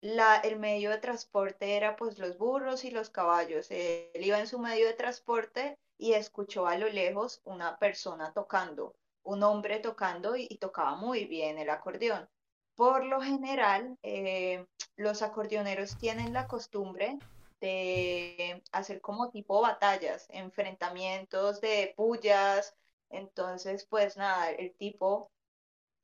la, 0.00 0.36
el 0.36 0.58
medio 0.58 0.90
de 0.90 0.98
transporte 0.98 1.76
era 1.76 1.96
pues 1.96 2.18
los 2.18 2.38
burros 2.38 2.84
y 2.84 2.90
los 2.90 3.10
caballos. 3.10 3.70
Él 3.70 4.10
iba 4.14 4.38
en 4.38 4.46
su 4.46 4.58
medio 4.58 4.86
de 4.86 4.94
transporte 4.94 5.78
y 5.98 6.12
escuchó 6.12 6.66
a 6.66 6.78
lo 6.78 6.88
lejos 6.88 7.40
una 7.44 7.78
persona 7.78 8.32
tocando, 8.32 8.94
un 9.22 9.42
hombre 9.42 9.80
tocando 9.80 10.36
y, 10.36 10.46
y 10.50 10.58
tocaba 10.58 10.96
muy 10.96 11.24
bien 11.26 11.58
el 11.58 11.70
acordeón. 11.70 12.28
Por 12.76 13.04
lo 13.04 13.20
general, 13.20 13.96
eh, 14.02 14.66
los 14.96 15.22
acordeoneros 15.22 15.96
tienen 15.98 16.32
la 16.32 16.46
costumbre 16.46 17.18
de 17.60 18.62
hacer 18.72 19.00
como 19.00 19.30
tipo 19.30 19.60
batallas, 19.60 20.26
enfrentamientos 20.30 21.60
de 21.60 21.94
pullas. 21.96 22.74
Entonces, 23.10 23.86
pues 23.88 24.16
nada, 24.16 24.50
el 24.50 24.74
tipo 24.76 25.30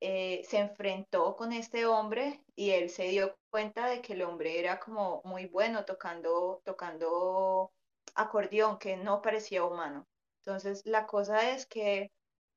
eh, 0.01 0.45
se 0.49 0.59
enfrentó 0.59 1.37
con 1.37 1.53
este 1.53 1.87
hombre 1.87 2.45
y 2.57 2.71
él 2.71 2.91
se 2.91 3.05
dio 3.09 3.37
cuenta 3.51 3.87
de 3.89 4.03
que 4.03 4.15
el 4.15 4.23
hombre 4.23 4.59
era 4.59 4.81
como 4.81 5.23
muy 5.25 5.47
bueno 5.47 5.85
tocando, 5.85 6.61
tocando 6.65 7.73
acordeón, 8.15 8.79
que 8.79 8.97
no 8.97 9.23
parecía 9.23 9.65
humano. 9.65 10.07
Entonces, 10.41 10.83
la 10.87 11.07
cosa 11.07 11.51
es 11.53 11.67
que 11.67 12.11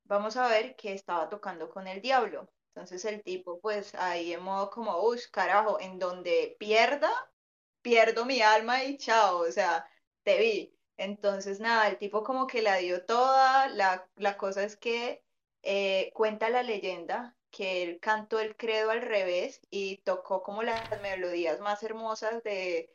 vamos 0.05 0.37
a 0.37 0.47
ver 0.47 0.75
que 0.75 0.93
estaba 0.93 1.29
tocando 1.29 1.69
con 1.69 1.87
el 1.87 2.01
diablo. 2.01 2.49
Entonces 2.73 3.05
el 3.05 3.23
tipo, 3.23 3.59
pues 3.61 3.95
ahí 3.95 4.33
en 4.33 4.43
modo 4.43 4.69
como, 4.69 5.01
uy, 5.03 5.19
carajo, 5.31 5.79
en 5.79 5.97
donde 5.99 6.55
pierda, 6.59 7.09
pierdo 7.81 8.25
mi 8.25 8.41
alma 8.41 8.83
y 8.83 8.97
chao, 8.97 9.39
o 9.41 9.51
sea, 9.51 9.87
te 10.23 10.39
vi. 10.39 10.74
Entonces, 10.97 11.59
nada, 11.59 11.87
el 11.89 11.97
tipo 11.97 12.23
como 12.23 12.47
que 12.47 12.61
la 12.61 12.77
dio 12.77 13.05
toda, 13.05 13.67
la, 13.69 14.07
la 14.15 14.37
cosa 14.37 14.63
es 14.63 14.77
que 14.77 15.23
eh, 15.63 16.11
cuenta 16.13 16.49
la 16.49 16.63
leyenda 16.63 17.37
que 17.51 17.83
él 17.83 17.99
cantó 18.01 18.39
el 18.39 18.55
credo 18.57 18.91
al 18.91 19.01
revés 19.01 19.61
y 19.69 19.97
tocó 19.99 20.43
como 20.43 20.63
las 20.63 20.89
melodías 21.01 21.59
más 21.61 21.83
hermosas 21.83 22.43
de, 22.43 22.89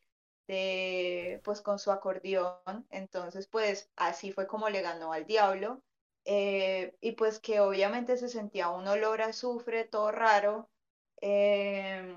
de 0.46 1.40
pues 1.44 1.60
con 1.62 1.78
su 1.78 1.90
acordeón, 1.92 2.86
entonces 2.90 3.46
pues 3.48 3.90
así 3.96 4.32
fue 4.32 4.46
como 4.46 4.68
le 4.70 4.82
ganó 4.82 5.12
al 5.12 5.26
diablo. 5.26 5.82
Eh, 6.26 6.94
y 7.00 7.12
pues 7.12 7.40
que 7.40 7.60
obviamente 7.60 8.16
se 8.18 8.28
sentía 8.28 8.68
un 8.70 8.86
olor 8.86 9.22
a 9.22 9.26
azufre, 9.28 9.84
todo 9.84 10.12
raro. 10.12 10.68
Eh, 11.22 12.16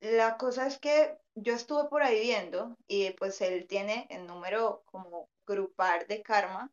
la 0.00 0.36
cosa 0.36 0.66
es 0.66 0.78
que 0.78 1.18
yo 1.34 1.54
estuve 1.54 1.88
por 1.88 2.02
ahí 2.02 2.20
viendo 2.20 2.76
y 2.86 3.10
pues 3.12 3.40
él 3.40 3.66
tiene 3.68 4.06
el 4.10 4.26
número 4.26 4.82
como 4.86 5.30
grupal 5.46 6.06
de 6.08 6.22
karma 6.22 6.70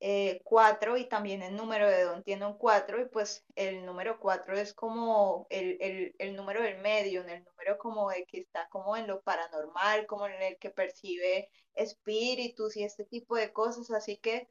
eh, 0.00 0.40
4 0.44 0.96
y 0.98 1.08
también 1.08 1.42
el 1.42 1.56
número 1.56 1.88
de 1.88 2.04
Don 2.04 2.22
tiene 2.22 2.46
un 2.46 2.58
4 2.58 3.00
y 3.00 3.06
pues 3.08 3.44
el 3.54 3.84
número 3.86 4.18
4 4.20 4.56
es 4.58 4.74
como 4.74 5.46
el, 5.50 5.78
el, 5.80 6.14
el 6.18 6.36
número 6.36 6.62
del 6.62 6.78
medio, 6.78 7.22
en 7.22 7.30
el 7.30 7.44
número 7.44 7.78
como 7.78 8.10
de 8.10 8.24
que 8.26 8.40
está 8.40 8.68
como 8.68 8.96
en 8.96 9.06
lo 9.06 9.22
paranormal, 9.22 10.06
como 10.06 10.26
en 10.26 10.42
el 10.42 10.58
que 10.58 10.70
percibe 10.70 11.50
espíritus 11.74 12.76
y 12.76 12.84
este 12.84 13.04
tipo 13.04 13.36
de 13.36 13.52
cosas, 13.52 13.90
así 13.90 14.18
que 14.18 14.48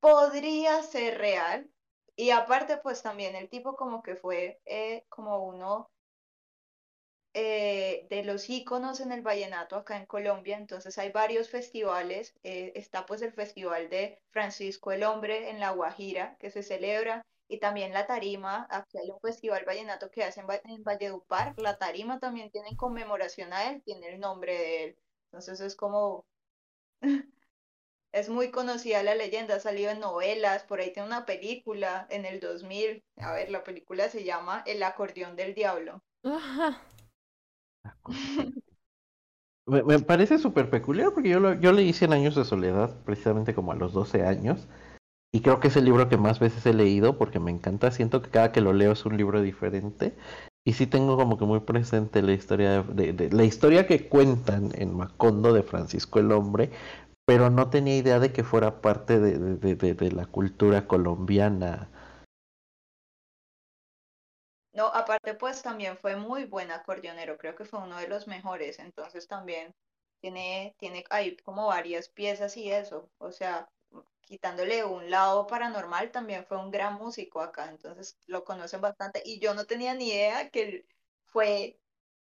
podría 0.00 0.82
ser 0.82 1.18
real. 1.18 1.70
Y 2.16 2.30
aparte 2.30 2.78
pues 2.78 3.02
también 3.02 3.36
el 3.36 3.48
tipo 3.50 3.76
como 3.76 4.02
que 4.02 4.16
fue 4.16 4.60
eh, 4.66 5.04
como 5.08 5.44
uno 5.46 5.90
eh, 7.38 8.06
de 8.08 8.24
los 8.24 8.48
íconos 8.48 9.00
en 9.00 9.12
el 9.12 9.20
vallenato 9.20 9.76
acá 9.76 9.98
en 9.98 10.06
Colombia, 10.06 10.56
entonces 10.56 10.96
hay 10.96 11.12
varios 11.12 11.50
festivales, 11.50 12.34
eh, 12.42 12.72
está 12.74 13.04
pues 13.04 13.20
el 13.20 13.34
Festival 13.34 13.90
de 13.90 14.18
Francisco 14.30 14.90
el 14.90 15.04
Hombre 15.04 15.50
en 15.50 15.60
La 15.60 15.72
Guajira, 15.72 16.38
que 16.38 16.50
se 16.50 16.62
celebra, 16.62 17.26
y 17.46 17.58
también 17.58 17.92
la 17.92 18.06
tarima, 18.06 18.66
aquí 18.70 18.96
hay 18.96 19.10
un 19.10 19.20
festival 19.20 19.66
vallenato 19.66 20.10
que 20.10 20.24
hacen 20.24 20.46
en, 20.64 20.82
Valledupar, 20.82 21.52
la 21.58 21.76
tarima 21.76 22.18
también 22.20 22.50
tiene 22.50 22.70
en 22.70 22.76
conmemoración 22.76 23.52
a 23.52 23.70
él, 23.70 23.82
tiene 23.84 24.14
el 24.14 24.18
nombre 24.18 24.54
de 24.54 24.84
él, 24.84 24.98
entonces 25.26 25.60
es 25.60 25.76
como, 25.76 26.24
es 28.12 28.30
muy 28.30 28.50
conocida 28.50 29.02
la 29.02 29.14
leyenda, 29.14 29.56
ha 29.56 29.60
salido 29.60 29.90
en 29.90 30.00
novelas, 30.00 30.62
por 30.62 30.80
ahí 30.80 30.90
tiene 30.90 31.08
una 31.08 31.26
película 31.26 32.06
en 32.08 32.24
el 32.24 32.40
2000, 32.40 33.04
a 33.18 33.32
ver, 33.34 33.50
la 33.50 33.62
película 33.62 34.08
se 34.08 34.24
llama 34.24 34.62
El 34.66 34.82
acordeón 34.82 35.36
del 35.36 35.54
diablo. 35.54 36.02
Ajá. 36.24 36.80
Me, 39.68 39.98
parece 39.98 40.38
súper 40.38 40.70
peculiar 40.70 41.12
porque 41.12 41.28
yo, 41.28 41.40
lo, 41.40 41.54
yo 41.54 41.72
leí 41.72 41.92
Cien 41.92 42.12
años 42.12 42.36
de 42.36 42.44
soledad 42.44 42.94
precisamente 43.04 43.52
como 43.52 43.72
a 43.72 43.74
los 43.74 43.92
12 43.92 44.24
años 44.24 44.68
y 45.32 45.40
creo 45.40 45.58
que 45.58 45.68
es 45.68 45.76
el 45.76 45.86
libro 45.86 46.08
que 46.08 46.16
más 46.16 46.38
veces 46.38 46.64
he 46.66 46.72
leído 46.72 47.18
porque 47.18 47.40
me 47.40 47.50
encanta, 47.50 47.90
siento 47.90 48.22
que 48.22 48.30
cada 48.30 48.52
que 48.52 48.60
lo 48.60 48.72
leo 48.72 48.92
es 48.92 49.04
un 49.06 49.16
libro 49.16 49.42
diferente 49.42 50.14
y 50.64 50.74
sí 50.74 50.86
tengo 50.86 51.16
como 51.16 51.36
que 51.36 51.46
muy 51.46 51.60
presente 51.60 52.22
la 52.22 52.32
historia 52.32 52.82
de, 52.82 53.12
de, 53.12 53.30
la 53.32 53.42
historia 53.42 53.88
que 53.88 54.08
cuentan 54.08 54.70
en 54.74 54.96
Macondo 54.96 55.52
de 55.52 55.64
Francisco 55.64 56.20
el 56.20 56.30
Hombre 56.30 56.70
pero 57.26 57.50
no 57.50 57.68
tenía 57.68 57.96
idea 57.96 58.20
de 58.20 58.32
que 58.32 58.44
fuera 58.44 58.80
parte 58.80 59.18
de, 59.18 59.74
de 59.74 60.12
la 60.12 60.26
cultura 60.26 60.86
colombiana. 60.86 61.88
No, 64.76 64.88
aparte 64.88 65.32
pues 65.32 65.62
también 65.62 65.96
fue 65.96 66.16
muy 66.16 66.44
buen 66.44 66.70
acordeonero, 66.70 67.38
creo 67.38 67.56
que 67.56 67.64
fue 67.64 67.80
uno 67.80 67.96
de 67.96 68.08
los 68.08 68.26
mejores, 68.26 68.78
entonces 68.78 69.26
también 69.26 69.74
tiene, 70.20 70.76
tiene 70.78 71.02
ahí 71.08 71.34
como 71.38 71.68
varias 71.68 72.10
piezas 72.10 72.58
y 72.58 72.70
eso, 72.70 73.08
o 73.16 73.32
sea, 73.32 73.70
quitándole 74.20 74.84
un 74.84 75.10
lado 75.10 75.46
paranormal, 75.46 76.10
también 76.10 76.44
fue 76.44 76.58
un 76.58 76.70
gran 76.70 76.96
músico 76.96 77.40
acá, 77.40 77.70
entonces 77.70 78.18
lo 78.26 78.44
conocen 78.44 78.82
bastante 78.82 79.22
y 79.24 79.38
yo 79.38 79.54
no 79.54 79.64
tenía 79.64 79.94
ni 79.94 80.08
idea 80.08 80.50
que 80.50 80.62
él 80.62 80.86
fue, 81.24 81.80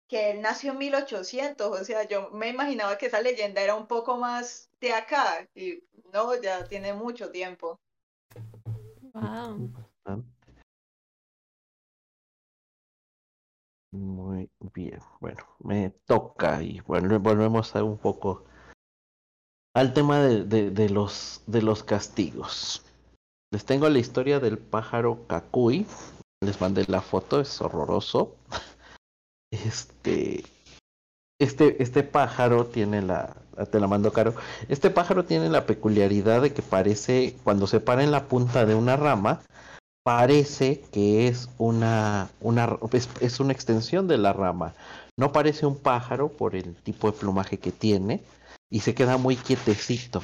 que 0.08 0.32
él 0.32 0.42
nació 0.42 0.72
en 0.72 0.78
1800, 0.78 1.82
o 1.82 1.84
sea, 1.84 2.08
yo 2.08 2.30
me 2.30 2.48
imaginaba 2.48 2.98
que 2.98 3.08
esa 3.08 3.20
leyenda 3.20 3.62
era 3.62 3.76
un 3.76 3.88
poco 3.88 4.16
más 4.16 4.70
de 4.80 4.94
acá 4.94 5.50
y 5.54 5.84
no, 6.14 6.34
ya 6.42 6.64
tiene 6.64 6.94
mucho 6.94 7.30
tiempo. 7.30 7.78
Wow. 9.14 9.70
Muy 13.98 14.50
bien, 14.74 15.00
bueno, 15.20 15.44
me 15.60 15.90
toca 16.06 16.62
y 16.62 16.82
bueno, 16.82 17.20
volvemos 17.20 17.76
a 17.76 17.84
un 17.84 17.98
poco 17.98 18.46
al 19.76 19.94
tema 19.94 20.20
de, 20.20 20.44
de, 20.44 20.70
de, 20.70 20.90
los, 20.90 21.42
de 21.48 21.64
los 21.64 21.84
castigos. 21.84 22.84
Les 23.52 23.66
tengo 23.66 23.90
la 23.90 24.00
historia 24.00 24.40
del 24.40 24.60
pájaro 24.60 25.26
Kakui. 25.28 25.88
Les 26.42 26.62
mandé 26.62 26.86
la 26.88 27.02
foto, 27.02 27.40
es 27.42 27.62
horroroso. 27.62 28.36
Este, 29.50 30.44
este, 31.40 31.82
este 31.82 32.04
pájaro 32.04 32.66
tiene 32.66 33.02
la, 33.02 33.38
te 33.72 33.80
la 33.80 33.88
mando 33.88 34.12
caro. 34.12 34.36
Este 34.68 34.90
pájaro 34.90 35.24
tiene 35.24 35.50
la 35.50 35.66
peculiaridad 35.66 36.42
de 36.42 36.54
que 36.54 36.62
parece, 36.62 37.34
cuando 37.46 37.66
se 37.66 37.80
para 37.80 38.04
en 38.04 38.12
la 38.12 38.26
punta 38.26 38.66
de 38.66 38.76
una 38.76 38.98
rama, 38.98 39.40
parece 40.08 40.80
que 40.94 41.28
es 41.28 41.50
una, 41.58 42.30
una 42.40 42.78
es, 43.20 43.40
una 43.42 43.52
extensión 43.52 44.08
de 44.08 44.18
la 44.18 44.32
rama. 44.32 44.74
No 45.18 45.34
parece 45.34 45.66
un 45.66 45.76
pájaro 45.78 46.30
por 46.30 46.56
el 46.56 46.76
tipo 46.76 47.12
de 47.12 47.18
plumaje 47.18 47.58
que 47.60 47.74
tiene 47.74 48.24
y 48.70 48.80
se 48.80 48.96
queda 48.96 49.18
muy 49.18 49.36
quietecito. 49.36 50.24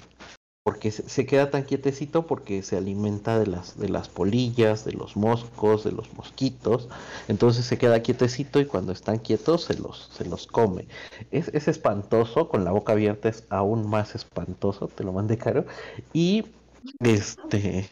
Porque 0.64 0.90
se, 0.90 1.10
se, 1.10 1.26
queda 1.26 1.52
tan 1.52 1.64
quietecito 1.64 2.26
porque 2.28 2.64
se 2.64 2.78
alimenta 2.78 3.38
de 3.38 3.48
las, 3.48 3.78
de 3.78 3.90
las 3.90 4.08
polillas, 4.08 4.86
de 4.86 4.94
los 4.94 5.18
moscos, 5.18 5.84
de 5.84 5.92
los 5.92 6.14
mosquitos. 6.14 6.88
Entonces 7.28 7.66
se 7.66 7.78
queda 7.78 8.02
quietecito 8.02 8.62
y 8.62 8.66
cuando 8.66 8.94
están 8.94 9.18
quietos 9.18 9.66
se 9.66 9.74
los, 9.74 10.10
se 10.14 10.24
los 10.24 10.48
come. 10.48 10.88
Es, 11.30 11.50
es 11.50 11.68
espantoso, 11.68 12.48
con 12.48 12.64
la 12.64 12.72
boca 12.72 12.94
abierta 12.94 13.28
es 13.28 13.44
aún 13.50 13.90
más 13.90 14.16
espantoso, 14.16 14.88
te 14.88 15.04
lo 15.04 15.12
mandé 15.12 15.38
caro. 15.38 15.66
Y 16.14 16.46
este 17.02 17.90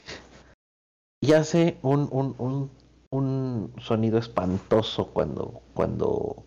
y 1.24 1.34
hace 1.34 1.78
un, 1.84 2.09
un, 2.11 2.36
un, 2.39 2.72
un 3.11 3.74
sonido 3.80 4.17
espantoso 4.17 5.11
cuando, 5.13 5.61
cuando 5.74 6.43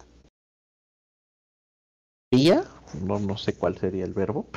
pía, 2.31 2.64
no, 3.01 3.20
no 3.20 3.39
sé 3.39 3.57
cuál 3.57 3.79
sería 3.79 4.05
el 4.05 4.14
verbo. 4.14 4.49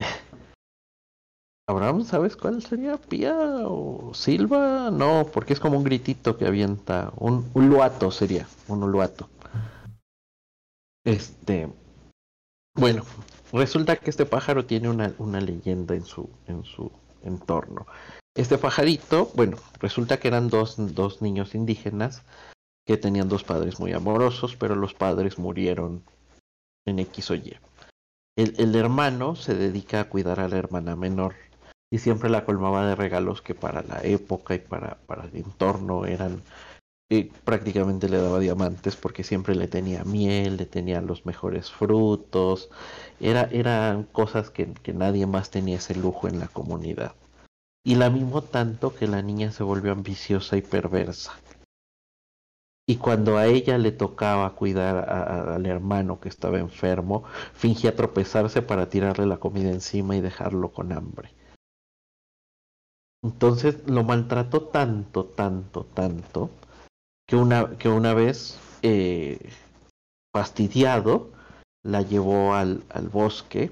Abraham, 1.68 2.02
¿sabes 2.02 2.36
cuál 2.36 2.62
sería? 2.62 2.96
¿Pía 2.96 3.36
o 3.68 4.12
silba? 4.12 4.90
No, 4.90 5.26
porque 5.32 5.52
es 5.52 5.60
como 5.60 5.78
un 5.78 5.84
gritito 5.84 6.36
que 6.36 6.46
avienta. 6.46 7.12
Un 7.16 7.48
uluato 7.54 8.10
sería, 8.10 8.48
un 8.66 8.82
uluato. 8.82 9.28
Este. 11.04 11.72
Bueno, 12.74 13.04
resulta 13.52 13.96
que 13.96 14.10
este 14.10 14.26
pájaro 14.26 14.64
tiene 14.64 14.88
una, 14.88 15.14
una 15.18 15.40
leyenda 15.40 15.94
en 15.94 16.04
su, 16.04 16.28
en 16.46 16.64
su 16.64 16.90
entorno. 17.22 17.86
Este 18.38 18.56
pajarito, 18.56 19.32
bueno, 19.34 19.56
resulta 19.80 20.20
que 20.20 20.28
eran 20.28 20.48
dos, 20.48 20.76
dos 20.94 21.20
niños 21.22 21.56
indígenas 21.56 22.22
que 22.86 22.96
tenían 22.96 23.28
dos 23.28 23.42
padres 23.42 23.80
muy 23.80 23.92
amorosos, 23.92 24.54
pero 24.54 24.76
los 24.76 24.94
padres 24.94 25.40
murieron 25.40 26.04
en 26.86 27.00
X 27.00 27.32
o 27.32 27.34
Y. 27.34 27.56
El, 28.36 28.76
hermano 28.76 29.34
se 29.34 29.56
dedica 29.56 30.02
a 30.02 30.08
cuidar 30.08 30.38
a 30.38 30.46
la 30.46 30.56
hermana 30.56 30.94
menor 30.94 31.34
y 31.90 31.98
siempre 31.98 32.30
la 32.30 32.44
colmaba 32.44 32.86
de 32.86 32.94
regalos 32.94 33.42
que 33.42 33.56
para 33.56 33.82
la 33.82 34.02
época 34.04 34.54
y 34.54 34.60
para, 34.60 34.98
para 35.08 35.24
el 35.24 35.34
entorno 35.34 36.06
eran 36.06 36.40
eh, 37.10 37.32
prácticamente 37.42 38.08
le 38.08 38.18
daba 38.18 38.38
diamantes 38.38 38.94
porque 38.94 39.24
siempre 39.24 39.56
le 39.56 39.66
tenía 39.66 40.04
miel, 40.04 40.58
le 40.58 40.66
tenía 40.66 41.00
los 41.00 41.26
mejores 41.26 41.72
frutos, 41.72 42.70
era, 43.18 43.48
eran 43.50 44.04
cosas 44.04 44.50
que, 44.50 44.72
que 44.74 44.92
nadie 44.92 45.26
más 45.26 45.50
tenía 45.50 45.78
ese 45.78 45.96
lujo 45.96 46.28
en 46.28 46.38
la 46.38 46.46
comunidad. 46.46 47.14
Y 47.84 47.94
la 47.94 48.10
mimó 48.10 48.42
tanto 48.42 48.94
que 48.94 49.06
la 49.06 49.22
niña 49.22 49.52
se 49.52 49.62
volvió 49.62 49.92
ambiciosa 49.92 50.56
y 50.56 50.62
perversa. 50.62 51.32
Y 52.86 52.96
cuando 52.96 53.36
a 53.36 53.46
ella 53.46 53.76
le 53.76 53.92
tocaba 53.92 54.54
cuidar 54.54 55.10
a, 55.10 55.54
al 55.54 55.66
hermano 55.66 56.20
que 56.20 56.30
estaba 56.30 56.58
enfermo, 56.58 57.24
fingía 57.52 57.94
tropezarse 57.94 58.62
para 58.62 58.88
tirarle 58.88 59.26
la 59.26 59.36
comida 59.36 59.70
encima 59.70 60.16
y 60.16 60.22
dejarlo 60.22 60.72
con 60.72 60.92
hambre. 60.92 61.30
Entonces 63.22 63.86
lo 63.86 64.04
maltrató 64.04 64.62
tanto, 64.62 65.26
tanto, 65.26 65.84
tanto, 65.84 66.50
que 67.26 67.36
una, 67.36 67.76
que 67.76 67.90
una 67.90 68.14
vez, 68.14 68.58
eh, 68.80 69.50
fastidiado, 70.34 71.30
la 71.84 72.00
llevó 72.00 72.54
al 72.54 72.82
bosque 73.12 73.70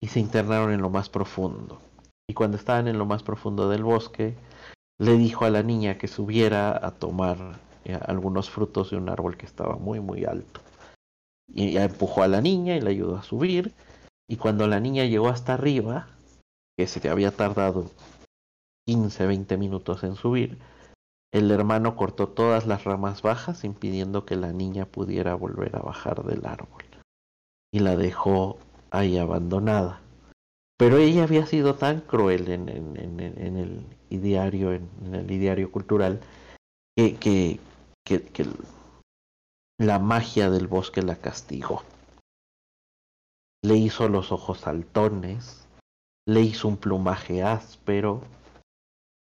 y 0.00 0.08
se 0.08 0.18
internaron 0.18 0.72
en 0.72 0.82
lo 0.82 0.90
más 0.90 1.08
profundo. 1.08 1.80
Y 2.32 2.34
cuando 2.34 2.56
estaban 2.56 2.88
en 2.88 2.96
lo 2.96 3.04
más 3.04 3.22
profundo 3.22 3.68
del 3.68 3.84
bosque, 3.84 4.34
le 4.98 5.18
dijo 5.18 5.44
a 5.44 5.50
la 5.50 5.62
niña 5.62 5.98
que 5.98 6.08
subiera 6.08 6.70
a 6.82 6.92
tomar 6.92 7.60
eh, 7.84 7.98
algunos 8.06 8.48
frutos 8.48 8.88
de 8.90 8.96
un 8.96 9.10
árbol 9.10 9.36
que 9.36 9.44
estaba 9.44 9.76
muy, 9.76 10.00
muy 10.00 10.24
alto. 10.24 10.62
Y 11.46 11.72
ya 11.72 11.84
empujó 11.84 12.22
a 12.22 12.28
la 12.28 12.40
niña 12.40 12.74
y 12.74 12.80
la 12.80 12.88
ayudó 12.88 13.16
a 13.16 13.22
subir. 13.22 13.74
Y 14.26 14.38
cuando 14.38 14.66
la 14.66 14.80
niña 14.80 15.04
llegó 15.04 15.28
hasta 15.28 15.52
arriba, 15.52 16.08
que 16.78 16.86
se 16.86 17.06
había 17.10 17.32
tardado 17.32 17.90
15, 18.86 19.26
20 19.26 19.58
minutos 19.58 20.02
en 20.04 20.14
subir, 20.14 20.56
el 21.34 21.50
hermano 21.50 21.96
cortó 21.96 22.28
todas 22.28 22.66
las 22.66 22.84
ramas 22.84 23.20
bajas, 23.20 23.64
impidiendo 23.64 24.24
que 24.24 24.36
la 24.36 24.54
niña 24.54 24.86
pudiera 24.86 25.34
volver 25.34 25.76
a 25.76 25.80
bajar 25.80 26.24
del 26.24 26.46
árbol. 26.46 26.84
Y 27.70 27.80
la 27.80 27.94
dejó 27.94 28.56
ahí 28.90 29.18
abandonada. 29.18 30.01
Pero 30.82 30.98
ella 30.98 31.22
había 31.22 31.46
sido 31.46 31.76
tan 31.76 32.00
cruel 32.00 32.50
en, 32.50 32.68
el 32.68 33.86
ideario, 34.10 34.72
en, 34.72 35.14
el 35.14 35.70
cultural, 35.70 36.20
que, 36.96 37.60
la 39.78 40.00
magia 40.00 40.50
del 40.50 40.66
bosque 40.66 41.02
la 41.02 41.14
castigó. 41.14 41.84
Le 43.62 43.76
hizo 43.76 44.08
los 44.08 44.32
ojos 44.32 44.58
saltones, 44.58 45.68
le 46.26 46.40
hizo 46.40 46.66
un 46.66 46.78
plumaje 46.78 47.44
áspero, 47.44 48.20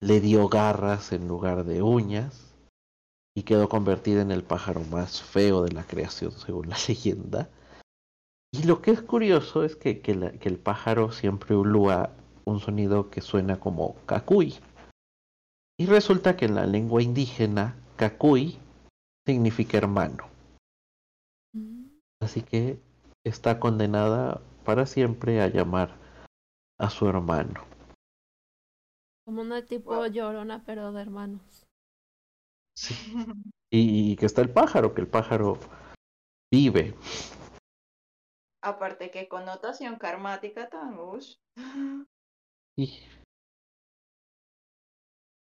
le 0.01 0.21
dio 0.21 0.49
garras 0.49 1.11
en 1.11 1.27
lugar 1.27 1.65
de 1.65 1.83
uñas 1.83 2.55
y 3.37 3.43
quedó 3.43 3.69
convertida 3.69 4.23
en 4.23 4.31
el 4.31 4.41
pájaro 4.41 4.81
más 4.85 5.21
feo 5.21 5.61
de 5.61 5.71
la 5.71 5.83
creación 5.83 6.31
según 6.31 6.69
la 6.69 6.77
leyenda. 6.87 7.47
Y 8.53 8.63
lo 8.63 8.83
que 8.83 8.91
es 8.91 9.01
curioso 9.01 9.63
es 9.63 9.75
que, 9.75 9.99
que, 9.99 10.13
la, 10.13 10.31
que 10.31 10.47
el 10.47 10.59
pájaro 10.59 11.11
siempre 11.11 11.55
ulúa 11.55 12.11
un 12.45 12.59
sonido 12.59 13.09
que 13.09 13.19
suena 13.21 13.59
como 13.59 13.95
cacuy. 14.05 14.53
Y 15.79 15.87
resulta 15.87 16.37
que 16.37 16.45
en 16.45 16.53
la 16.53 16.67
lengua 16.67 17.01
indígena, 17.01 17.75
cacuy 17.95 18.59
significa 19.25 19.79
hermano. 19.79 20.29
Así 22.21 22.43
que 22.43 22.79
está 23.25 23.59
condenada 23.59 24.39
para 24.63 24.85
siempre 24.85 25.41
a 25.41 25.47
llamar 25.47 25.97
a 26.79 26.91
su 26.91 27.07
hermano. 27.07 27.65
Como 29.25 29.41
una 29.41 29.65
tipo 29.65 30.05
llorona, 30.05 30.63
pero 30.63 30.91
de 30.91 31.01
hermanos. 31.01 31.65
Sí. 32.77 32.93
Y, 33.71 34.11
y 34.11 34.15
que 34.15 34.27
está 34.27 34.41
el 34.41 34.51
pájaro, 34.51 34.93
que 34.93 35.01
el 35.01 35.07
pájaro 35.07 35.57
vive. 36.51 36.93
Aparte 38.63 39.11
que 39.11 39.27
connotación 39.27 39.97
karmática 39.97 40.69
tan 40.69 40.97
ush. 40.97 41.35
Sí. 42.77 43.03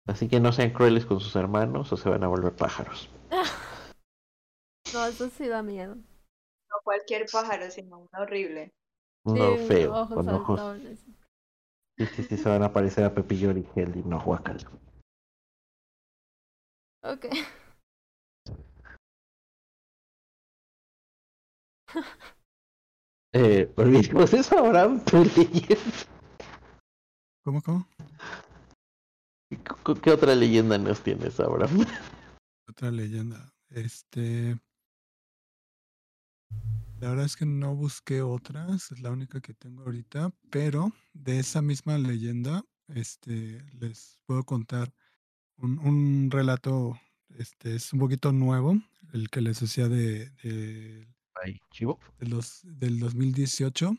Así 0.09 0.29
que 0.29 0.41
no 0.41 0.51
sean 0.51 0.71
crueles 0.71 1.07
con 1.07 1.21
sus 1.21 1.37
hermanos 1.37 1.93
o 1.93 1.97
se 1.97 2.09
van 2.09 2.25
a 2.25 2.29
volver 2.29 2.57
pájaros. 2.57 3.09
no, 4.93 5.07
eso 5.07 5.31
sí 5.31 5.47
da 5.47 5.63
miedo. 5.63 5.95
No 5.95 6.77
cualquier 6.83 7.27
pájaro, 7.31 7.71
sino 7.71 7.99
uno 7.99 8.11
horrible. 8.19 8.75
Uno 9.25 9.57
Sí, 9.57 9.67
feo, 9.69 9.95
ojos 9.95 10.17
con 10.17 10.29
ojos. 10.29 10.61
Sí, 11.97 12.07
sí, 12.07 12.23
sí, 12.25 12.37
se 12.37 12.49
van 12.49 12.65
a 12.65 12.73
parecer 12.73 13.05
a 13.05 13.15
Pepillo 13.15 13.51
Origel 13.51 13.97
y 13.97 14.03
no 14.03 14.21
guacal. 14.21 14.59
Ok. 17.03 17.27
Eh, 23.39 23.71
olvidemos 23.77 24.33
Abraham, 24.53 25.05
tu 25.05 25.23
leyenda. 25.23 25.77
¿Cómo, 27.45 27.61
cómo? 27.61 27.87
¿Qué- 29.51 30.01
¿Qué 30.03 30.11
otra 30.11 30.35
leyenda 30.35 30.79
nos 30.79 31.03
tienes, 31.03 31.39
Abraham? 31.39 31.85
Otra 32.67 32.91
leyenda. 32.91 33.53
Este. 33.69 34.57
La 36.99 37.11
verdad 37.11 37.27
es 37.27 37.37
que 37.37 37.45
no 37.45 37.75
busqué 37.77 38.23
otras, 38.23 38.91
es 38.91 39.01
la 39.01 39.11
única 39.11 39.43
que 39.43 39.53
tengo 39.53 39.83
ahorita, 39.83 40.33
pero 40.51 40.93
de 41.13 41.39
esa 41.39 41.61
misma 41.61 41.99
leyenda, 41.99 42.65
este, 42.89 43.63
les 43.75 44.19
puedo 44.25 44.45
contar 44.45 44.95
un, 45.59 45.79
un 45.81 46.31
relato, 46.31 46.99
este, 47.37 47.75
es 47.77 47.93
un 47.93 47.99
poquito 47.99 48.33
nuevo, 48.33 48.79
el 49.13 49.29
que 49.29 49.43
les 49.43 49.61
decía 49.61 49.89
de, 49.91 50.31
de- 50.43 51.07
Chivo. 51.71 51.99
del 52.19 52.99
2018. 52.99 53.97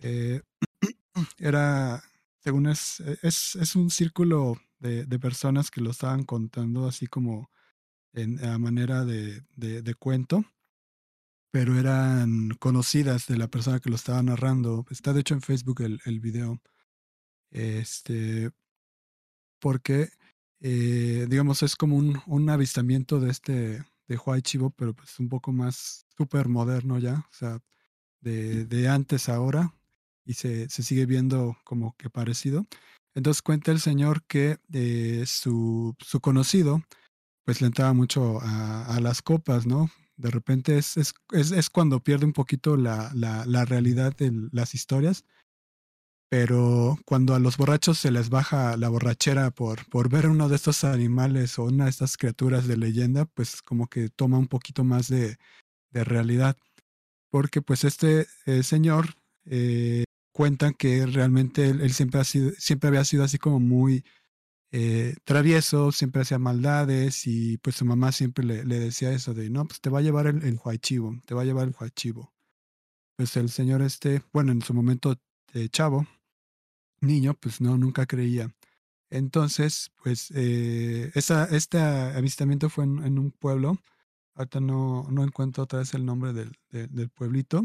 Eh, 0.00 0.40
era, 1.38 2.02
según 2.38 2.66
es, 2.66 3.00
es, 3.22 3.56
es 3.56 3.76
un 3.76 3.90
círculo 3.90 4.56
de, 4.78 5.04
de 5.06 5.18
personas 5.18 5.70
que 5.70 5.80
lo 5.80 5.90
estaban 5.90 6.24
contando 6.24 6.86
así 6.86 7.06
como 7.06 7.50
en, 8.12 8.44
a 8.44 8.58
manera 8.58 9.04
de, 9.04 9.42
de, 9.56 9.82
de 9.82 9.94
cuento, 9.94 10.44
pero 11.50 11.78
eran 11.78 12.50
conocidas 12.58 13.26
de 13.26 13.36
la 13.38 13.48
persona 13.48 13.80
que 13.80 13.90
lo 13.90 13.96
estaba 13.96 14.22
narrando. 14.22 14.84
Está 14.90 15.12
de 15.12 15.20
hecho 15.20 15.34
en 15.34 15.42
Facebook 15.42 15.82
el, 15.82 16.00
el 16.04 16.20
video. 16.20 16.60
Este, 17.50 18.50
porque, 19.60 20.10
eh, 20.60 21.26
digamos, 21.28 21.62
es 21.62 21.76
como 21.76 21.96
un, 21.96 22.20
un 22.26 22.50
avistamiento 22.50 23.20
de 23.20 23.30
este, 23.30 23.84
de 24.08 24.18
Huay 24.18 24.42
Chivo, 24.42 24.70
pero 24.70 24.94
pues 24.94 25.18
un 25.18 25.28
poco 25.28 25.52
más 25.52 26.06
súper 26.16 26.48
moderno 26.48 26.98
ya, 26.98 27.26
o 27.30 27.34
sea, 27.34 27.60
de, 28.20 28.64
de 28.64 28.88
antes 28.88 29.28
a 29.28 29.36
ahora, 29.36 29.74
y 30.24 30.34
se, 30.34 30.68
se 30.68 30.82
sigue 30.82 31.06
viendo 31.06 31.56
como 31.64 31.96
que 31.96 32.10
parecido. 32.10 32.66
Entonces 33.14 33.42
cuenta 33.42 33.72
el 33.72 33.80
señor 33.80 34.24
que 34.26 34.58
eh, 34.72 35.24
su, 35.26 35.94
su 36.00 36.20
conocido, 36.20 36.82
pues 37.44 37.60
le 37.60 37.68
entraba 37.68 37.92
mucho 37.94 38.40
a, 38.42 38.86
a 38.86 39.00
las 39.00 39.22
copas, 39.22 39.66
¿no? 39.66 39.90
De 40.16 40.30
repente 40.30 40.78
es, 40.78 40.96
es, 40.96 41.14
es, 41.32 41.52
es 41.52 41.70
cuando 41.70 42.00
pierde 42.02 42.26
un 42.26 42.32
poquito 42.32 42.76
la, 42.76 43.10
la, 43.14 43.46
la 43.46 43.64
realidad 43.64 44.16
de 44.16 44.32
las 44.52 44.74
historias, 44.74 45.24
pero 46.38 46.98
cuando 47.06 47.34
a 47.34 47.38
los 47.38 47.56
borrachos 47.56 47.96
se 47.96 48.10
les 48.10 48.28
baja 48.28 48.76
la 48.76 48.90
borrachera 48.90 49.50
por, 49.50 49.88
por 49.88 50.10
ver 50.10 50.28
uno 50.28 50.50
de 50.50 50.56
estos 50.56 50.84
animales 50.84 51.58
o 51.58 51.64
una 51.64 51.84
de 51.84 51.90
estas 51.90 52.18
criaturas 52.18 52.66
de 52.66 52.76
leyenda, 52.76 53.24
pues 53.24 53.62
como 53.62 53.86
que 53.86 54.10
toma 54.10 54.36
un 54.36 54.46
poquito 54.46 54.84
más 54.84 55.08
de, 55.08 55.38
de 55.92 56.04
realidad. 56.04 56.58
Porque 57.30 57.62
pues 57.62 57.84
este 57.84 58.26
eh, 58.44 58.62
señor 58.64 59.14
eh, 59.46 60.04
cuentan 60.30 60.74
que 60.74 61.06
realmente 61.06 61.70
él, 61.70 61.90
siempre, 61.94 62.20
ha 62.20 62.24
sido, 62.24 62.50
siempre 62.58 62.88
había 62.88 63.06
sido 63.06 63.24
así 63.24 63.38
como 63.38 63.58
muy 63.58 64.04
eh, 64.72 65.14
travieso, 65.24 65.90
siempre 65.90 66.20
hacía 66.20 66.38
maldades 66.38 67.26
y 67.26 67.56
pues 67.56 67.76
su 67.76 67.86
mamá 67.86 68.12
siempre 68.12 68.44
le, 68.44 68.62
decía 68.78 69.10
eso 69.10 69.32
de, 69.32 69.48
no, 69.48 69.64
pues 69.66 69.80
te 69.80 69.88
va 69.88 70.00
a 70.00 70.02
llevar 70.02 70.26
el, 70.26 70.44
el 70.44 70.60
huachivo, 70.62 71.18
te 71.24 71.34
va 71.34 71.42
a 71.42 71.46
llevar 71.46 71.68
el 71.68 71.74
huachivo. 71.80 72.34
Pues 73.16 73.38
el 73.38 73.48
señor 73.48 73.80
este, 73.80 74.22
bueno, 74.34 74.52
en 74.52 74.60
su 74.60 74.74
momento 74.74 75.16
de 75.54 75.70
chavo, 75.70 76.06
niño, 77.00 77.34
pues 77.34 77.60
no, 77.60 77.76
nunca 77.76 78.06
creía. 78.06 78.50
Entonces, 79.10 79.92
pues 80.02 80.30
eh, 80.34 81.10
esa, 81.14 81.44
este 81.46 81.78
avistamiento 81.78 82.68
fue 82.68 82.84
en, 82.84 83.18
un 83.18 83.30
pueblo, 83.30 83.78
ahorita 84.34 84.60
no, 84.60 85.06
no 85.10 85.22
encuentro 85.24 85.64
otra 85.64 85.80
vez 85.80 85.94
el 85.94 86.04
nombre 86.04 86.32
del, 86.32 86.52
de, 86.70 86.88
del 86.88 87.08
pueblito, 87.10 87.62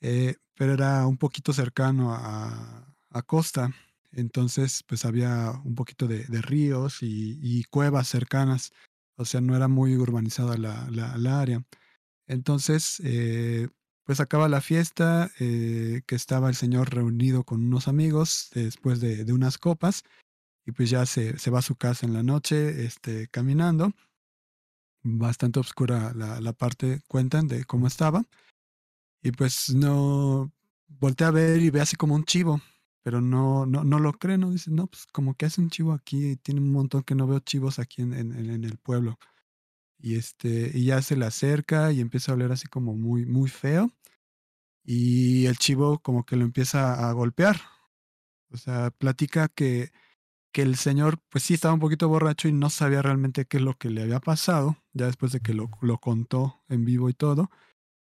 eh, 0.00 0.36
pero 0.54 0.74
era 0.74 1.06
un 1.06 1.16
poquito 1.18 1.52
cercano 1.52 2.14
a, 2.14 2.94
a 3.10 3.22
costa. 3.22 3.70
Entonces, 4.12 4.82
pues 4.86 5.04
había 5.04 5.52
un 5.64 5.74
poquito 5.74 6.06
de, 6.08 6.24
de 6.24 6.42
ríos 6.42 7.02
y, 7.02 7.38
y, 7.42 7.64
cuevas 7.64 8.08
cercanas. 8.08 8.72
O 9.16 9.24
sea, 9.24 9.40
no 9.40 9.56
era 9.56 9.68
muy 9.68 9.96
urbanizada 9.96 10.56
la, 10.58 10.88
la, 10.90 11.16
la 11.16 11.40
área. 11.40 11.62
Entonces, 12.26 13.00
eh, 13.04 13.68
pues 14.04 14.20
acaba 14.20 14.48
la 14.48 14.60
fiesta, 14.60 15.30
eh, 15.38 16.02
que 16.06 16.14
estaba 16.14 16.48
el 16.48 16.54
señor 16.54 16.94
reunido 16.94 17.44
con 17.44 17.64
unos 17.64 17.88
amigos 17.88 18.50
después 18.54 19.00
de, 19.00 19.30
unas 19.32 19.58
copas. 19.58 20.04
Y 20.66 20.72
pues 20.72 20.90
ya 20.90 21.06
se, 21.06 21.38
se, 21.38 21.50
va 21.50 21.60
a 21.60 21.62
su 21.62 21.76
casa 21.76 22.06
en 22.06 22.12
la 22.12 22.22
noche, 22.22 22.84
este, 22.84 23.28
caminando. 23.28 23.92
Bastante 25.02 25.60
oscura 25.60 26.12
la, 26.14 26.52
parte, 26.52 27.00
cuentan, 27.08 27.48
de 27.48 27.64
cómo 27.64 27.86
estaba. 27.86 28.24
Y 29.22 29.32
pues 29.32 29.70
no, 29.74 30.52
voltea 30.88 31.28
a 31.28 31.32
ver 31.32 31.62
y 31.62 31.70
ve 31.70 31.80
así 31.80 31.96
como 31.96 32.14
un 32.14 32.24
chivo 32.24 32.60
pero 33.02 33.20
no, 33.20 33.66
no, 33.66 33.84
no 33.84 33.98
lo 33.98 34.12
cree, 34.12 34.38
¿no? 34.38 34.50
Dice, 34.50 34.70
no, 34.70 34.86
pues 34.86 35.06
como 35.06 35.34
que 35.34 35.46
hace 35.46 35.60
un 35.60 35.70
chivo 35.70 35.92
aquí, 35.92 36.36
tiene 36.36 36.60
un 36.60 36.72
montón 36.72 37.02
que 37.02 37.14
no 37.14 37.26
veo 37.26 37.40
chivos 37.40 37.78
aquí 37.78 38.02
en, 38.02 38.12
en, 38.12 38.64
el 38.64 38.78
pueblo. 38.78 39.18
Y 40.02 40.16
este, 40.16 40.70
y 40.74 40.86
ya 40.86 41.02
se 41.02 41.16
le 41.16 41.26
acerca 41.26 41.92
y 41.92 42.00
empieza 42.00 42.32
a 42.32 42.34
oler 42.34 42.52
así 42.52 42.66
como 42.68 42.94
muy, 42.96 43.26
muy 43.26 43.48
feo. 43.50 43.90
Y 44.84 45.46
el 45.46 45.58
chivo 45.58 45.98
como 46.00 46.24
que 46.24 46.36
lo 46.36 46.44
empieza 46.44 47.08
a 47.08 47.12
golpear. 47.12 47.60
O 48.52 48.56
sea, 48.56 48.90
platica 48.90 49.48
que, 49.48 49.92
que 50.52 50.62
el 50.62 50.76
señor, 50.76 51.18
pues 51.28 51.44
sí 51.44 51.54
estaba 51.54 51.74
un 51.74 51.80
poquito 51.80 52.08
borracho 52.08 52.48
y 52.48 52.52
no 52.52 52.70
sabía 52.70 53.02
realmente 53.02 53.46
qué 53.46 53.58
es 53.58 53.62
lo 53.62 53.74
que 53.74 53.90
le 53.90 54.02
había 54.02 54.20
pasado, 54.20 54.76
ya 54.92 55.06
después 55.06 55.32
de 55.32 55.40
que 55.40 55.54
lo, 55.54 55.70
lo 55.82 55.98
contó 55.98 56.62
en 56.68 56.84
vivo 56.84 57.08
y 57.08 57.14
todo. 57.14 57.50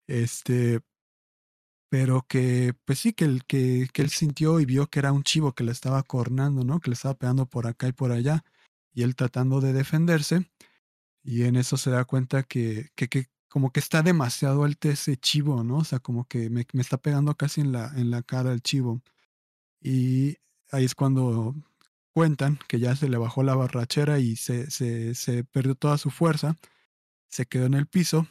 Este, 0.07 0.81
pero 1.91 2.25
que 2.29 2.75
pues 2.85 3.01
sí, 3.01 3.13
que, 3.13 3.25
el, 3.25 3.45
que, 3.45 3.89
que 3.93 4.03
él 4.03 4.11
sintió 4.11 4.61
y 4.61 4.65
vio 4.67 4.87
que 4.87 5.01
era 5.01 5.13
un 5.13 5.25
chivo 5.25 5.53
que 5.55 5.65
le 5.65 5.73
estaba 5.73 6.03
cornando, 6.05 6.65
¿no? 6.65 6.81
Que 6.81 6.91
le 6.91 6.95
estaba 6.95 7.15
pegando 7.15 7.47
por 7.47 7.67
acá 7.67 7.89
y 7.89 7.93
por 7.93 8.13
allá, 8.13 8.45
y 8.95 9.03
él 9.03 9.17
tratando 9.17 9.61
de 9.61 9.73
defenderse, 9.73 10.51
y 11.23 11.45
en 11.45 11.57
eso 11.57 11.77
se 11.77 11.91
da 11.91 12.05
cuenta 12.05 12.43
que, 12.45 12.91
que, 12.95 13.29
como 13.49 13.73
que 13.73 13.81
está 13.81 14.03
demasiado 14.03 14.65
alto 14.65 14.89
ese 14.91 15.17
chivo, 15.17 15.65
¿no? 15.65 15.79
O 15.79 15.85
sea, 15.85 15.99
como 16.01 16.27
que 16.27 16.51
me, 16.51 16.67
me, 16.73 16.83
está 16.83 16.99
pegando 16.99 17.37
casi 17.37 17.61
en 17.61 17.73
la, 17.73 17.93
en 17.97 18.11
la 18.11 18.23
cara 18.23 18.53
el 18.53 18.63
chivo. 18.63 19.03
Y 19.81 20.39
ahí 20.71 20.85
es 20.85 20.95
cuando 20.95 21.55
cuentan 22.13 22.59
que 22.69 22.81
ya 22.81 22.97
se 22.97 23.09
le 23.09 23.19
bajó 23.19 23.43
la 23.43 23.55
barrachera 23.55 24.19
y 24.21 24.37
se, 24.37 24.71
se, 24.71 25.15
se 25.15 25.45
perdió 25.45 25.75
toda 25.75 25.99
su 25.99 26.11
fuerza, 26.11 26.57
se 27.29 27.47
quedó 27.47 27.67
en 27.67 27.75
el 27.75 27.87
piso 27.87 28.27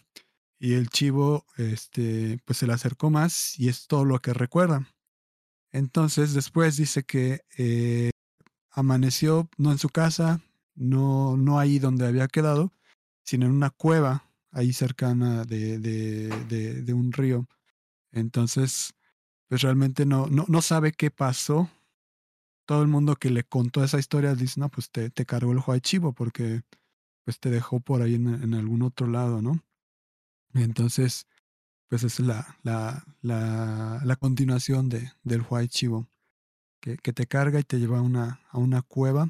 y 0.59 0.73
el 0.73 0.89
chivo 0.89 1.45
este 1.57 2.39
pues 2.45 2.59
se 2.59 2.67
le 2.67 2.73
acercó 2.73 3.09
más 3.09 3.57
y 3.57 3.69
es 3.69 3.87
todo 3.87 4.05
lo 4.05 4.19
que 4.19 4.33
recuerda 4.33 4.87
entonces 5.71 6.33
después 6.33 6.75
dice 6.77 7.03
que 7.03 7.41
eh, 7.57 8.11
amaneció 8.69 9.49
no 9.57 9.71
en 9.71 9.77
su 9.77 9.89
casa 9.89 10.41
no 10.75 11.37
no 11.37 11.59
ahí 11.59 11.79
donde 11.79 12.05
había 12.05 12.27
quedado 12.27 12.73
sino 13.29 13.45
en 13.45 13.51
una 13.51 13.69
cueva 13.69 14.25
ahí 14.51 14.73
cercana 14.73 15.45
de, 15.45 15.77
de, 15.79 16.81
de, 16.81 16.93
un 16.93 17.11
río. 17.11 17.47
Entonces 18.11 18.93
pues 19.47 19.61
realmente 19.61 20.05
no, 20.05 20.27
no 20.27 20.45
no 20.47 20.61
sabe 20.61 20.91
qué 20.93 21.11
pasó. 21.11 21.69
Todo 22.65 22.81
el 22.81 22.87
mundo 22.87 23.15
que 23.15 23.29
le 23.31 23.43
contó 23.43 23.83
esa 23.83 23.99
historia 23.99 24.35
dice 24.35 24.59
no 24.59 24.69
pues 24.69 24.91
te, 24.91 25.09
te 25.09 25.25
cargó 25.25 25.51
el 25.51 25.59
juay 25.59 25.81
chivo 25.81 26.13
porque 26.13 26.61
pues 27.23 27.39
te 27.39 27.49
dejó 27.49 27.79
por 27.79 28.01
ahí 28.01 28.15
en, 28.15 28.53
algún 28.53 28.81
otro 28.83 29.07
lado 29.07 29.41
no 29.41 29.61
entonces, 30.53 31.27
pues 31.87 32.03
es 32.03 32.19
la, 32.19 32.57
la, 32.63 33.03
la, 33.21 34.15
continuación 34.15 34.89
de, 34.89 35.11
del 35.23 35.45
White 35.47 35.69
Chivo, 35.69 36.07
que, 36.81 36.97
que, 36.97 37.13
te 37.13 37.27
carga 37.27 37.59
y 37.59 37.63
te 37.63 37.79
lleva 37.79 37.99
a 37.99 38.01
una, 38.01 38.41
a 38.49 38.57
una 38.57 38.81
cueva. 38.81 39.29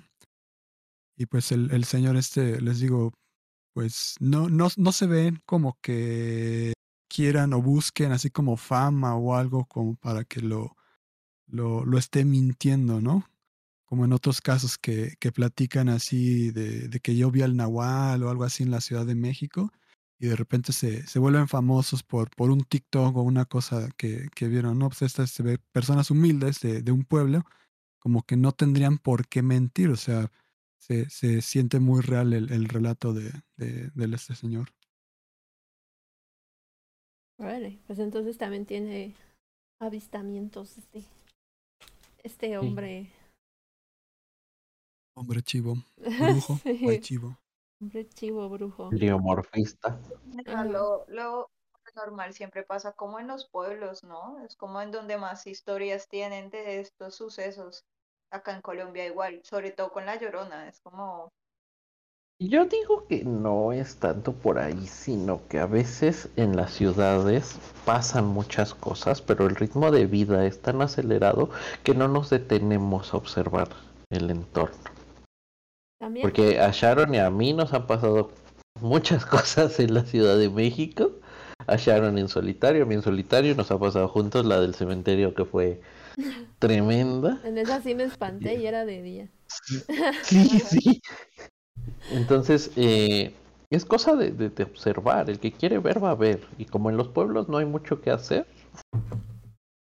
Y 1.18 1.26
pues 1.26 1.52
el, 1.52 1.72
el 1.72 1.84
señor 1.84 2.16
este, 2.16 2.62
les 2.62 2.80
digo, 2.80 3.14
pues 3.80 4.18
no, 4.20 4.50
no, 4.50 4.68
no 4.76 4.92
se 4.92 5.08
ven 5.08 5.42
como 5.46 5.78
que 5.82 6.74
quieran 7.08 7.54
o 7.54 7.62
busquen 7.62 8.12
así 8.12 8.30
como 8.30 8.58
fama 8.58 9.16
o 9.16 9.36
algo 9.36 9.64
como 9.68 9.96
para 9.96 10.26
que 10.26 10.42
lo, 10.42 10.76
lo, 11.48 11.86
lo 11.86 11.98
esté 11.98 12.26
mintiendo, 12.26 13.00
¿no? 13.00 13.30
Como 13.86 14.04
en 14.04 14.12
otros 14.12 14.42
casos 14.42 14.78
que, 14.78 15.14
que 15.22 15.32
platican 15.32 15.88
así 15.88 16.52
de, 16.52 16.90
de 16.90 17.00
que 17.00 17.16
yo 17.16 17.32
vi 17.32 17.42
al 17.42 17.56
Nahual 17.56 18.22
o 18.22 18.30
algo 18.30 18.44
así 18.44 18.64
en 18.64 18.72
la 18.72 18.82
Ciudad 18.82 19.06
de 19.06 19.16
México 19.16 19.72
y 20.20 20.28
de 20.28 20.36
repente 20.36 20.74
se, 20.74 21.08
se 21.08 21.20
vuelven 21.20 21.48
famosos 21.48 22.04
por, 22.04 22.30
por 22.32 22.52
un 22.52 22.66
TikTok 22.66 23.16
o 23.16 23.22
una 23.22 23.46
cosa 23.46 23.88
que, 23.96 24.28
que 24.36 24.50
vieron, 24.50 24.78
¿no? 24.78 24.90
Pues 24.90 25.04
estas 25.04 25.32
se 25.32 25.42
ve 25.42 25.58
personas 25.72 26.12
humildes 26.12 26.60
de, 26.60 26.82
de, 26.82 26.92
un 26.92 27.06
pueblo, 27.06 27.46
como 27.98 28.24
que 28.24 28.36
no 28.36 28.52
tendrían 28.52 28.98
por 28.98 29.30
qué 29.30 29.42
mentir, 29.42 29.90
o 29.90 29.96
sea, 29.96 30.30
se, 30.80 31.10
se 31.10 31.42
siente 31.42 31.80
muy 31.80 32.02
real 32.02 32.34
el, 32.34 32.52
el 32.52 32.68
relato 32.68 33.14
de, 33.14 33.32
de, 33.58 33.90
de, 33.94 34.16
este 34.16 34.36
señor. 34.36 34.70
Vale, 37.38 37.80
pues 37.88 38.00
entonces 38.00 38.38
también 38.38 38.66
tiene 38.66 39.16
avistamientos 39.80 40.78
este, 40.78 41.06
este 42.24 42.58
hombre. 42.58 43.04
Sí. 43.04 43.12
Hombre 45.16 45.42
chivo, 45.42 45.76
brujo, 45.98 46.58
sí. 46.64 47.00
chivo. 47.02 47.38
Hombre 47.82 48.08
chivo 48.10 48.50
brujo. 48.50 48.90
Triomorfista. 48.90 50.00
Lo, 50.66 51.06
lo, 51.08 51.50
normal 51.96 52.34
siempre 52.34 52.64
pasa 52.64 52.94
como 52.94 53.20
en 53.20 53.28
los 53.28 53.48
pueblos, 53.50 54.04
¿no? 54.04 54.44
Es 54.46 54.56
como 54.56 54.82
en 54.82 54.92
donde 54.92 55.18
más 55.18 55.48
historias 55.48 56.08
tienen 56.08 56.50
de 56.50 56.80
estos 56.80 57.16
sucesos. 57.16 57.86
Acá 58.32 58.54
en 58.54 58.62
Colombia 58.62 59.08
igual, 59.08 59.42
sobre 59.44 59.72
todo 59.72 59.92
con 59.92 60.06
La 60.06 60.16
Llorona, 60.16 60.68
es 60.68 60.80
como 60.82 61.32
Yo 62.40 62.66
digo 62.66 63.08
que 63.08 63.24
no 63.24 63.74
es 63.74 63.96
tanto 63.98 64.34
por 64.34 64.60
ahí, 64.60 64.86
sino 64.86 65.48
que 65.48 65.60
a 65.60 65.66
veces 65.66 66.30
en 66.36 66.56
las 66.56 66.72
ciudades 66.74 67.58
pasan 67.86 68.28
muchas 68.28 68.76
cosas, 68.76 69.22
pero 69.22 69.48
el 69.48 69.56
ritmo 69.56 69.90
de 69.92 70.06
vida 70.06 70.46
es 70.46 70.62
tan 70.62 70.82
acelerado 70.82 71.50
que 71.84 71.96
no 71.96 72.08
nos 72.08 72.30
detenemos 72.30 73.14
a 73.14 73.18
observar 73.18 73.70
el 74.12 74.30
entorno. 74.30 74.78
También. 76.00 76.22
Porque 76.24 76.60
a 76.60 76.70
Sharon 76.72 77.16
y 77.16 77.20
a 77.20 77.30
mí 77.32 77.54
nos 77.54 77.74
han 77.74 77.88
pasado 77.88 78.32
muchas 78.80 79.26
cosas 79.26 79.80
en 79.80 79.94
la 79.94 80.04
Ciudad 80.04 80.38
de 80.38 80.50
México. 80.50 81.12
A 81.66 81.76
Sharon 81.76 82.18
en 82.18 82.30
solitario, 82.30 82.84
a 82.84 82.86
mí 82.86 82.96
en 82.96 83.02
solitario, 83.02 83.56
nos 83.56 83.72
ha 83.72 83.80
pasado 83.80 84.08
juntos 84.08 84.46
la 84.46 84.62
del 84.62 84.76
cementerio 84.76 85.34
que 85.34 85.46
fue 85.46 85.82
tremenda. 86.60 87.40
En 87.44 87.58
esa 87.58 87.82
sí 87.82 87.96
me 87.96 88.04
espanté 88.04 88.56
y 88.56 88.66
era 88.68 88.86
de 88.86 89.02
día. 89.02 89.30
Sí, 90.22 90.60
sí. 90.60 91.02
Entonces, 92.12 92.72
eh, 92.76 93.34
es 93.70 93.86
cosa 93.86 94.16
de, 94.16 94.32
de- 94.32 94.50
de 94.50 94.64
observar. 94.64 95.30
El 95.30 95.40
que 95.40 95.52
quiere 95.52 95.80
ver 95.80 96.04
va 96.04 96.12
a 96.12 96.16
ver. 96.16 96.42
Y 96.58 96.66
como 96.66 96.90
en 96.90 96.98
los 96.98 97.08
pueblos 97.10 97.50
no 97.50 97.58
hay 97.58 97.66
mucho 97.66 98.02
que 98.02 98.12
hacer, 98.12 98.46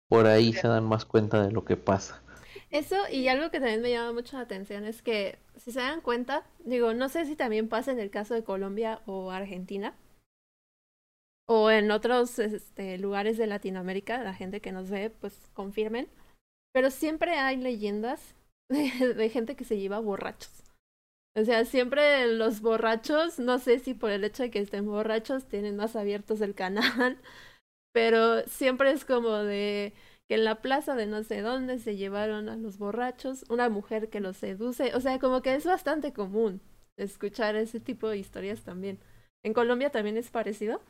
por 0.09 0.27
ahí 0.27 0.55
se 0.55 0.67
dan 0.67 0.85
más 0.85 1.05
cuenta 1.05 1.43
de 1.43 1.53
lo 1.53 1.67
que 1.67 1.77
pasa. 1.77 2.23
Eso 2.71 2.97
y 3.11 3.29
algo 3.29 3.51
que 3.51 3.59
también 3.59 3.81
me 3.81 3.91
llama 3.91 4.13
mucho 4.13 4.37
la 4.37 4.43
atención 4.43 4.85
es 4.85 5.01
que, 5.03 5.39
si 5.57 5.73
se 5.73 5.81
dan 5.81 6.01
cuenta, 6.03 6.45
digo, 6.65 6.93
no 6.93 7.09
sé 7.09 7.25
si 7.27 7.37
también 7.37 7.69
pasa 7.71 7.93
en 7.93 8.01
el 8.01 8.11
caso 8.11 8.35
de 8.35 8.45
Colombia 8.45 9.01
o 9.07 9.31
Argentina, 9.31 9.95
o 11.47 11.71
en 11.71 11.91
otros 11.91 12.39
este, 12.39 12.99
lugares 12.99 13.37
de 13.39 13.47
Latinoamérica, 13.47 14.23
la 14.23 14.35
gente 14.35 14.61
que 14.61 14.73
nos 14.73 14.91
ve, 14.91 15.11
pues 15.11 15.35
confirmen, 15.55 16.09
pero 16.75 16.91
siempre 16.91 17.37
hay 17.39 17.57
leyendas 17.57 18.35
de, 18.69 19.31
gente 19.31 19.57
que 19.57 19.65
se 19.65 19.79
lleva 19.79 20.01
borrachos. 20.01 20.51
O 21.37 21.45
sea, 21.45 21.65
siempre 21.65 22.27
los 22.27 22.61
borrachos, 22.61 23.39
no 23.39 23.59
sé 23.59 23.79
si 23.79 23.95
por 23.95 24.11
el 24.11 24.25
hecho 24.25 24.43
de 24.43 24.51
que 24.51 24.59
estén 24.59 24.87
borrachos, 24.87 25.47
tienen 25.47 25.77
más 25.77 25.97
abiertos 25.97 26.41
el 26.41 26.55
canal, 26.55 27.19
pero 27.93 28.43
siempre 28.47 28.91
es 28.91 29.05
como 29.05 29.31
de 29.39 29.95
que 30.29 30.37
en 30.37 30.45
la 30.45 30.63
plaza 30.63 30.97
de 30.97 31.07
no 31.07 31.23
sé 31.23 31.43
dónde 31.43 31.79
se 31.79 31.97
llevaron 31.97 32.49
a 32.49 32.57
los 32.57 32.79
borrachos, 32.79 33.45
una 33.49 33.69
mujer 33.69 34.11
que 34.11 34.21
los 34.21 34.37
seduce, 34.37 34.95
o 34.95 35.01
sea, 35.01 35.19
como 35.19 35.43
que 35.43 35.55
es 35.55 35.65
bastante 35.65 36.13
común 36.13 36.61
escuchar 36.97 37.57
ese 37.57 37.81
tipo 37.81 38.09
de 38.09 38.19
historias 38.19 38.63
también. 38.63 38.99
¿En 39.45 39.53
Colombia 39.55 39.91
también 39.91 40.17
es 40.17 40.31
parecido? 40.31 40.81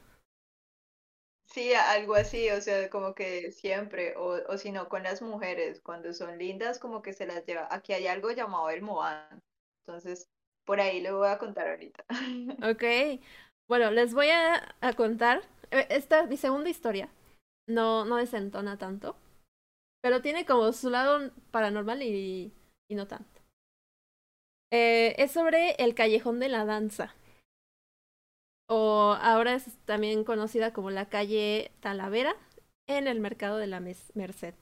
Sí, 1.54 1.72
algo 1.74 2.14
así, 2.16 2.50
o 2.50 2.60
sea, 2.60 2.90
como 2.90 3.14
que 3.14 3.52
siempre, 3.52 4.16
o, 4.16 4.40
o 4.48 4.58
si 4.58 4.72
no, 4.72 4.88
con 4.88 5.04
las 5.04 5.22
mujeres, 5.22 5.80
cuando 5.80 6.12
son 6.12 6.36
lindas, 6.38 6.78
como 6.80 7.00
que 7.02 7.12
se 7.12 7.26
las 7.26 7.46
lleva. 7.46 7.68
Aquí 7.70 7.92
hay 7.92 8.06
algo 8.08 8.30
llamado 8.32 8.70
el 8.70 8.82
Moan, 8.82 9.40
entonces 9.86 10.28
por 10.64 10.80
ahí 10.80 11.00
le 11.00 11.12
voy 11.12 11.28
a 11.28 11.38
contar 11.38 11.68
ahorita. 11.68 12.04
Ok, 12.62 12.84
bueno, 13.68 13.90
les 13.90 14.14
voy 14.14 14.28
a, 14.30 14.76
a 14.80 14.92
contar, 14.94 15.42
eh, 15.70 15.86
esta 15.90 16.26
mi 16.26 16.36
segunda 16.36 16.70
historia, 16.70 17.08
no, 17.68 18.04
no 18.04 18.16
desentona 18.16 18.78
tanto, 18.78 19.16
pero 20.02 20.22
tiene 20.22 20.46
como 20.46 20.72
su 20.72 20.90
lado 20.90 21.32
paranormal 21.52 22.02
y, 22.02 22.52
y 22.88 22.96
no 22.96 23.08
tanto. 23.08 23.42
Eh, 24.70 25.14
es 25.18 25.32
sobre 25.32 25.72
el 25.82 25.94
Callejón 25.94 26.38
de 26.40 26.48
la 26.50 26.66
Danza. 26.66 27.14
O 28.68 29.16
ahora 29.20 29.54
es 29.54 29.76
también 29.84 30.24
conocida 30.24 30.72
como 30.72 30.90
la 30.90 31.08
calle 31.08 31.70
Talavera 31.80 32.34
en 32.88 33.06
el 33.08 33.20
mercado 33.20 33.58
de 33.58 33.66
la 33.66 33.80
Mes- 33.80 34.12
Merced. 34.14 34.54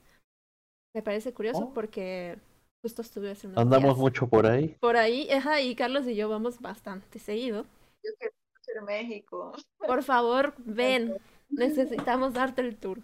Me 0.95 1.01
parece 1.01 1.33
curioso 1.33 1.65
Oh. 1.69 1.73
porque 1.73 2.37
justo 2.83 3.01
estuve 3.01 3.31
hace 3.31 3.47
unos 3.47 3.57
Andamos 3.59 3.91
días 3.91 3.97
mucho 3.97 4.27
por 4.27 4.45
ahí. 4.45 4.69
por 4.79 4.97
ahí, 4.97 5.29
ajá, 5.31 5.61
y 5.61 5.75
Carlos 5.75 6.05
y 6.07 6.15
yo 6.15 6.29
vamos 6.29 6.59
bastante 6.61 7.19
seguido. 7.19 7.63
Yo 8.03 8.11
quiero 8.19 8.33
conocer 8.53 8.81
México. 8.83 9.53
Por 9.79 10.03
favor, 10.03 10.53
ven, 10.57 11.17
necesitamos 11.49 12.33
darte 12.33 12.61
el 12.61 12.75
tour. 12.77 12.99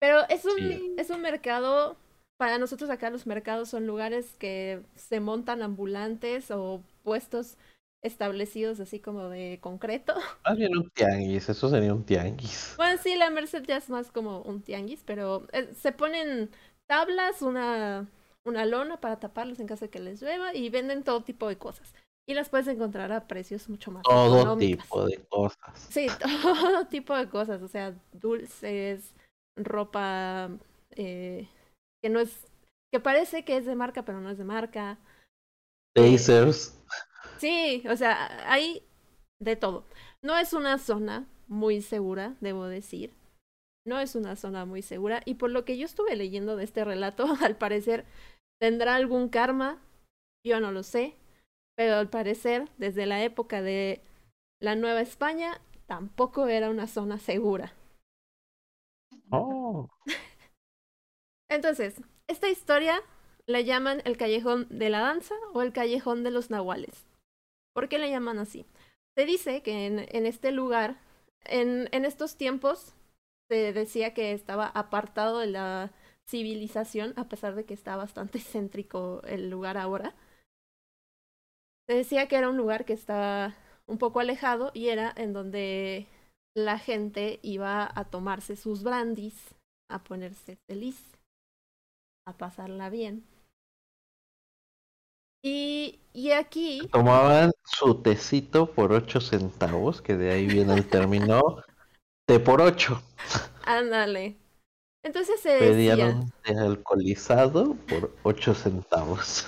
Pero 0.00 0.20
es 0.28 0.44
un, 0.44 0.56
Sí. 0.58 0.94
es 0.96 1.10
un 1.10 1.20
mercado, 1.22 1.96
para 2.38 2.58
nosotros 2.58 2.88
acá 2.90 3.10
los 3.10 3.26
mercados 3.26 3.68
son 3.70 3.86
lugares 3.86 4.36
que 4.38 4.82
se 4.94 5.18
montan 5.18 5.62
ambulantes 5.62 6.50
o 6.52 6.82
puestos 7.02 7.56
establecidos 8.02 8.80
así 8.80 9.00
como 9.00 9.28
de 9.28 9.58
concreto. 9.60 10.14
Más 10.44 10.56
bien 10.56 10.76
un 10.76 10.90
tianguis, 10.90 11.48
eso 11.48 11.68
sería 11.68 11.92
un 11.94 12.04
tianguis. 12.04 12.74
Bueno, 12.76 13.00
sí, 13.02 13.16
la 13.16 13.30
Merced 13.30 13.64
ya 13.64 13.76
es 13.76 13.90
más 13.90 14.10
como 14.10 14.42
un 14.42 14.62
tianguis, 14.62 15.02
pero 15.04 15.46
eh, 15.52 15.72
se 15.74 15.92
ponen 15.92 16.50
tablas, 16.86 17.42
una, 17.42 18.08
una 18.44 18.64
lona 18.64 19.00
para 19.00 19.18
taparlos 19.18 19.60
en 19.60 19.66
caso 19.66 19.84
de 19.84 19.90
que 19.90 19.98
les 20.00 20.22
llueva 20.22 20.54
y 20.54 20.70
venden 20.70 21.04
todo 21.04 21.22
tipo 21.22 21.48
de 21.48 21.58
cosas. 21.58 21.94
Y 22.26 22.34
las 22.34 22.50
puedes 22.50 22.68
encontrar 22.68 23.10
a 23.10 23.26
precios 23.26 23.70
mucho 23.70 23.90
más 23.90 24.02
Todo 24.02 24.40
económicas. 24.40 24.84
tipo 24.84 25.06
de 25.06 25.16
cosas. 25.28 25.88
Sí, 25.90 26.06
todo 26.42 26.86
tipo 26.86 27.16
de 27.16 27.28
cosas, 27.28 27.62
o 27.62 27.68
sea, 27.68 27.94
dulces, 28.12 29.14
ropa 29.56 30.50
eh, 30.90 31.48
que 32.02 32.10
no 32.10 32.20
es, 32.20 32.46
que 32.92 33.00
parece 33.00 33.44
que 33.44 33.56
es 33.56 33.66
de 33.66 33.74
marca, 33.74 34.04
pero 34.04 34.20
no 34.20 34.30
es 34.30 34.38
de 34.38 34.44
marca. 34.44 34.98
Tasers. 35.94 36.77
Sí, 37.38 37.82
o 37.88 37.96
sea, 37.96 38.50
hay 38.50 38.82
de 39.40 39.56
todo. 39.56 39.84
No 40.22 40.36
es 40.36 40.52
una 40.52 40.78
zona 40.78 41.26
muy 41.46 41.80
segura, 41.82 42.36
debo 42.40 42.66
decir. 42.66 43.14
No 43.86 43.98
es 44.00 44.14
una 44.14 44.36
zona 44.36 44.64
muy 44.64 44.82
segura. 44.82 45.22
Y 45.24 45.34
por 45.34 45.50
lo 45.50 45.64
que 45.64 45.78
yo 45.78 45.86
estuve 45.86 46.16
leyendo 46.16 46.56
de 46.56 46.64
este 46.64 46.84
relato, 46.84 47.26
al 47.42 47.56
parecer 47.56 48.04
tendrá 48.60 48.96
algún 48.96 49.28
karma. 49.28 49.78
Yo 50.44 50.60
no 50.60 50.72
lo 50.72 50.82
sé. 50.82 51.14
Pero 51.76 51.94
al 51.94 52.10
parecer, 52.10 52.68
desde 52.76 53.06
la 53.06 53.22
época 53.22 53.62
de 53.62 54.02
la 54.60 54.74
Nueva 54.74 55.00
España, 55.00 55.60
tampoco 55.86 56.48
era 56.48 56.70
una 56.70 56.88
zona 56.88 57.18
segura. 57.18 57.72
Oh, 59.30 59.88
Entonces, 61.48 62.02
esta 62.26 62.48
historia 62.48 63.00
la 63.46 63.60
llaman 63.60 64.02
el 64.04 64.16
callejón 64.16 64.66
de 64.70 64.90
la 64.90 65.00
danza 65.00 65.34
o 65.54 65.62
el 65.62 65.72
callejón 65.72 66.24
de 66.24 66.30
los 66.30 66.50
nahuales. 66.50 67.06
¿Por 67.78 67.88
qué 67.88 68.00
le 68.00 68.10
llaman 68.10 68.40
así? 68.40 68.66
Se 69.16 69.24
dice 69.24 69.62
que 69.62 69.86
en, 69.86 70.26
este 70.26 70.50
lugar, 70.50 70.98
en, 71.44 71.88
en 71.92 72.04
estos 72.04 72.36
tiempos, 72.36 72.92
se 73.48 73.72
decía 73.72 74.14
que 74.14 74.32
estaba 74.32 74.66
apartado 74.66 75.38
de 75.38 75.46
la 75.46 75.92
civilización, 76.28 77.14
a 77.16 77.28
pesar 77.28 77.54
de 77.54 77.64
que 77.66 77.74
está 77.74 77.94
bastante 77.94 78.40
céntrico 78.52 79.22
el 79.22 79.48
lugar 79.48 79.76
ahora. 79.78 80.16
Se 81.88 81.94
decía 81.94 82.26
que 82.26 82.34
era 82.34 82.48
un 82.48 82.56
lugar 82.56 82.84
que 82.84 82.94
estaba 82.94 83.54
un 83.86 83.98
poco 83.98 84.18
alejado 84.18 84.72
y 84.74 84.88
era 84.88 85.14
en 85.16 85.32
donde 85.32 86.08
la 86.56 86.80
gente 86.80 87.38
iba 87.44 87.88
a 87.94 88.06
tomarse 88.06 88.56
sus 88.56 88.82
brandis, 88.82 89.54
a 89.88 90.02
ponerse 90.02 90.56
feliz, 90.66 91.00
a 92.26 92.36
pasarla 92.36 92.90
bien. 92.90 93.37
Y, 95.42 96.00
y 96.12 96.32
aquí, 96.32 96.88
tomaban 96.92 97.52
su 97.64 98.02
tecito 98.02 98.72
por 98.72 98.92
8 98.92 99.20
centavos, 99.20 100.02
que 100.02 100.16
de 100.16 100.32
ahí 100.32 100.46
viene 100.46 100.74
el 100.74 100.88
término 100.88 101.62
té 102.26 102.40
por 102.40 102.60
8. 102.60 103.00
ándale. 103.62 104.36
Entonces 105.04 105.40
se 105.40 105.58
Pedían 105.58 105.98
decía, 105.98 106.06
un 106.08 106.32
té 106.42 106.58
alcoholizado 106.58 107.74
por 107.88 108.14
8 108.24 108.54
centavos. 108.54 109.46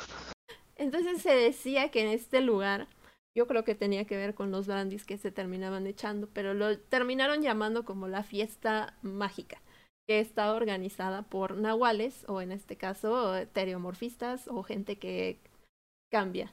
entonces 0.77 1.23
se 1.23 1.35
decía 1.35 1.91
que 1.91 2.03
en 2.03 2.09
este 2.09 2.41
lugar, 2.41 2.89
yo 3.37 3.47
creo 3.47 3.65
que 3.65 3.75
tenía 3.75 4.07
que 4.07 4.17
ver 4.17 4.35
con 4.35 4.51
los 4.51 4.67
brandis 4.67 5.05
que 5.05 5.19
se 5.19 5.31
terminaban 5.31 5.87
echando, 5.87 6.29
pero 6.33 6.55
lo 6.55 6.79
terminaron 6.79 7.43
llamando 7.43 7.85
como 7.85 8.09
la 8.09 8.23
fiesta 8.23 8.97
mágica, 9.03 9.61
que 10.09 10.21
está 10.21 10.55
organizada 10.55 11.23
por 11.23 11.57
nahuales, 11.57 12.25
o 12.29 12.41
en 12.41 12.53
este 12.53 12.77
caso, 12.77 13.35
teriomorfistas, 13.53 14.49
o 14.49 14.63
gente 14.63 14.99
que 14.99 15.41
cambia. 16.11 16.53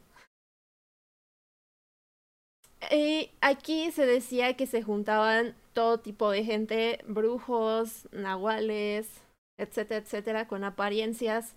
Y 2.91 3.31
aquí 3.41 3.91
se 3.91 4.05
decía 4.05 4.55
que 4.55 4.67
se 4.67 4.83
juntaban 4.83 5.55
todo 5.73 5.99
tipo 5.99 6.29
de 6.31 6.43
gente, 6.43 7.03
brujos, 7.07 8.07
nahuales, 8.11 9.21
etcétera, 9.57 10.01
etcétera, 10.01 10.47
con 10.47 10.63
apariencias 10.63 11.53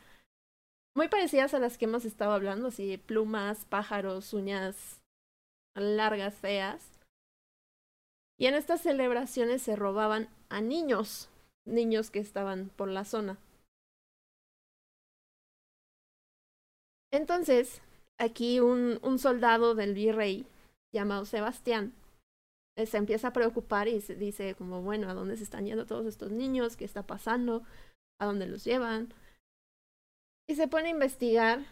muy 0.97 1.09
parecidas 1.09 1.55
a 1.55 1.59
las 1.59 1.79
que 1.79 1.85
hemos 1.85 2.05
estado 2.05 2.33
hablando, 2.33 2.69
así 2.69 2.99
plumas, 2.99 3.65
pájaros, 3.67 4.33
uñas 4.33 5.01
largas, 5.77 6.35
feas. 6.35 7.01
Y 8.39 8.47
en 8.47 8.55
estas 8.55 8.81
celebraciones 8.81 9.63
se 9.63 9.77
robaban 9.77 10.29
a 10.49 10.61
niños, 10.61 11.29
niños 11.65 12.11
que 12.11 12.19
estaban 12.19 12.71
por 12.71 12.89
la 12.89 13.05
zona. 13.05 13.39
Entonces, 17.13 17.83
aquí 18.21 18.61
un, 18.61 19.01
un 19.03 19.19
soldado 19.19 19.75
del 19.75 19.95
virrey 19.95 20.47
llamado 20.93 21.25
Sebastián 21.25 21.95
eh, 22.77 22.87
se 22.87 22.99
empieza 22.99 23.29
a 23.29 23.33
preocupar 23.33 23.89
y 23.89 24.01
se 24.01 24.15
dice 24.15 24.55
como, 24.55 24.83
bueno, 24.83 25.09
¿a 25.09 25.15
dónde 25.15 25.37
se 25.37 25.45
están 25.45 25.67
yendo 25.67 25.87
todos 25.87 26.07
estos 26.07 26.31
niños? 26.31 26.77
¿Qué 26.77 26.85
está 26.85 27.03
pasando? 27.07 27.63
¿A 28.21 28.27
dónde 28.27 28.47
los 28.47 28.65
llevan? 28.65 29.13
Y 30.49 30.55
se 30.55 30.69
pone 30.69 30.89
a 30.89 30.93
investigar, 30.93 31.65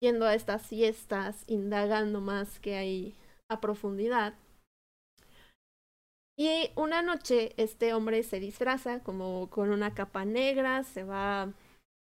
yendo 0.00 0.26
a 0.26 0.34
estas 0.34 0.66
fiestas, 0.66 1.44
indagando 1.46 2.20
más 2.20 2.58
que 2.60 2.76
hay 2.76 3.14
a 3.48 3.60
profundidad. 3.60 4.34
Y 6.38 6.70
una 6.74 7.00
noche 7.00 7.54
este 7.56 7.94
hombre 7.94 8.22
se 8.22 8.40
disfraza 8.40 9.02
como 9.02 9.48
con 9.48 9.70
una 9.70 9.94
capa 9.94 10.24
negra, 10.24 10.84
se 10.84 11.02
va 11.02 11.52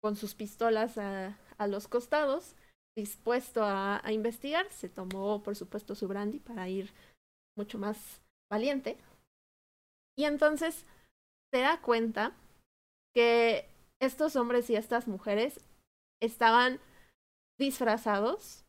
con 0.01 0.16
sus 0.16 0.34
pistolas 0.34 0.97
a, 0.97 1.36
a 1.59 1.66
los 1.66 1.88
costados, 1.88 2.55
dispuesto 2.97 3.62
a, 3.64 4.01
investigar. 4.11 4.70
Se 4.70 4.88
tomó, 4.88 5.42
por 5.42 5.57
supuesto, 5.57 5.95
su 5.95 6.09
brandy 6.09 6.38
para 6.38 6.68
ir 6.68 6.92
mucho 7.57 7.78
más 7.78 8.20
valiente. 8.51 8.97
Y 10.16 10.24
entonces 10.24 10.84
se 11.53 11.61
da 11.61 11.80
cuenta 11.80 12.32
que 13.14 13.68
estos 14.01 14.36
hombres 14.36 14.70
y 14.70 14.76
estas 14.76 15.09
mujeres 15.09 15.61
estaban 16.20 16.80
disfrazados, 17.59 18.64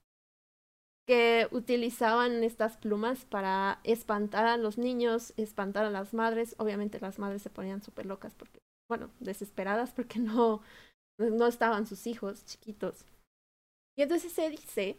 que 1.07 1.47
utilizaban 1.51 2.43
estas 2.43 2.77
plumas 2.77 3.25
para 3.25 3.79
espantar 3.83 4.45
a 4.45 4.57
los 4.57 4.79
niños, 4.79 5.33
espantar 5.37 5.85
a 5.85 5.91
las 5.91 6.13
madres. 6.13 6.55
Obviamente 6.57 6.99
las 6.99 7.19
madres 7.19 7.43
se 7.43 7.51
ponían 7.51 7.83
súper 7.83 8.07
locas 8.07 8.33
porque, 8.33 8.59
bueno, 8.89 9.11
desesperadas 9.19 9.91
porque 9.91 10.19
no, 10.19 10.61
no 11.19 11.45
estaban 11.45 11.85
sus 11.85 12.07
hijos 12.07 12.43
chiquitos. 12.45 13.05
Y 13.97 14.01
entonces 14.01 14.31
se 14.31 14.49
dice 14.49 14.97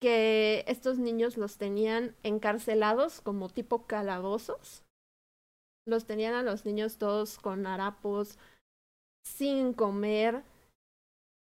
que 0.00 0.64
estos 0.66 0.98
niños 0.98 1.36
los 1.36 1.58
tenían 1.58 2.16
encarcelados 2.22 3.20
como 3.20 3.48
tipo 3.48 3.86
calabozos. 3.86 4.84
Los 5.86 6.06
tenían 6.06 6.34
a 6.34 6.42
los 6.42 6.64
niños 6.64 6.98
todos 6.98 7.38
con 7.38 7.66
harapos, 7.66 8.38
sin 9.24 9.72
comer, 9.72 10.42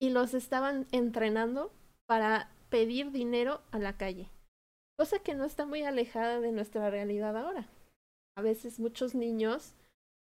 y 0.00 0.10
los 0.10 0.34
estaban 0.34 0.86
entrenando 0.92 1.72
para 2.06 2.50
pedir 2.68 3.10
dinero 3.10 3.62
a 3.70 3.78
la 3.78 3.96
calle, 3.96 4.28
cosa 4.98 5.18
que 5.20 5.34
no 5.34 5.44
está 5.44 5.64
muy 5.64 5.82
alejada 5.82 6.40
de 6.40 6.52
nuestra 6.52 6.90
realidad 6.90 7.36
ahora. 7.36 7.68
A 8.36 8.42
veces 8.42 8.80
muchos 8.80 9.14
niños 9.14 9.74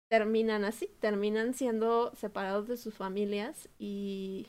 terminan 0.09 0.65
así, 0.65 0.89
terminan 1.01 1.55
siendo 1.55 2.15
separados 2.15 2.69
de 2.69 2.77
sus 2.77 2.95
familias 2.95 3.69
y, 3.79 4.47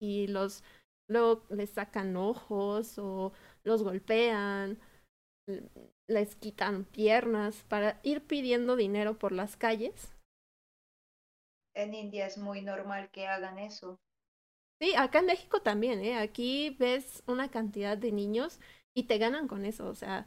y 0.00 0.26
los 0.26 0.62
luego 1.08 1.42
les 1.50 1.70
sacan 1.70 2.16
ojos 2.16 2.98
o 2.98 3.32
los 3.62 3.82
golpean, 3.82 4.78
les 6.08 6.36
quitan 6.36 6.84
piernas 6.84 7.64
para 7.68 8.00
ir 8.02 8.26
pidiendo 8.26 8.76
dinero 8.76 9.18
por 9.18 9.32
las 9.32 9.56
calles 9.56 10.14
en 11.74 11.94
India 11.94 12.26
es 12.26 12.38
muy 12.38 12.62
normal 12.62 13.10
que 13.10 13.26
hagan 13.26 13.58
eso. 13.58 13.98
Sí, 14.80 14.94
acá 14.96 15.20
en 15.20 15.26
México 15.26 15.60
también, 15.60 16.00
¿eh? 16.00 16.18
Aquí 16.18 16.76
ves 16.78 17.22
una 17.26 17.50
cantidad 17.50 17.96
de 17.96 18.12
niños 18.12 18.58
y 18.96 19.04
te 19.04 19.18
ganan 19.18 19.48
con 19.48 19.64
eso, 19.64 19.88
o 19.88 19.94
sea, 19.94 20.26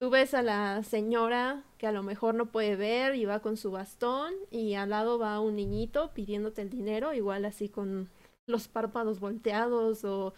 tú 0.00 0.10
ves 0.10 0.34
a 0.34 0.42
la 0.42 0.82
señora 0.82 1.64
que 1.78 1.86
a 1.86 1.92
lo 1.92 2.02
mejor 2.02 2.34
no 2.34 2.46
puede 2.46 2.76
ver 2.76 3.14
y 3.14 3.24
va 3.24 3.40
con 3.40 3.56
su 3.56 3.70
bastón 3.70 4.34
y 4.50 4.74
al 4.74 4.90
lado 4.90 5.18
va 5.18 5.40
un 5.40 5.56
niñito 5.56 6.12
pidiéndote 6.14 6.62
el 6.62 6.70
dinero, 6.70 7.14
igual 7.14 7.44
así 7.44 7.68
con 7.68 8.10
los 8.46 8.68
párpados 8.68 9.20
volteados 9.20 10.04
o, 10.04 10.34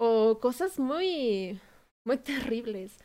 o 0.00 0.38
cosas 0.40 0.78
muy, 0.78 1.60
muy 2.06 2.18
terribles. 2.18 2.98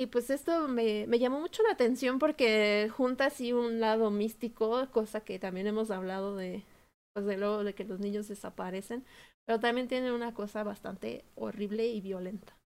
Y 0.00 0.06
pues 0.06 0.30
esto 0.30 0.68
me, 0.68 1.06
me 1.08 1.18
llamó 1.18 1.40
mucho 1.40 1.62
la 1.64 1.72
atención 1.72 2.20
porque 2.20 2.88
junta 2.94 3.26
así 3.26 3.52
un 3.52 3.80
lado 3.80 4.10
místico, 4.12 4.88
cosa 4.92 5.22
que 5.22 5.40
también 5.40 5.66
hemos 5.66 5.90
hablado 5.90 6.36
de, 6.36 6.64
pues 7.12 7.26
de 7.26 7.36
de 7.36 7.74
que 7.74 7.84
los 7.84 7.98
niños 7.98 8.28
desaparecen, 8.28 9.04
pero 9.44 9.58
también 9.58 9.88
tiene 9.88 10.12
una 10.12 10.34
cosa 10.34 10.62
bastante 10.62 11.24
horrible 11.34 11.88
y 11.88 12.00
violenta. 12.00 12.56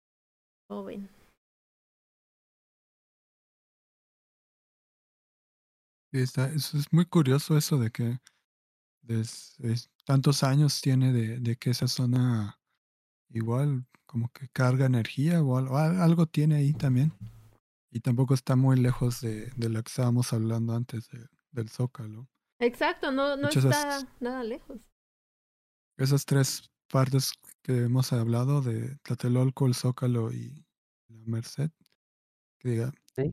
¿Cómo 0.69 0.85
ven? 0.85 1.09
Está, 6.13 6.49
es, 6.53 6.75
es 6.75 6.93
muy 6.93 7.07
curioso 7.07 7.57
eso 7.57 7.79
de 7.79 7.91
que 7.91 8.19
des, 9.03 9.59
es, 9.61 9.91
tantos 10.05 10.43
años 10.43 10.81
tiene 10.81 11.13
de, 11.13 11.39
de 11.39 11.57
que 11.57 11.71
esa 11.71 11.89
zona 11.89 12.59
igual 13.29 13.87
como 14.07 14.31
que 14.31 14.49
carga 14.49 14.87
energía 14.87 15.43
o 15.43 15.57
algo, 15.57 15.79
algo 15.79 16.27
tiene 16.27 16.57
ahí 16.57 16.73
también. 16.73 17.13
Y 17.91 18.01
tampoco 18.01 18.35
está 18.35 18.57
muy 18.57 18.77
lejos 18.79 19.21
de, 19.21 19.51
de 19.57 19.69
lo 19.69 19.83
que 19.83 19.89
estábamos 19.89 20.33
hablando 20.33 20.75
antes 20.75 21.09
de, 21.09 21.27
del 21.51 21.69
Zócalo. 21.69 22.29
Exacto, 22.59 23.11
no, 23.11 23.37
no 23.37 23.49
está 23.49 23.59
esas, 23.59 24.07
nada 24.21 24.45
lejos. 24.45 24.81
Esas 25.97 26.25
tres 26.25 26.71
partes 26.89 27.33
que 27.63 27.85
hemos 27.85 28.13
hablado 28.13 28.63
de 28.63 28.97
Tlatelolco, 28.99 29.67
el 29.67 29.75
Zócalo 29.75 30.33
y 30.33 30.65
la 31.09 31.27
Merced, 31.27 31.71
que 32.59 32.69
diga, 32.71 32.93
¿Sí? 33.17 33.33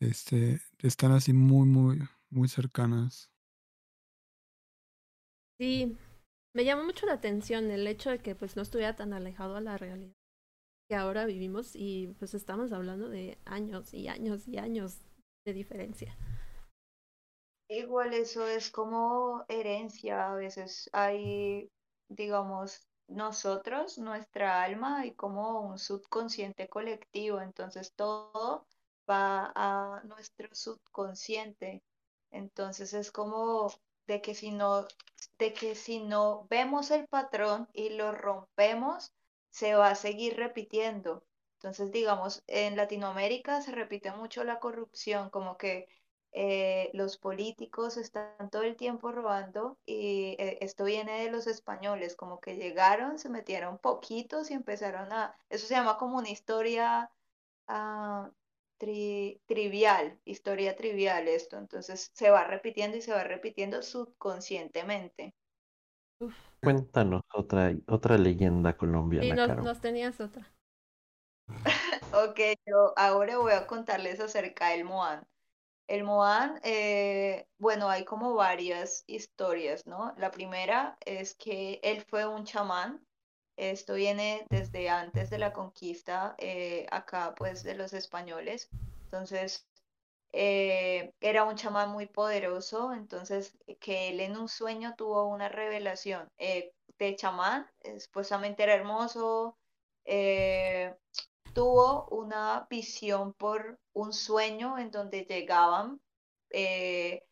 este, 0.00 0.60
están 0.78 1.12
así 1.12 1.32
muy, 1.32 1.66
muy, 1.66 2.02
muy 2.30 2.48
cercanas. 2.48 3.30
Sí, 5.60 5.96
me 6.54 6.64
llamó 6.64 6.84
mucho 6.84 7.06
la 7.06 7.14
atención 7.14 7.70
el 7.70 7.86
hecho 7.86 8.10
de 8.10 8.18
que 8.18 8.34
pues 8.34 8.56
no 8.56 8.62
estuviera 8.62 8.96
tan 8.96 9.12
alejado 9.12 9.56
a 9.56 9.60
la 9.60 9.76
realidad 9.76 10.14
que 10.88 10.94
ahora 10.94 11.24
vivimos 11.24 11.74
y 11.74 12.08
pues 12.18 12.34
estamos 12.34 12.72
hablando 12.72 13.08
de 13.08 13.38
años 13.44 13.94
y 13.94 14.08
años 14.08 14.46
y 14.46 14.58
años 14.58 14.98
de 15.46 15.52
diferencia. 15.52 16.16
Igual 17.68 18.12
eso 18.12 18.46
es 18.46 18.70
como 18.70 19.44
herencia, 19.48 20.30
a 20.30 20.34
veces 20.34 20.90
hay, 20.92 21.70
digamos, 22.08 22.86
nosotros, 23.08 23.98
nuestra 23.98 24.62
alma, 24.62 25.00
hay 25.00 25.14
como 25.14 25.62
un 25.62 25.78
subconsciente 25.78 26.68
colectivo, 26.68 27.40
entonces 27.40 27.92
todo 27.94 28.66
va 29.08 29.52
a 29.54 30.02
nuestro 30.04 30.48
subconsciente. 30.52 31.82
Entonces 32.30 32.92
es 32.92 33.10
como 33.10 33.72
de 34.06 34.20
que 34.20 34.34
si 34.34 34.50
no, 34.50 34.86
de 35.38 35.52
que 35.52 35.74
si 35.74 36.00
no 36.00 36.46
vemos 36.50 36.90
el 36.90 37.06
patrón 37.08 37.68
y 37.72 37.90
lo 37.90 38.12
rompemos, 38.12 39.12
se 39.50 39.74
va 39.74 39.88
a 39.90 39.94
seguir 39.94 40.36
repitiendo. 40.36 41.24
Entonces, 41.54 41.90
digamos, 41.92 42.42
en 42.46 42.76
Latinoamérica 42.76 43.62
se 43.62 43.72
repite 43.72 44.12
mucho 44.12 44.44
la 44.44 44.60
corrupción, 44.60 45.30
como 45.30 45.56
que 45.56 45.88
eh, 46.32 46.90
los 46.94 47.16
políticos 47.16 47.96
están 47.96 48.50
todo 48.50 48.62
el 48.64 48.76
tiempo 48.76 49.12
robando 49.12 49.78
y 49.86 50.34
eh, 50.40 50.58
esto 50.62 50.84
viene 50.84 51.22
de 51.22 51.30
los 51.30 51.46
españoles, 51.46 52.16
como 52.16 52.40
que 52.40 52.56
llegaron, 52.56 53.18
se 53.20 53.28
metieron 53.28 53.78
poquitos 53.78 54.50
y 54.50 54.54
empezaron 54.54 55.12
a, 55.12 55.36
eso 55.48 55.66
se 55.68 55.74
llama 55.74 55.96
como 55.96 56.18
una 56.18 56.30
historia 56.30 57.08
uh, 57.68 58.28
tri, 58.84 59.40
trivial, 59.46 60.20
historia 60.26 60.76
trivial 60.76 61.26
esto, 61.26 61.56
entonces 61.56 62.10
se 62.12 62.30
va 62.30 62.44
repitiendo 62.44 62.98
y 62.98 63.00
se 63.00 63.12
va 63.12 63.24
repitiendo 63.24 63.80
subconscientemente. 63.82 65.34
Uf. 66.20 66.34
Cuéntanos 66.62 67.22
otra, 67.32 67.72
otra 67.86 68.18
leyenda 68.18 68.76
colombiana. 68.76 69.34
Nos, 69.34 69.48
Caro. 69.48 69.62
nos 69.62 69.80
tenías 69.80 70.20
otra. 70.20 70.46
ok, 72.12 72.40
yo 72.66 72.92
ahora 72.96 73.38
voy 73.38 73.52
a 73.52 73.66
contarles 73.66 74.20
acerca 74.20 74.68
del 74.68 74.84
Moan. 74.84 75.26
El 75.86 76.04
Moan, 76.04 76.60
eh, 76.62 77.46
bueno, 77.58 77.88
hay 77.88 78.04
como 78.04 78.34
varias 78.34 79.04
historias, 79.06 79.86
¿no? 79.86 80.14
La 80.18 80.30
primera 80.30 80.98
es 81.04 81.34
que 81.34 81.80
él 81.82 82.02
fue 82.02 82.26
un 82.26 82.44
chamán. 82.44 83.04
Esto 83.56 83.94
viene 83.94 84.46
desde 84.50 84.88
antes 84.88 85.30
de 85.30 85.38
la 85.38 85.52
conquista 85.52 86.34
eh, 86.38 86.86
acá, 86.90 87.34
pues, 87.36 87.62
de 87.62 87.74
los 87.74 87.92
españoles. 87.92 88.68
Entonces, 89.04 89.66
eh, 90.32 91.12
era 91.20 91.44
un 91.44 91.54
chamán 91.56 91.90
muy 91.90 92.06
poderoso, 92.06 92.92
entonces 92.92 93.56
que 93.80 94.08
él 94.08 94.20
en 94.20 94.36
un 94.36 94.48
sueño 94.48 94.94
tuvo 94.96 95.26
una 95.28 95.48
revelación 95.48 96.28
eh, 96.38 96.72
de 96.98 97.16
chamán, 97.16 97.70
supuestamente 97.98 98.62
era 98.64 98.74
hermoso, 98.74 99.56
eh, 100.04 100.94
tuvo 101.52 102.06
una 102.10 102.66
visión 102.68 103.32
por 103.34 103.78
un 103.92 104.12
sueño 104.12 104.78
en 104.78 104.90
donde 104.90 105.24
llegaban 105.24 106.00
eh, 106.50 107.22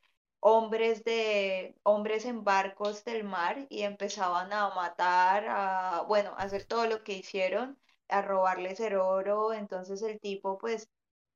hombres 0.42 1.04
de 1.04 1.76
hombres 1.84 2.26
en 2.26 2.44
barcos 2.44 3.04
del 3.04 3.24
mar 3.24 3.66
y 3.70 3.82
empezaban 3.84 4.52
a 4.52 4.70
matar, 4.74 5.46
a 5.48 6.02
bueno, 6.08 6.30
a 6.38 6.44
hacer 6.44 6.64
todo 6.66 6.86
lo 6.86 7.04
que 7.04 7.14
hicieron, 7.14 7.78
a 8.08 8.22
robarles 8.22 8.80
el 8.80 8.96
oro, 8.96 9.52
entonces 9.54 10.02
el 10.02 10.20
tipo 10.20 10.58
pues 10.58 10.90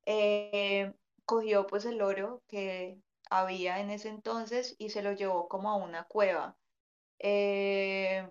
eh, 0.06 0.92
cogió 1.26 1.66
pues 1.68 1.84
el 1.86 2.02
oro 2.02 2.42
que 2.48 3.00
había 3.30 3.80
en 3.80 3.90
ese 3.90 4.08
entonces 4.10 4.74
y 4.78 4.90
se 4.90 5.02
lo 5.02 5.12
llevó 5.12 5.48
como 5.48 5.70
a 5.70 5.76
una 5.76 6.04
cueva. 6.04 6.56
Eh, 7.20 8.28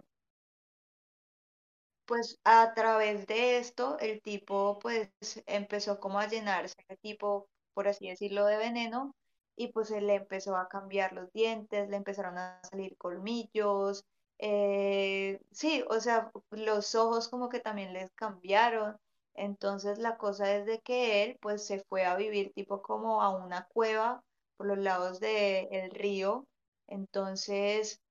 pues 2.05 2.39
a 2.43 2.73
través 2.73 3.27
de 3.27 3.57
esto 3.57 3.97
el 3.99 4.21
tipo 4.21 4.79
pues 4.79 5.09
empezó 5.47 5.99
como 5.99 6.19
a 6.19 6.27
llenarse 6.27 6.75
tipo, 7.01 7.49
por 7.73 7.87
así 7.87 8.07
decirlo, 8.09 8.45
de 8.45 8.57
veneno 8.57 9.15
y 9.55 9.69
pues 9.69 9.91
él 9.91 10.07
le 10.07 10.15
empezó 10.15 10.57
a 10.57 10.67
cambiar 10.67 11.13
los 11.13 11.31
dientes, 11.33 11.89
le 11.89 11.97
empezaron 11.97 12.37
a 12.37 12.61
salir 12.69 12.97
colmillos, 12.97 14.05
eh, 14.39 15.39
sí, 15.51 15.83
o 15.89 15.99
sea, 15.99 16.31
los 16.51 16.95
ojos 16.95 17.29
como 17.29 17.49
que 17.49 17.59
también 17.59 17.93
les 17.93 18.11
cambiaron. 18.13 18.97
Entonces 19.33 19.99
la 19.99 20.17
cosa 20.17 20.55
es 20.55 20.65
de 20.65 20.79
que 20.81 21.23
él 21.23 21.37
pues 21.41 21.65
se 21.65 21.79
fue 21.81 22.05
a 22.05 22.15
vivir 22.15 22.53
tipo 22.53 22.81
como 22.81 23.21
a 23.21 23.29
una 23.29 23.65
cueva 23.67 24.23
por 24.57 24.67
los 24.67 24.77
lados 24.77 25.19
del 25.19 25.91
río. 25.91 26.47
Entonces 26.87 28.01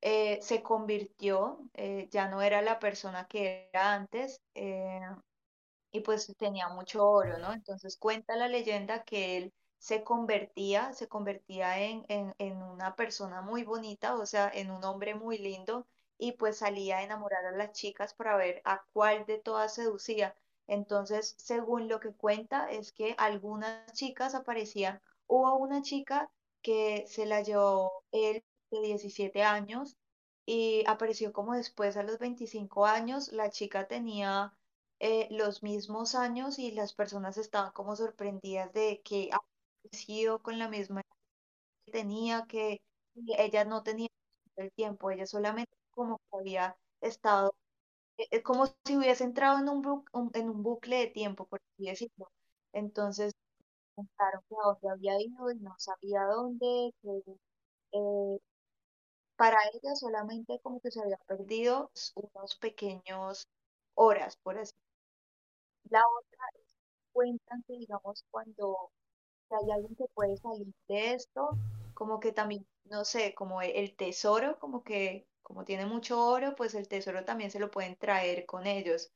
eh, 0.00 0.38
se 0.42 0.62
convirtió, 0.62 1.58
eh, 1.74 2.08
ya 2.10 2.28
no 2.28 2.42
era 2.42 2.60
la 2.62 2.78
persona 2.78 3.26
que 3.26 3.70
era 3.72 3.94
antes, 3.94 4.40
eh, 4.54 5.00
y 5.92 6.00
pues 6.00 6.32
tenía 6.38 6.68
mucho 6.68 7.08
oro, 7.08 7.38
¿no? 7.38 7.52
Entonces 7.52 7.96
cuenta 7.98 8.36
la 8.36 8.48
leyenda 8.48 9.04
que 9.04 9.36
él 9.38 9.52
se 9.84 10.02
convertía, 10.02 10.94
se 10.94 11.08
convertía 11.08 11.78
en, 11.82 12.06
en, 12.08 12.34
en 12.38 12.62
una 12.62 12.96
persona 12.96 13.42
muy 13.42 13.64
bonita, 13.64 14.14
o 14.14 14.24
sea, 14.24 14.50
en 14.54 14.70
un 14.70 14.82
hombre 14.84 15.14
muy 15.14 15.36
lindo, 15.36 15.86
y 16.16 16.32
pues 16.32 16.56
salía 16.58 16.98
a 16.98 17.02
enamorar 17.02 17.44
a 17.44 17.52
las 17.52 17.72
chicas 17.72 18.14
para 18.14 18.34
ver 18.36 18.62
a 18.64 18.82
cuál 18.94 19.26
de 19.26 19.38
todas 19.38 19.74
seducía. 19.74 20.34
Entonces, 20.66 21.34
según 21.38 21.88
lo 21.88 22.00
que 22.00 22.12
cuenta, 22.14 22.70
es 22.70 22.92
que 22.92 23.14
algunas 23.18 23.92
chicas 23.92 24.34
aparecían. 24.34 25.02
Hubo 25.26 25.56
una 25.56 25.82
chica 25.82 26.30
que 26.62 27.04
se 27.06 27.26
la 27.26 27.42
llevó 27.42 28.04
él 28.10 28.42
de 28.70 28.80
17 28.80 29.42
años 29.42 29.96
y 30.46 30.82
apareció 30.86 31.32
como 31.34 31.52
después 31.54 31.98
a 31.98 32.02
los 32.04 32.18
25 32.18 32.86
años. 32.86 33.32
La 33.32 33.50
chica 33.50 33.86
tenía 33.86 34.54
eh, 34.98 35.28
los 35.30 35.62
mismos 35.62 36.14
años 36.14 36.58
y 36.58 36.70
las 36.70 36.94
personas 36.94 37.36
estaban 37.36 37.72
como 37.72 37.96
sorprendidas 37.96 38.72
de 38.72 39.02
que 39.04 39.28
con 40.42 40.58
la 40.58 40.68
misma 40.68 41.02
que 41.86 41.92
tenía, 41.92 42.46
que 42.48 42.80
ella 43.38 43.64
no 43.64 43.82
tenía 43.82 44.08
el 44.56 44.72
tiempo, 44.72 45.10
ella 45.10 45.26
solamente 45.26 45.74
como 45.92 46.18
que 46.30 46.38
había 46.38 46.76
estado, 47.00 47.54
eh, 48.18 48.28
eh, 48.32 48.42
como 48.42 48.66
si 48.86 48.96
hubiese 48.98 49.24
entrado 49.24 49.58
en 49.60 49.68
un, 49.70 50.04
en 50.34 50.50
un 50.50 50.62
bucle 50.64 50.98
de 50.98 51.08
tiempo, 51.08 51.46
por 51.48 51.60
así 51.74 51.86
decirlo. 51.90 52.30
Entonces, 52.72 53.32
pensaron 53.96 54.42
que 54.80 54.88
había 54.90 55.20
ido 55.20 55.50
y 55.52 55.56
no 55.60 55.74
sabía 55.78 56.24
dónde, 56.26 56.92
que 57.02 57.10
eh, 57.92 58.38
para 59.36 59.58
ella 59.72 59.94
solamente 59.96 60.58
como 60.62 60.80
que 60.80 60.90
se 60.90 61.00
había 61.02 61.18
perdido 61.28 61.90
unos 62.16 62.56
pequeños 62.56 63.48
horas, 63.94 64.36
por 64.42 64.58
así. 64.58 64.72
La 65.88 66.02
otra 66.18 66.44
cuentan 67.12 67.62
que, 67.66 67.74
digamos, 67.78 68.24
cuando 68.30 68.92
hay 69.50 69.70
alguien 69.70 69.94
que 69.96 70.04
puede 70.14 70.36
salir 70.38 70.68
de 70.88 71.14
esto, 71.14 71.58
como 71.94 72.20
que 72.20 72.32
también, 72.32 72.66
no 72.86 73.04
sé, 73.04 73.34
como 73.34 73.62
e- 73.62 73.78
el 73.80 73.94
tesoro, 73.96 74.58
como 74.58 74.82
que, 74.84 75.26
como 75.42 75.64
tiene 75.64 75.86
mucho 75.86 76.20
oro, 76.26 76.54
pues 76.56 76.74
el 76.74 76.88
tesoro 76.88 77.24
también 77.24 77.50
se 77.50 77.60
lo 77.60 77.70
pueden 77.70 77.96
traer 77.96 78.46
con 78.46 78.66
ellos. 78.66 79.12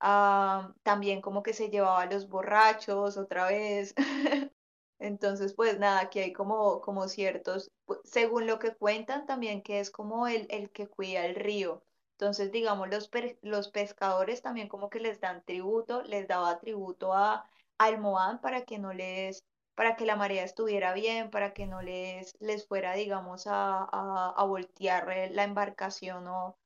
Ah, 0.00 0.74
también 0.82 1.20
como 1.20 1.42
que 1.42 1.52
se 1.54 1.70
llevaba 1.70 2.02
a 2.02 2.06
los 2.06 2.28
borrachos 2.28 3.16
otra 3.16 3.46
vez. 3.48 3.94
Entonces, 5.00 5.54
pues 5.54 5.78
nada, 5.78 6.00
aquí 6.00 6.18
hay 6.20 6.32
como, 6.32 6.80
como 6.80 7.08
ciertos, 7.08 7.70
según 8.04 8.46
lo 8.46 8.58
que 8.58 8.74
cuentan 8.74 9.26
también, 9.26 9.62
que 9.62 9.80
es 9.80 9.90
como 9.90 10.26
el, 10.28 10.46
el 10.50 10.70
que 10.70 10.88
cuida 10.88 11.24
el 11.26 11.34
río. 11.36 11.82
Entonces, 12.12 12.50
digamos, 12.52 12.88
los, 12.88 13.10
los 13.42 13.68
pescadores 13.70 14.42
también 14.42 14.68
como 14.68 14.90
que 14.90 15.00
les 15.00 15.20
dan 15.20 15.44
tributo, 15.44 16.02
les 16.02 16.26
daba 16.28 16.58
tributo 16.58 17.12
a, 17.14 17.48
al 17.78 17.98
Moán 18.00 18.40
para 18.40 18.64
que 18.64 18.78
no 18.78 18.92
les, 18.92 19.44
para 19.78 19.96
que 19.96 20.06
la 20.06 20.16
marea 20.16 20.44
estuviera 20.44 20.92
bien, 20.94 21.30
para 21.30 21.52
que 21.54 21.66
no 21.66 21.80
les, 21.82 22.34
les 22.40 22.66
fuera, 22.68 22.94
digamos, 22.94 23.46
a, 23.46 23.78
a, 24.00 24.34
a 24.36 24.44
voltear 24.44 25.10
eh, 25.10 25.30
la 25.32 25.44
embarcación 25.44 26.26
o, 26.28 26.56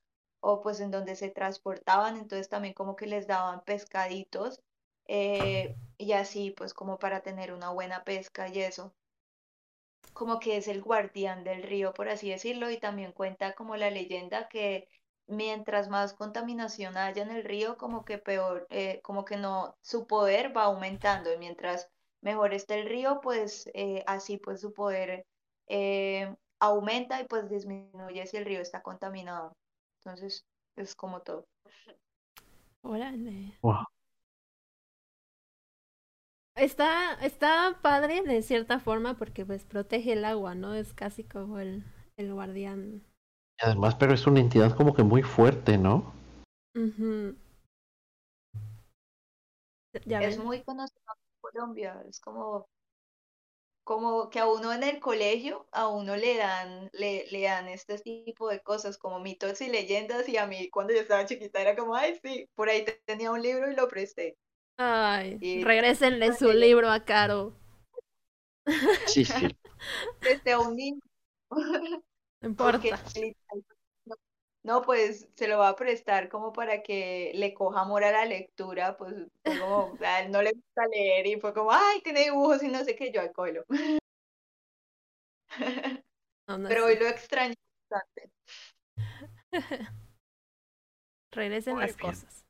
o 0.41 0.61
pues 0.61 0.79
en 0.81 0.91
donde 0.91 1.15
se 1.15 1.29
transportaban. 1.29 2.17
Entonces 2.17 2.49
también 2.49 2.73
como 2.73 2.95
que 2.97 3.07
les 3.07 3.27
daban 3.27 3.63
pescaditos. 3.65 4.61
eh, 5.07 5.77
y 5.97 6.13
así, 6.13 6.51
pues 6.51 6.73
como 6.73 6.97
para 6.99 7.21
tener 7.21 7.53
una 7.53 7.69
buena 7.71 8.03
pesca 8.03 8.49
y 8.49 8.59
eso, 8.61 8.93
como 10.13 10.39
que 10.39 10.57
es 10.57 10.67
el 10.67 10.81
guardián 10.81 11.43
del 11.43 11.61
río, 11.63 11.93
por 11.93 12.09
así 12.09 12.29
decirlo, 12.29 12.69
y 12.71 12.77
también 12.79 13.11
cuenta 13.11 13.53
como 13.53 13.75
la 13.77 13.89
leyenda 13.89 14.47
que 14.47 14.87
mientras 15.27 15.89
más 15.89 16.13
contaminación 16.13 16.97
haya 16.97 17.23
en 17.23 17.31
el 17.31 17.43
río, 17.43 17.77
como 17.77 18.03
que 18.05 18.17
peor, 18.17 18.67
eh, 18.69 19.01
como 19.03 19.25
que 19.25 19.37
no, 19.37 19.75
su 19.81 20.07
poder 20.07 20.55
va 20.55 20.63
aumentando, 20.65 21.33
y 21.33 21.37
mientras 21.37 21.89
mejor 22.23 22.53
esté 22.53 22.79
el 22.81 22.89
río, 22.89 23.19
pues 23.21 23.69
eh, 23.73 24.03
así 24.07 24.37
pues 24.37 24.61
su 24.61 24.73
poder 24.73 25.25
eh, 25.67 26.33
aumenta 26.59 27.21
y 27.21 27.25
pues 27.27 27.49
disminuye 27.49 28.25
si 28.27 28.37
el 28.37 28.45
río 28.45 28.61
está 28.61 28.81
contaminado. 28.81 29.53
Entonces, 30.03 30.45
es 30.77 30.95
como 30.95 31.21
todo. 31.21 31.45
Órale. 32.83 33.57
Wow. 33.61 33.85
Está, 36.55 37.13
está 37.21 37.77
padre 37.81 38.21
de 38.23 38.41
cierta 38.41 38.79
forma 38.79 39.17
porque 39.17 39.45
pues 39.45 39.65
protege 39.65 40.13
el 40.13 40.25
agua, 40.25 40.55
¿no? 40.55 40.73
Es 40.73 40.93
casi 40.93 41.23
como 41.23 41.59
el, 41.59 41.83
el 42.17 42.33
guardián. 42.33 43.03
Y 43.59 43.65
además, 43.65 43.95
pero 43.95 44.13
es 44.13 44.27
una 44.27 44.39
entidad 44.39 44.75
como 44.75 44.93
que 44.93 45.03
muy 45.03 45.23
fuerte, 45.23 45.77
¿no? 45.77 46.13
Ya 50.05 50.19
Es 50.19 50.37
ven. 50.37 50.45
muy 50.45 50.63
conocido 50.63 51.01
Colombia, 51.53 52.03
es 52.09 52.19
como 52.19 52.67
como 53.83 54.29
que 54.29 54.39
a 54.39 54.47
uno 54.47 54.73
en 54.73 54.83
el 54.83 54.99
colegio, 54.99 55.67
a 55.71 55.87
uno 55.89 56.15
le 56.15 56.37
dan, 56.37 56.89
le, 56.93 57.25
le 57.31 57.41
dan 57.43 57.67
este 57.67 57.97
tipo 57.99 58.49
de 58.49 58.61
cosas 58.61 58.97
como 58.97 59.19
mitos 59.19 59.59
y 59.61 59.69
leyendas 59.69 60.27
y 60.29 60.37
a 60.37 60.47
mí 60.47 60.69
cuando 60.69 60.93
yo 60.93 61.01
estaba 61.01 61.25
chiquita 61.25 61.61
era 61.61 61.75
como, 61.75 61.95
ay, 61.95 62.17
sí, 62.23 62.47
por 62.55 62.69
ahí 62.69 62.85
te- 62.85 63.01
tenía 63.05 63.31
un 63.31 63.41
libro 63.41 63.69
y 63.71 63.75
lo 63.75 63.87
presté. 63.89 64.37
Ay, 64.77 65.41
Y 65.41 65.65
pues, 65.65 66.37
su 66.37 66.51
libro 66.53 66.89
a 66.91 67.03
Caro. 67.05 67.53
Sí, 69.05 69.25
sí. 69.25 69.55
presté 70.21 70.53
a 70.53 70.59
un 70.61 70.75
niño 70.75 71.01
No 72.41 72.47
importa. 72.49 72.99
No, 74.63 74.81
pues 74.81 75.27
se 75.35 75.47
lo 75.47 75.59
va 75.59 75.69
a 75.69 75.75
prestar 75.75 76.29
como 76.29 76.53
para 76.53 76.81
que 76.81 77.31
le 77.35 77.53
coja 77.53 77.81
amor 77.81 78.03
a 78.03 78.11
la 78.11 78.25
lectura, 78.25 78.97
pues 78.97 79.13
fue 79.43 79.59
como, 79.59 79.97
a 80.01 80.21
él 80.21 80.31
no 80.31 80.41
le 80.41 80.53
gusta 80.53 80.87
leer 80.87 81.27
y 81.27 81.39
fue 81.39 81.53
como, 81.53 81.71
ay, 81.71 82.01
tiene 82.01 82.23
dibujos 82.23 82.63
y 82.63 82.69
no 82.69 82.83
sé 82.83 82.95
qué, 82.95 83.11
yo 83.11 83.21
al 83.21 83.31
colo. 83.33 83.65
Pero 86.47 86.85
hoy 86.85 86.97
lo 86.97 87.07
extraño 87.07 87.53
bastante. 87.89 88.31
Regresen 91.31 91.75
Muy 91.75 91.85
las 91.85 91.97
bien. 91.97 92.11
cosas. 92.11 92.45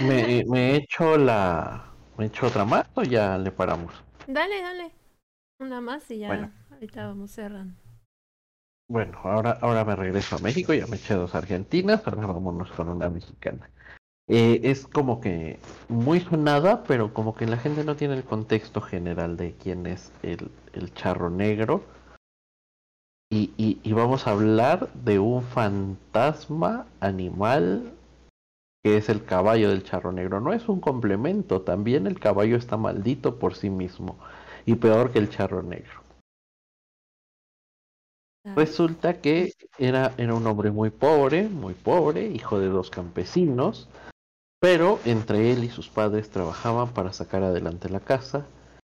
¿Me, 0.00 0.44
me 0.46 0.72
he 0.72 0.76
hecho 0.76 1.16
la... 1.16 1.88
¿Me 2.18 2.24
he 2.24 2.28
hecho 2.28 2.46
otra 2.46 2.64
más 2.64 2.86
o 2.94 3.02
ya 3.02 3.38
le 3.38 3.50
paramos? 3.50 3.94
Dale, 4.26 4.60
dale. 4.60 4.92
Una 5.58 5.80
más 5.80 6.10
y 6.10 6.18
ya. 6.18 6.28
Bueno. 6.28 6.52
Ahorita 6.70 7.06
vamos 7.06 7.30
cerrando. 7.30 7.81
Bueno, 8.92 9.18
ahora, 9.24 9.56
ahora 9.62 9.86
me 9.86 9.96
regreso 9.96 10.36
a 10.36 10.38
México, 10.40 10.74
ya 10.74 10.86
me 10.86 10.96
eché 10.96 11.14
dos 11.14 11.34
argentinas, 11.34 12.06
ahora 12.06 12.26
vámonos 12.26 12.70
con 12.72 12.90
una 12.90 13.08
mexicana. 13.08 13.70
Eh, 14.28 14.60
es 14.64 14.86
como 14.86 15.18
que 15.18 15.58
muy 15.88 16.20
sonada, 16.20 16.84
pero 16.84 17.14
como 17.14 17.34
que 17.34 17.46
la 17.46 17.56
gente 17.56 17.84
no 17.84 17.96
tiene 17.96 18.16
el 18.16 18.24
contexto 18.24 18.82
general 18.82 19.38
de 19.38 19.54
quién 19.54 19.86
es 19.86 20.12
el, 20.22 20.50
el 20.74 20.92
charro 20.92 21.30
negro. 21.30 21.82
Y, 23.30 23.54
y, 23.56 23.80
y 23.82 23.94
vamos 23.94 24.26
a 24.26 24.32
hablar 24.32 24.92
de 24.92 25.18
un 25.18 25.42
fantasma 25.42 26.84
animal 27.00 27.94
que 28.84 28.98
es 28.98 29.08
el 29.08 29.24
caballo 29.24 29.70
del 29.70 29.84
charro 29.84 30.12
negro. 30.12 30.38
No 30.42 30.52
es 30.52 30.68
un 30.68 30.80
complemento, 30.80 31.62
también 31.62 32.06
el 32.06 32.20
caballo 32.20 32.58
está 32.58 32.76
maldito 32.76 33.38
por 33.38 33.54
sí 33.54 33.70
mismo 33.70 34.18
y 34.66 34.74
peor 34.74 35.12
que 35.12 35.18
el 35.18 35.30
charro 35.30 35.62
negro. 35.62 36.01
Resulta 38.44 39.20
que 39.20 39.52
era, 39.78 40.12
era 40.18 40.34
un 40.34 40.46
hombre 40.46 40.70
muy 40.70 40.90
pobre, 40.90 41.48
muy 41.48 41.74
pobre, 41.74 42.26
hijo 42.26 42.58
de 42.58 42.68
dos 42.68 42.90
campesinos, 42.90 43.88
pero 44.60 44.98
entre 45.04 45.52
él 45.52 45.64
y 45.64 45.70
sus 45.70 45.88
padres 45.88 46.30
trabajaban 46.30 46.92
para 46.92 47.12
sacar 47.12 47.42
adelante 47.42 47.88
la 47.88 48.00
casa, 48.00 48.46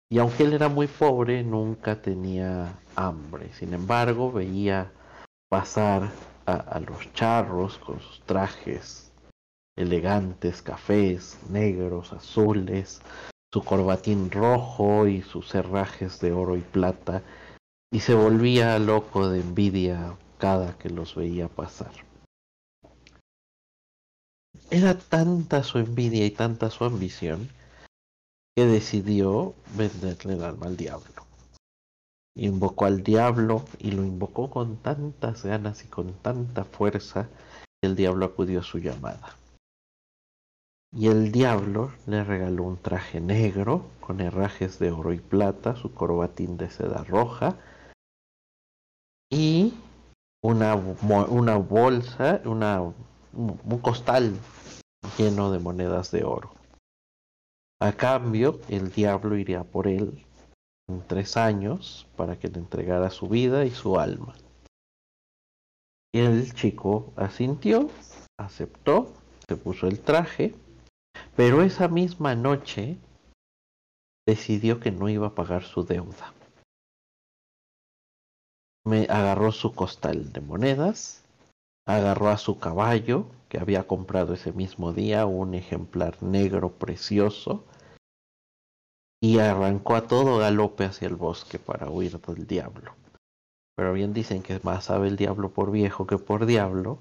y 0.09 0.19
aunque 0.19 0.43
él 0.43 0.53
era 0.53 0.69
muy 0.69 0.87
pobre, 0.87 1.43
nunca 1.43 2.01
tenía 2.01 2.79
hambre. 2.95 3.51
Sin 3.53 3.73
embargo, 3.73 4.31
veía 4.31 4.91
pasar 5.49 6.09
a, 6.45 6.53
a 6.53 6.79
los 6.79 7.11
charros 7.13 7.77
con 7.79 7.99
sus 7.99 8.21
trajes 8.21 9.11
elegantes, 9.75 10.61
cafés, 10.61 11.39
negros, 11.49 12.13
azules, 12.13 13.01
su 13.51 13.63
corbatín 13.63 14.31
rojo 14.31 15.07
y 15.07 15.21
sus 15.21 15.53
herrajes 15.55 16.19
de 16.19 16.31
oro 16.31 16.57
y 16.57 16.61
plata, 16.61 17.21
y 17.93 17.99
se 17.99 18.15
volvía 18.15 18.79
loco 18.79 19.29
de 19.29 19.41
envidia 19.41 20.17
cada 20.39 20.75
que 20.79 20.89
los 20.89 21.13
veía 21.13 21.47
pasar. 21.47 21.91
era 24.71 24.97
tanta 24.97 25.61
su 25.61 25.77
envidia 25.77 26.25
y 26.25 26.31
tanta 26.31 26.71
su 26.71 26.85
ambición 26.85 27.49
que 28.55 28.65
decidió 28.65 29.53
venderle 29.77 30.33
el 30.33 30.43
alma 30.43 30.65
al 30.65 30.75
diablo. 30.75 31.27
Invocó 32.35 32.85
al 32.85 33.03
diablo 33.03 33.63
y 33.77 33.91
lo 33.91 34.03
invocó 34.03 34.49
con 34.49 34.77
tantas 34.77 35.45
ganas 35.45 35.85
y 35.85 35.87
con 35.87 36.13
tanta 36.13 36.63
fuerza 36.63 37.29
que 37.79 37.89
el 37.89 37.95
diablo 37.95 38.25
acudió 38.25 38.61
a 38.61 38.63
su 38.63 38.79
llamada. 38.79 39.37
Y 40.91 41.09
el 41.09 41.31
diablo 41.31 41.91
le 42.07 42.23
regaló 42.23 42.63
un 42.63 42.77
traje 42.77 43.21
negro 43.21 43.85
con 43.99 44.19
herrajes 44.19 44.79
de 44.79 44.89
oro 44.89 45.13
y 45.13 45.19
plata, 45.19 45.75
su 45.75 45.93
corbatín 45.93 46.57
de 46.57 46.71
seda 46.71 47.03
roja 47.03 47.55
y 49.33 49.73
una, 50.43 50.75
una 50.75 51.57
bolsa, 51.57 52.39
una, 52.45 52.81
un 52.81 53.79
costal 53.81 54.37
lleno 55.17 55.51
de 55.51 55.59
monedas 55.59 56.11
de 56.11 56.23
oro. 56.23 56.51
A 57.81 57.93
cambio, 57.93 58.59
el 58.69 58.91
diablo 58.91 59.35
iría 59.35 59.63
por 59.63 59.87
él 59.87 60.23
en 60.87 61.01
tres 61.07 61.35
años 61.35 62.07
para 62.15 62.37
que 62.37 62.47
le 62.47 62.59
entregara 62.59 63.09
su 63.09 63.27
vida 63.27 63.65
y 63.65 63.71
su 63.71 63.99
alma. 63.99 64.35
Y 66.13 66.19
el 66.19 66.53
chico 66.53 67.11
asintió, 67.15 67.89
aceptó, 68.39 69.11
se 69.47 69.55
puso 69.55 69.87
el 69.87 69.99
traje, 69.99 70.53
pero 71.35 71.63
esa 71.63 71.87
misma 71.87 72.35
noche 72.35 72.97
decidió 74.27 74.79
que 74.79 74.91
no 74.91 75.09
iba 75.09 75.27
a 75.27 75.35
pagar 75.35 75.63
su 75.63 75.83
deuda. 75.83 76.33
Me 78.85 79.03
agarró 79.03 79.51
su 79.51 79.73
costal 79.73 80.33
de 80.33 80.41
monedas, 80.41 81.23
agarró 81.87 82.29
a 82.29 82.37
su 82.37 82.59
caballo, 82.59 83.27
que 83.47 83.57
había 83.57 83.87
comprado 83.87 84.33
ese 84.33 84.51
mismo 84.51 84.91
día, 84.91 85.25
un 85.25 85.53
ejemplar 85.53 86.21
negro 86.21 86.71
precioso, 86.71 87.63
y 89.21 89.39
arrancó 89.39 89.95
a 89.95 90.07
todo 90.07 90.39
galope 90.39 90.83
hacia 90.83 91.07
el 91.07 91.15
bosque 91.15 91.59
para 91.59 91.89
huir 91.89 92.19
del 92.19 92.45
diablo. 92.45 92.93
Pero 93.75 93.93
bien 93.93 94.13
dicen 94.13 94.43
que 94.43 94.59
más 94.63 94.85
sabe 94.85 95.07
el 95.07 95.15
diablo 95.15 95.53
por 95.53 95.71
viejo 95.71 96.05
que 96.05 96.17
por 96.17 96.45
diablo, 96.45 96.99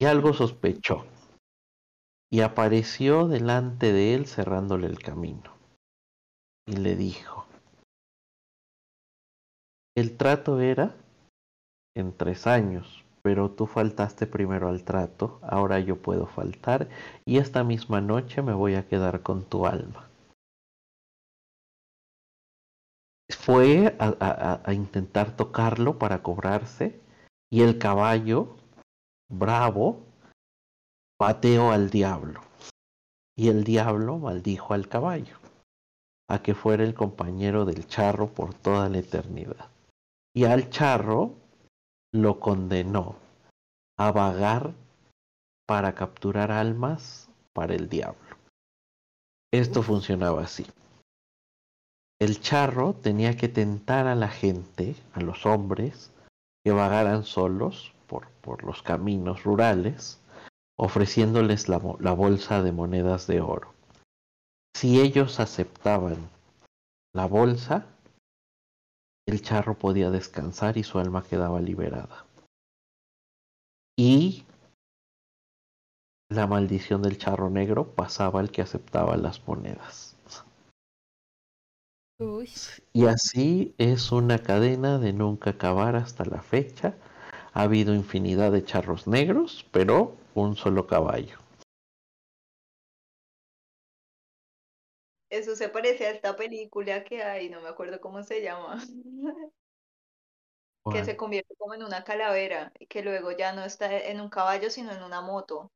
y 0.00 0.06
algo 0.06 0.32
sospechó, 0.32 1.06
y 2.32 2.40
apareció 2.40 3.28
delante 3.28 3.92
de 3.92 4.14
él 4.14 4.26
cerrándole 4.26 4.88
el 4.88 4.98
camino, 4.98 5.52
y 6.66 6.78
le 6.78 6.96
dijo, 6.96 7.46
el 9.94 10.16
trato 10.16 10.58
era 10.58 10.96
en 11.94 12.16
tres 12.16 12.46
años, 12.46 13.04
pero 13.22 13.50
tú 13.50 13.66
faltaste 13.66 14.26
primero 14.26 14.68
al 14.68 14.84
trato, 14.84 15.38
ahora 15.42 15.78
yo 15.80 15.96
puedo 15.96 16.26
faltar, 16.26 16.88
y 17.24 17.38
esta 17.38 17.64
misma 17.64 18.00
noche 18.00 18.42
me 18.42 18.52
voy 18.52 18.74
a 18.74 18.86
quedar 18.86 19.22
con 19.22 19.44
tu 19.44 19.66
alma. 19.66 20.08
fue 23.42 23.96
a, 23.98 24.72
intentar 24.72 25.36
tocarlo 25.36 25.98
para 25.98 26.22
cobrarse 26.22 27.00
y 27.50 27.62
el 27.62 27.78
caballo, 27.78 28.56
bravo, 29.28 30.00
pateó 31.18 31.72
al 31.72 31.90
diablo. 31.90 32.40
Y 33.36 33.48
el 33.48 33.64
diablo 33.64 34.18
maldijo 34.18 34.74
al 34.74 34.88
caballo, 34.88 35.38
a 36.28 36.42
que 36.42 36.54
fuera 36.54 36.84
el 36.84 36.94
compañero 36.94 37.64
del 37.64 37.86
charro 37.86 38.28
por 38.28 38.54
toda 38.54 38.88
la 38.88 38.98
eternidad. 38.98 39.70
Y 40.34 40.44
al 40.44 40.70
charro 40.70 41.34
lo 42.12 42.40
condenó 42.40 43.16
a 43.98 44.12
vagar 44.12 44.72
para 45.66 45.94
capturar 45.94 46.50
almas 46.50 47.28
para 47.52 47.74
el 47.74 47.88
diablo. 47.88 48.36
Esto 49.52 49.82
funcionaba 49.82 50.42
así 50.42 50.66
el 52.22 52.40
charro 52.40 52.92
tenía 52.92 53.36
que 53.36 53.48
tentar 53.48 54.06
a 54.06 54.14
la 54.14 54.28
gente, 54.28 54.94
a 55.12 55.20
los 55.20 55.44
hombres, 55.44 56.12
que 56.64 56.70
vagaran 56.70 57.24
solos 57.24 57.92
por, 58.06 58.28
por 58.42 58.62
los 58.62 58.80
caminos 58.80 59.42
rurales, 59.42 60.20
ofreciéndoles 60.78 61.68
la, 61.68 61.80
la 61.98 62.12
bolsa 62.12 62.62
de 62.62 62.70
monedas 62.70 63.26
de 63.26 63.40
oro. 63.40 63.74
Si 64.72 65.00
ellos 65.00 65.40
aceptaban 65.40 66.16
la 67.12 67.26
bolsa, 67.26 67.86
el 69.26 69.42
charro 69.42 69.78
podía 69.78 70.10
descansar 70.10 70.76
y 70.76 70.82
su 70.82 70.98
alma 70.98 71.22
quedaba 71.22 71.60
liberada. 71.60 72.26
Y 73.96 74.44
la 76.30 76.46
maldición 76.46 77.02
del 77.02 77.18
charro 77.18 77.50
negro 77.50 77.94
pasaba 77.94 78.40
al 78.40 78.50
que 78.50 78.62
aceptaba 78.62 79.16
las 79.16 79.46
monedas. 79.46 80.16
Y 82.92 83.06
así 83.06 83.74
es 83.78 84.12
una 84.12 84.38
cadena 84.38 84.98
de 84.98 85.12
nunca 85.12 85.50
acabar 85.50 85.96
hasta 85.96 86.24
la 86.24 86.40
fecha. 86.40 86.94
Ha 87.52 87.62
habido 87.62 87.94
infinidad 87.94 88.52
de 88.52 88.64
charros 88.64 89.06
negros, 89.06 89.66
pero 89.72 90.16
un 90.34 90.56
solo 90.56 90.86
caballo. 90.86 91.41
Eso 95.32 95.56
se 95.56 95.70
parece 95.70 96.06
a 96.06 96.10
esta 96.10 96.36
película 96.36 97.04
que 97.04 97.22
hay, 97.22 97.48
no 97.48 97.62
me 97.62 97.68
acuerdo 97.68 98.02
cómo 98.02 98.22
se 98.22 98.42
llama. 98.42 98.76
que 100.92 101.04
se 101.06 101.16
convierte 101.16 101.54
como 101.56 101.72
en 101.72 101.84
una 101.84 102.04
calavera 102.04 102.70
y 102.78 102.86
que 102.86 103.02
luego 103.02 103.32
ya 103.32 103.54
no 103.54 103.64
está 103.64 103.96
en 103.96 104.20
un 104.20 104.28
caballo, 104.28 104.68
sino 104.68 104.92
en 104.92 105.02
una 105.02 105.22
moto. 105.22 105.72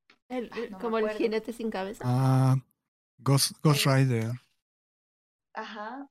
como 0.79 0.99
el 0.99 1.09
jinete 1.09 1.55
sin 1.55 1.71
cabeza. 1.71 2.05
Ah, 2.07 2.57
Ghost, 3.17 3.53
Ghost 3.63 3.87
Rider. 3.87 4.33
Ajá, 5.55 6.07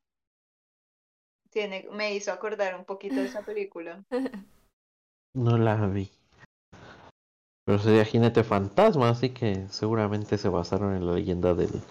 tiene, 1.51 1.87
me 1.91 2.15
hizo 2.15 2.31
acordar 2.31 2.75
un 2.75 2.85
poquito 2.85 3.13
de 3.15 3.25
esa 3.25 3.43
película. 3.43 4.03
No 5.35 5.57
la 5.57 5.75
vi. 5.85 6.09
Pero 7.65 7.77
sería 7.77 8.05
jinete 8.05 8.45
fantasma, 8.45 9.09
así 9.09 9.31
que 9.31 9.67
seguramente 9.67 10.37
se 10.37 10.47
basaron 10.47 10.95
en 10.95 11.05
la 11.05 11.11
leyenda 11.11 11.53
del, 11.53 11.81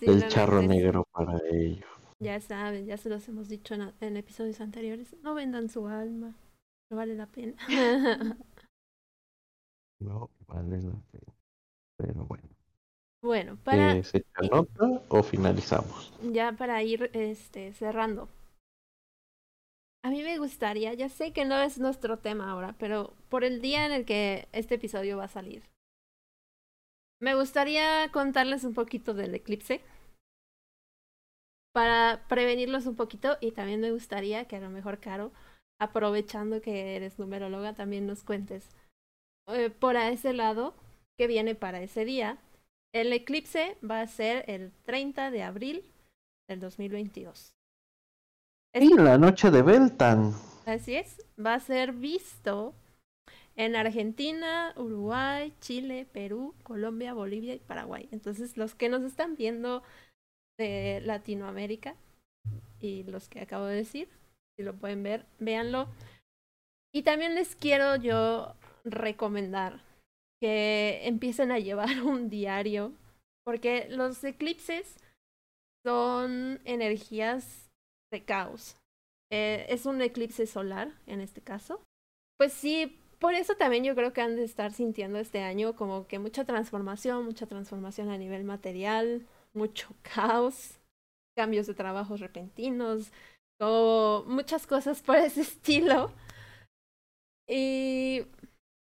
del 0.00 0.28
charro 0.28 0.62
negro 0.62 1.04
para 1.12 1.38
ello. 1.50 1.86
Ya 2.20 2.40
saben, 2.40 2.86
ya 2.86 2.96
se 2.96 3.08
los 3.08 3.26
hemos 3.28 3.48
dicho 3.48 3.74
en, 3.74 3.92
en, 4.00 4.16
episodios 4.16 4.60
anteriores. 4.60 5.16
No 5.22 5.34
vendan 5.34 5.68
su 5.68 5.86
alma. 5.88 6.34
No 6.90 6.96
vale 6.96 7.14
la 7.14 7.26
pena. 7.26 7.56
no 10.00 10.30
vale 10.46 10.82
la 10.82 11.02
pena. 11.10 11.34
Pero 11.96 12.24
bueno. 12.26 12.48
Bueno, 13.22 13.56
para. 13.62 14.02
¿Se 14.02 14.24
nota 14.50 15.02
o 15.08 15.22
finalizamos? 15.22 16.12
Ya 16.32 16.52
para 16.52 16.82
ir 16.82 17.10
este, 17.12 17.72
cerrando. 17.72 18.28
A 20.04 20.10
mí 20.10 20.22
me 20.24 20.36
gustaría, 20.38 20.92
ya 20.94 21.08
sé 21.08 21.32
que 21.32 21.44
no 21.44 21.60
es 21.60 21.78
nuestro 21.78 22.18
tema 22.18 22.50
ahora, 22.50 22.74
pero 22.78 23.14
por 23.28 23.44
el 23.44 23.60
día 23.60 23.86
en 23.86 23.92
el 23.92 24.04
que 24.04 24.48
este 24.50 24.74
episodio 24.74 25.16
va 25.16 25.24
a 25.24 25.28
salir, 25.28 25.62
me 27.22 27.36
gustaría 27.36 28.10
contarles 28.10 28.64
un 28.64 28.74
poquito 28.74 29.14
del 29.14 29.34
eclipse 29.36 29.80
para 31.72 32.26
prevenirlos 32.28 32.86
un 32.86 32.96
poquito 32.96 33.38
y 33.40 33.52
también 33.52 33.80
me 33.80 33.92
gustaría 33.92 34.46
que 34.46 34.56
a 34.56 34.60
lo 34.60 34.70
mejor, 34.70 34.98
Caro, 34.98 35.32
aprovechando 35.80 36.60
que 36.60 36.96
eres 36.96 37.20
numeróloga, 37.20 37.74
también 37.74 38.08
nos 38.08 38.24
cuentes 38.24 38.68
eh, 39.48 39.70
por 39.70 39.96
a 39.96 40.10
ese 40.10 40.32
lado 40.32 40.74
que 41.16 41.28
viene 41.28 41.54
para 41.54 41.80
ese 41.80 42.04
día. 42.04 42.38
El 42.92 43.12
eclipse 43.12 43.78
va 43.88 44.00
a 44.00 44.06
ser 44.08 44.44
el 44.48 44.72
30 44.84 45.30
de 45.30 45.42
abril 45.44 45.84
del 46.48 46.58
2022. 46.58 47.54
Y 48.74 48.94
la 48.94 49.16
noche 49.16 49.50
de 49.52 49.62
Beltan. 49.62 50.34
Así 50.66 50.96
es, 50.96 51.24
va 51.38 51.54
a 51.54 51.60
ser 51.60 51.92
visto 51.92 52.74
en 53.56 53.76
Argentina, 53.76 54.72
Uruguay, 54.76 55.54
Chile, 55.60 56.06
Perú, 56.12 56.54
Colombia, 56.62 57.14
Bolivia 57.14 57.54
y 57.54 57.58
Paraguay. 57.58 58.08
Entonces, 58.10 58.56
los 58.56 58.74
que 58.74 58.88
nos 58.88 59.02
están 59.02 59.36
viendo 59.36 59.82
de 60.58 61.00
Latinoamérica 61.04 61.96
y 62.80 63.04
los 63.04 63.28
que 63.28 63.40
acabo 63.40 63.66
de 63.66 63.76
decir, 63.76 64.08
si 64.56 64.64
lo 64.64 64.74
pueden 64.74 65.02
ver, 65.02 65.26
véanlo. 65.38 65.88
Y 66.94 67.02
también 67.02 67.34
les 67.34 67.56
quiero 67.56 67.96
yo 67.96 68.54
recomendar 68.84 69.82
que 70.40 71.06
empiecen 71.06 71.52
a 71.52 71.58
llevar 71.58 71.88
un 72.04 72.28
diario, 72.28 72.92
porque 73.44 73.88
los 73.88 74.22
eclipses 74.24 74.96
son 75.84 76.60
energías 76.64 77.70
de 78.12 78.24
caos. 78.24 78.76
Eh, 79.32 79.66
es 79.68 79.86
un 79.86 80.02
eclipse 80.02 80.46
solar, 80.46 80.92
en 81.06 81.20
este 81.20 81.40
caso. 81.40 81.80
Pues 82.38 82.52
sí, 82.52 82.98
por 83.22 83.34
eso 83.34 83.54
también 83.54 83.84
yo 83.84 83.94
creo 83.94 84.12
que 84.12 84.20
han 84.20 84.34
de 84.34 84.42
estar 84.42 84.72
sintiendo 84.72 85.20
este 85.20 85.42
año 85.42 85.76
como 85.76 86.08
que 86.08 86.18
mucha 86.18 86.44
transformación, 86.44 87.24
mucha 87.24 87.46
transformación 87.46 88.10
a 88.10 88.18
nivel 88.18 88.42
material, 88.42 89.24
mucho 89.54 89.94
caos, 90.02 90.80
cambios 91.36 91.68
de 91.68 91.74
trabajos 91.74 92.18
repentinos, 92.18 93.12
o 93.60 94.24
muchas 94.26 94.66
cosas 94.66 95.02
por 95.02 95.16
ese 95.16 95.40
estilo. 95.42 96.12
Y, 97.48 98.22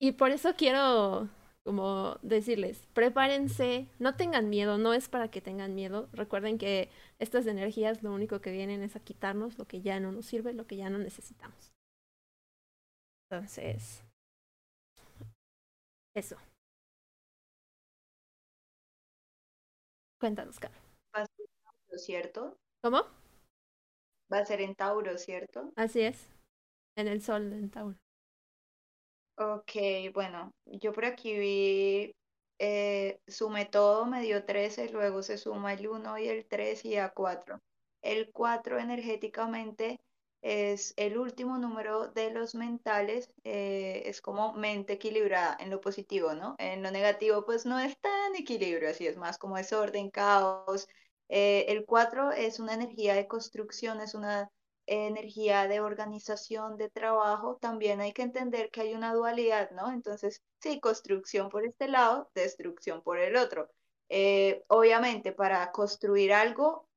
y 0.01 0.13
por 0.13 0.31
eso 0.31 0.55
quiero, 0.57 1.29
como 1.63 2.17
decirles, 2.23 2.87
prepárense, 2.93 3.87
no 3.99 4.15
tengan 4.15 4.49
miedo, 4.49 4.79
no 4.79 4.95
es 4.95 5.07
para 5.07 5.29
que 5.29 5.39
tengan 5.39 5.75
miedo. 5.75 6.09
Recuerden 6.13 6.57
que 6.57 6.89
estas 7.19 7.45
energías 7.45 8.01
lo 8.01 8.11
único 8.11 8.41
que 8.41 8.51
vienen 8.51 8.81
es 8.81 8.95
a 8.95 9.01
quitarnos 9.01 9.59
lo 9.59 9.65
que 9.65 9.81
ya 9.81 9.99
no 9.99 10.11
nos 10.11 10.25
sirve, 10.25 10.51
lo 10.53 10.65
que 10.65 10.77
ya 10.77 10.89
no 10.89 10.97
necesitamos. 10.97 11.75
Entonces, 13.29 14.04
eso. 16.15 16.37
Cuéntanos, 20.19 20.59
Carlos. 20.59 20.81
Va 21.15 21.21
a 21.21 21.25
ser 21.27 21.45
en 21.45 21.63
Tauro, 21.63 21.97
¿cierto? 21.97 22.57
¿Cómo? 22.81 23.01
Va 24.31 24.39
a 24.39 24.45
ser 24.45 24.61
en 24.61 24.75
Tauro, 24.75 25.17
¿cierto? 25.17 25.71
Así 25.75 26.01
es. 26.01 26.27
En 26.95 27.07
el 27.07 27.21
sol 27.21 27.49
de 27.49 27.67
Tauro. 27.67 27.97
Ok, 29.37 30.13
bueno, 30.13 30.51
yo 30.65 30.93
por 30.93 31.03
aquí 31.03 31.37
vi 31.37 32.15
eh, 32.57 33.19
su 33.27 33.49
método 33.49 34.05
me 34.05 34.21
dio 34.21 34.45
13, 34.45 34.89
luego 34.91 35.21
se 35.21 35.37
suma 35.37 35.73
el 35.73 35.87
1 35.87 36.17
y 36.19 36.27
el 36.29 36.45
3 36.45 36.85
y 36.85 36.95
a 36.95 37.09
4. 37.09 37.59
El 38.01 38.31
4 38.31 38.79
energéticamente 38.79 39.99
es 40.45 40.93
el 40.97 41.17
último 41.17 41.57
número 41.57 42.09
de 42.09 42.29
los 42.29 42.53
mentales, 42.53 43.31
eh, 43.43 44.03
es 44.05 44.21
como 44.21 44.53
mente 44.53 44.93
equilibrada 44.93 45.57
en 45.59 45.71
lo 45.71 45.81
positivo, 45.81 46.35
¿no? 46.35 46.55
En 46.59 46.83
lo 46.83 46.91
negativo 46.91 47.43
pues 47.45 47.65
no 47.65 47.79
es 47.79 47.99
tan 47.99 48.35
equilibrio, 48.35 48.91
así 48.91 49.07
es 49.07 49.17
más 49.17 49.39
como 49.39 49.57
desorden, 49.57 50.11
caos. 50.11 50.87
Eh, 51.29 51.65
el 51.69 51.83
4 51.85 52.31
es 52.31 52.59
una 52.59 52.75
energía 52.75 53.15
de 53.15 53.27
construcción, 53.27 54.01
es 54.01 54.13
una 54.13 54.51
energía 54.85 55.67
de 55.67 55.81
organización, 55.81 56.77
de 56.77 56.91
trabajo, 56.91 57.57
también 57.59 57.99
hay 57.99 58.13
que 58.13 58.21
entender 58.21 58.69
que 58.69 58.81
hay 58.81 58.93
una 58.93 59.15
dualidad, 59.15 59.71
¿no? 59.71 59.91
Entonces, 59.91 60.43
sí, 60.61 60.79
construcción 60.79 61.49
por 61.49 61.65
este 61.65 61.87
lado, 61.87 62.29
destrucción 62.35 63.01
por 63.01 63.17
el 63.17 63.35
otro. 63.35 63.67
Eh, 64.09 64.63
obviamente, 64.67 65.31
para 65.31 65.71
construir 65.71 66.33
algo, 66.33 66.87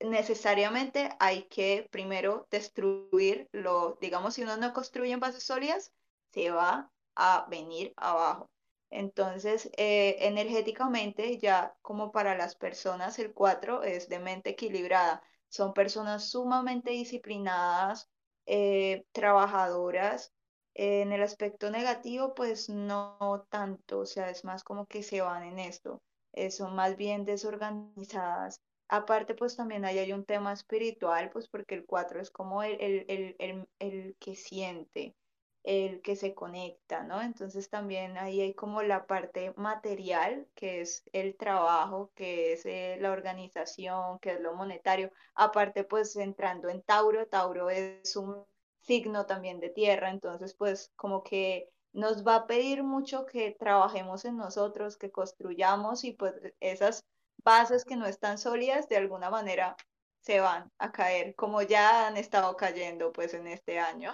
necesariamente 0.00 1.10
hay 1.20 1.44
que 1.48 1.88
primero 1.90 2.46
destruirlo. 2.50 3.98
Digamos, 4.00 4.34
si 4.34 4.42
uno 4.42 4.56
no 4.56 4.72
construye 4.72 5.12
en 5.12 5.20
bases 5.20 5.44
sólidas, 5.44 5.92
se 6.32 6.50
va 6.50 6.90
a 7.16 7.46
venir 7.50 7.92
abajo. 7.96 8.50
Entonces, 8.90 9.70
eh, 9.76 10.16
energéticamente, 10.20 11.38
ya 11.38 11.76
como 11.82 12.10
para 12.12 12.36
las 12.36 12.54
personas, 12.56 13.18
el 13.18 13.32
4 13.34 13.82
es 13.82 14.08
de 14.08 14.18
mente 14.18 14.50
equilibrada 14.50 15.22
son 15.48 15.72
personas 15.74 16.30
sumamente 16.30 16.90
disciplinadas, 16.90 18.08
eh, 18.46 19.04
trabajadoras. 19.12 20.32
en 20.74 21.10
el 21.12 21.22
aspecto 21.22 21.70
negativo, 21.70 22.34
pues 22.34 22.68
no 22.68 23.46
tanto, 23.50 23.98
o 24.00 24.06
sea, 24.06 24.30
es 24.30 24.44
más 24.44 24.62
como 24.62 24.86
que 24.86 25.02
se 25.02 25.20
van 25.20 25.42
en 25.42 25.58
esto, 25.58 26.00
eh, 26.32 26.50
son 26.52 26.76
más 26.76 26.96
bien 26.96 27.24
desorganizadas. 27.24 28.60
Aparte, 28.88 29.34
pues 29.34 29.56
también 29.56 29.84
ahí 29.84 29.98
hay 29.98 30.12
un 30.12 30.24
tema 30.24 30.52
espiritual, 30.52 31.30
pues 31.30 31.48
porque 31.48 31.74
el 31.74 31.84
4 31.86 32.20
es 32.20 32.30
como 32.30 32.62
el, 32.62 32.80
el, 32.80 33.36
el, 33.38 33.68
el 33.78 34.16
que 34.18 34.34
siente, 34.34 35.14
el 35.62 36.00
que 36.02 36.16
se 36.16 36.34
conecta, 36.34 37.02
¿no? 37.04 37.20
Entonces 37.20 37.68
también 37.68 38.16
ahí 38.16 38.40
hay 38.40 38.54
como 38.54 38.82
la 38.82 39.06
parte 39.06 39.52
material, 39.56 40.48
que 40.54 40.80
es 40.80 41.02
el 41.12 41.36
trabajo, 41.36 42.10
que 42.14 42.52
es 42.54 42.64
eh, 42.66 42.96
la 43.00 43.12
organización, 43.12 44.18
que 44.20 44.32
es 44.32 44.40
lo 44.40 44.54
monetario. 44.54 45.12
Aparte, 45.34 45.84
pues 45.84 46.16
entrando 46.16 46.68
en 46.70 46.82
Tauro, 46.82 47.26
Tauro 47.26 47.68
es 47.70 48.16
un 48.16 48.44
signo 48.80 49.26
también 49.26 49.60
de 49.60 49.68
tierra, 49.70 50.10
entonces 50.10 50.54
pues 50.54 50.92
como 50.96 51.22
que 51.22 51.68
nos 51.92 52.26
va 52.26 52.36
a 52.36 52.46
pedir 52.46 52.82
mucho 52.84 53.26
que 53.26 53.50
trabajemos 53.58 54.24
en 54.24 54.36
nosotros, 54.38 54.96
que 54.96 55.10
construyamos 55.10 56.04
y 56.04 56.12
pues 56.12 56.34
esas 56.60 57.04
bases 57.44 57.84
que 57.84 57.96
no 57.96 58.06
están 58.06 58.38
sólidas 58.38 58.88
de 58.88 58.96
alguna 58.96 59.30
manera 59.30 59.76
se 60.20 60.40
van 60.40 60.70
a 60.78 60.92
caer, 60.92 61.34
como 61.34 61.62
ya 61.62 62.06
han 62.06 62.16
estado 62.16 62.56
cayendo 62.56 63.12
pues 63.12 63.34
en 63.34 63.46
este 63.46 63.78
año. 63.78 64.12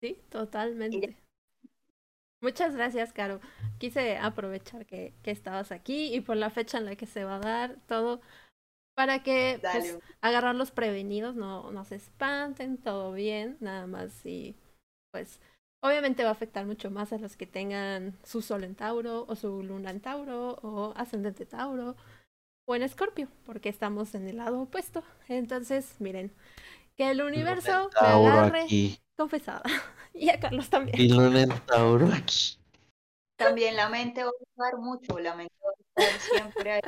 Sí, 0.00 0.20
totalmente. 0.30 1.16
Muchas 2.40 2.74
gracias, 2.74 3.12
Caro. 3.12 3.40
Quise 3.78 4.16
aprovechar 4.16 4.84
que, 4.84 5.14
que, 5.22 5.30
estabas 5.30 5.70
aquí 5.70 6.12
y 6.12 6.20
por 6.20 6.36
la 6.36 6.50
fecha 6.50 6.78
en 6.78 6.86
la 6.86 6.96
que 6.96 7.06
se 7.06 7.24
va 7.24 7.36
a 7.36 7.40
dar 7.40 7.76
todo 7.86 8.20
para 8.94 9.22
que 9.22 9.58
pues, 9.60 9.98
agarrar 10.20 10.54
los 10.54 10.70
prevenidos, 10.70 11.34
no, 11.34 11.70
no 11.70 11.84
se 11.84 11.96
espanten, 11.96 12.78
todo 12.78 13.12
bien, 13.12 13.56
nada 13.60 13.86
más 13.86 14.26
y 14.26 14.56
pues 15.12 15.40
obviamente 15.82 16.22
va 16.22 16.30
a 16.30 16.32
afectar 16.32 16.64
mucho 16.64 16.90
más 16.90 17.12
a 17.12 17.18
los 17.18 17.36
que 17.36 17.46
tengan 17.46 18.16
su 18.22 18.40
sol 18.40 18.64
en 18.64 18.74
Tauro 18.74 19.26
o 19.28 19.36
su 19.36 19.62
luna 19.62 19.90
en 19.90 20.00
Tauro 20.00 20.58
o 20.62 20.94
ascendente 20.96 21.44
Tauro 21.44 21.96
o 22.64 22.74
en 22.74 22.82
Escorpio, 22.82 23.28
porque 23.44 23.68
estamos 23.68 24.14
en 24.14 24.28
el 24.28 24.36
lado 24.38 24.62
opuesto. 24.62 25.02
Entonces, 25.28 25.96
miren, 25.98 26.32
que 26.96 27.10
el 27.10 27.22
universo 27.22 27.90
me 28.00 28.08
agarre 28.08 28.66
confesada. 29.16 29.62
Y 30.14 30.28
a 30.28 30.38
Carlos 30.38 30.68
también. 30.68 31.00
Y 31.00 31.08
Tauro 31.66 32.06
aquí. 32.12 32.58
También 33.36 33.76
la 33.76 33.88
mente 33.88 34.22
va 34.22 34.28
a 34.28 34.44
jugar 34.54 34.76
mucho, 34.76 35.18
la 35.18 35.34
mente 35.34 35.54
va 35.64 35.70
a 35.70 36.02
estar 36.02 36.20
siempre 36.20 36.72
ahí. 36.72 36.80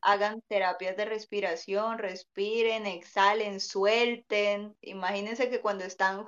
Hagan 0.00 0.40
terapias 0.46 0.96
de 0.96 1.06
respiración, 1.06 1.98
respiren, 1.98 2.86
exhalen, 2.86 3.58
suelten. 3.58 4.76
Imagínense 4.80 5.50
que 5.50 5.60
cuando 5.60 5.84
están, 5.84 6.24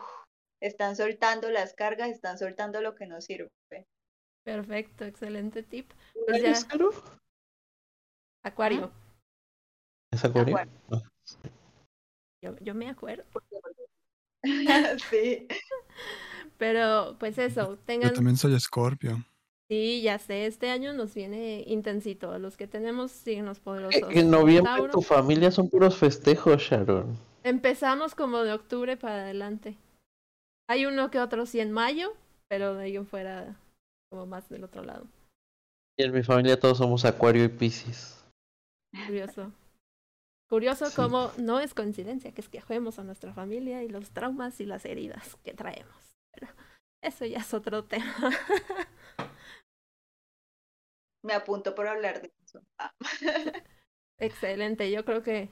están 0.60 0.96
soltando 0.96 1.50
las 1.50 1.74
cargas, 1.74 2.10
están 2.10 2.38
soltando 2.38 2.80
lo 2.80 2.94
que 2.94 3.06
no 3.06 3.20
sirve. 3.20 3.50
Perfecto, 4.44 5.04
excelente 5.04 5.62
tip. 5.62 5.90
Pues 6.26 6.66
Acuario. 8.42 8.90
¿Es 10.12 10.24
Acuario? 10.24 10.56
Ah, 10.90 11.02
yo, 12.42 12.56
yo 12.60 12.74
me 12.74 12.88
acuerdo. 12.88 13.24
sí. 15.10 15.46
Pero 16.56 17.16
pues 17.18 17.38
eso, 17.38 17.78
tengan... 17.84 18.10
Yo 18.10 18.14
también 18.14 18.36
soy 18.36 18.54
Escorpio. 18.54 19.24
Sí, 19.70 20.02
ya 20.02 20.18
sé, 20.18 20.46
este 20.46 20.68
año 20.70 20.92
nos 20.94 21.14
viene 21.14 21.62
intensito. 21.66 22.36
Los 22.38 22.56
que 22.56 22.66
tenemos 22.66 23.12
signos 23.12 23.60
poderosos. 23.60 24.10
En 24.10 24.30
noviembre 24.30 24.88
tu 24.90 25.00
familia 25.00 25.52
son 25.52 25.68
puros 25.68 25.96
festejos, 25.96 26.60
Sharon. 26.62 27.16
Empezamos 27.44 28.14
como 28.14 28.42
de 28.42 28.52
octubre 28.52 28.96
para 28.96 29.22
adelante. 29.22 29.76
Hay 30.70 30.86
uno 30.86 31.10
que 31.10 31.18
otro 31.18 31.46
sí 31.46 31.58
en 31.58 31.72
mayo, 31.72 32.12
pero 32.48 32.76
de 32.76 32.84
ahí 32.84 32.94
en 32.94 33.04
fuera 33.04 33.56
como 34.08 34.26
más 34.26 34.48
del 34.48 34.62
otro 34.62 34.84
lado. 34.84 35.04
Y 35.98 36.04
en 36.04 36.12
mi 36.12 36.22
familia 36.22 36.60
todos 36.60 36.78
somos 36.78 37.04
Acuario 37.04 37.42
y 37.42 37.48
Piscis. 37.48 38.24
Curioso. 39.06 39.52
Curioso 40.48 40.86
como 40.94 41.32
no 41.38 41.58
es 41.58 41.74
coincidencia 41.74 42.30
que 42.30 42.40
esquejemos 42.40 43.00
a 43.00 43.02
nuestra 43.02 43.34
familia 43.34 43.82
y 43.82 43.88
los 43.88 44.12
traumas 44.12 44.60
y 44.60 44.64
las 44.64 44.84
heridas 44.84 45.34
que 45.42 45.54
traemos. 45.54 46.16
Pero 46.32 46.46
eso 47.02 47.26
ya 47.26 47.38
es 47.38 47.52
otro 47.52 47.82
tema. 47.86 48.14
Me 51.24 51.32
apunto 51.32 51.74
por 51.74 51.88
hablar 51.88 52.22
de 52.22 52.32
eso. 52.44 52.62
Ah. 52.78 52.94
Excelente, 54.20 54.88
yo 54.92 55.04
creo 55.04 55.24
que 55.24 55.48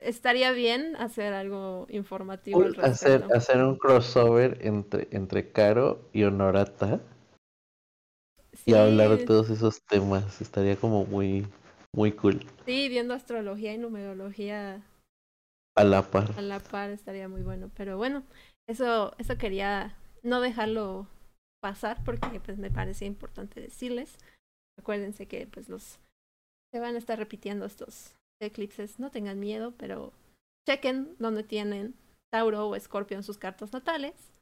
estaría 0.00 0.52
bien 0.52 0.96
hacer 0.96 1.32
algo 1.32 1.86
informativo. 1.88 2.64
hacer, 2.82 3.24
hacer 3.34 3.62
un 3.62 3.76
crossover 3.76 4.58
entre, 4.60 5.08
entre 5.10 5.50
Caro 5.50 6.08
y 6.12 6.24
Honorata 6.24 7.00
y 8.64 8.74
hablar 8.74 9.10
de 9.10 9.24
todos 9.24 9.50
esos 9.50 9.82
temas. 9.84 10.40
Estaría 10.40 10.76
como 10.76 11.04
muy, 11.04 11.46
muy 11.92 12.12
cool. 12.12 12.44
Sí, 12.64 12.88
viendo 12.88 13.14
astrología 13.14 13.72
y 13.72 13.78
numerología 13.78 14.82
a 15.76 15.84
la 15.84 16.02
par. 16.02 16.30
A 16.36 16.42
la 16.42 16.60
par 16.60 16.90
estaría 16.90 17.28
muy 17.28 17.42
bueno. 17.42 17.70
Pero 17.76 17.96
bueno, 17.96 18.24
eso, 18.68 19.14
eso 19.18 19.36
quería 19.36 19.96
no 20.22 20.40
dejarlo 20.40 21.06
pasar 21.62 22.02
porque 22.04 22.40
pues 22.40 22.58
me 22.58 22.70
parecía 22.70 23.06
importante 23.06 23.60
decirles. 23.60 24.18
Acuérdense 24.78 25.26
que 25.26 25.46
pues 25.46 25.68
los 25.68 25.98
se 26.72 26.80
van 26.80 26.96
a 26.96 26.98
estar 26.98 27.18
repitiendo 27.18 27.64
estos 27.64 28.15
eclipses. 28.40 28.98
No 28.98 29.10
tengan 29.10 29.40
miedo, 29.40 29.72
pero 29.76 30.12
chequen 30.68 31.16
dónde 31.18 31.42
tienen 31.42 31.94
Tauro 32.32 32.68
o 32.68 32.76
Escorpio 32.76 33.16
en 33.16 33.22
sus 33.22 33.38
cartas 33.38 33.72
natales. 33.72 34.32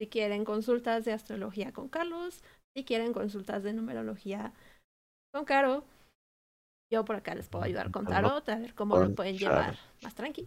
Si 0.00 0.08
quieren 0.08 0.44
consultas 0.44 1.04
de 1.04 1.12
astrología 1.12 1.72
con 1.72 1.88
Carlos, 1.88 2.42
si 2.76 2.84
quieren 2.84 3.12
consultas 3.12 3.62
de 3.62 3.72
numerología 3.72 4.52
con 5.32 5.44
Caro, 5.46 5.84
yo 6.92 7.04
por 7.04 7.16
acá 7.16 7.34
les 7.34 7.48
puedo 7.48 7.64
ayudar 7.64 7.90
con 7.90 8.06
tarot, 8.06 8.48
a 8.48 8.56
ver 8.56 8.74
cómo 8.74 8.98
lo 8.98 9.14
pueden 9.14 9.38
llevar 9.38 9.78
más 10.02 10.14
tranqui. 10.14 10.46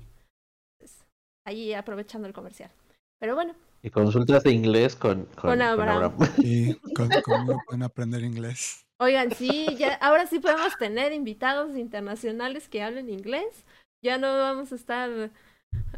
Pues, 0.80 1.04
ahí 1.46 1.74
aprovechando 1.74 2.28
el 2.28 2.34
comercial. 2.34 2.72
Pero 3.20 3.36
bueno. 3.36 3.56
Y 3.82 3.90
consultas 3.90 4.44
de 4.44 4.52
inglés 4.52 4.96
con, 4.96 5.26
con, 5.36 5.62
Abraham. 5.62 6.18
Y 6.38 6.74
con, 6.94 7.10
cómo 7.24 7.62
pueden 7.66 7.84
aprender 7.84 8.24
inglés. 8.24 8.86
Oigan, 9.00 9.32
sí, 9.34 9.76
ya, 9.78 9.94
ahora 9.96 10.28
sí 10.28 10.40
podemos 10.40 10.78
tener 10.78 11.14
invitados 11.14 11.78
internacionales 11.78 12.68
que 12.68 12.84
hablen 12.84 13.10
inglés. 13.10 13.66
Ya 14.04 14.18
no 14.18 14.28
vamos 14.28 14.74
a 14.74 14.76
estar 14.76 15.32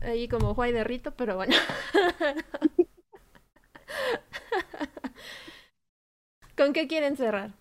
ahí 0.01 0.27
como 0.27 0.53
Juay 0.53 0.71
de 0.71 0.83
Rito, 0.83 1.15
pero 1.15 1.35
bueno. 1.35 1.55
¿Con 6.55 6.73
qué 6.73 6.87
quieren 6.87 7.17
cerrar? 7.17 7.53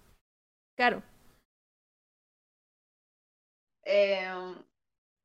Caro. 0.77 1.03
Em, 3.85 4.57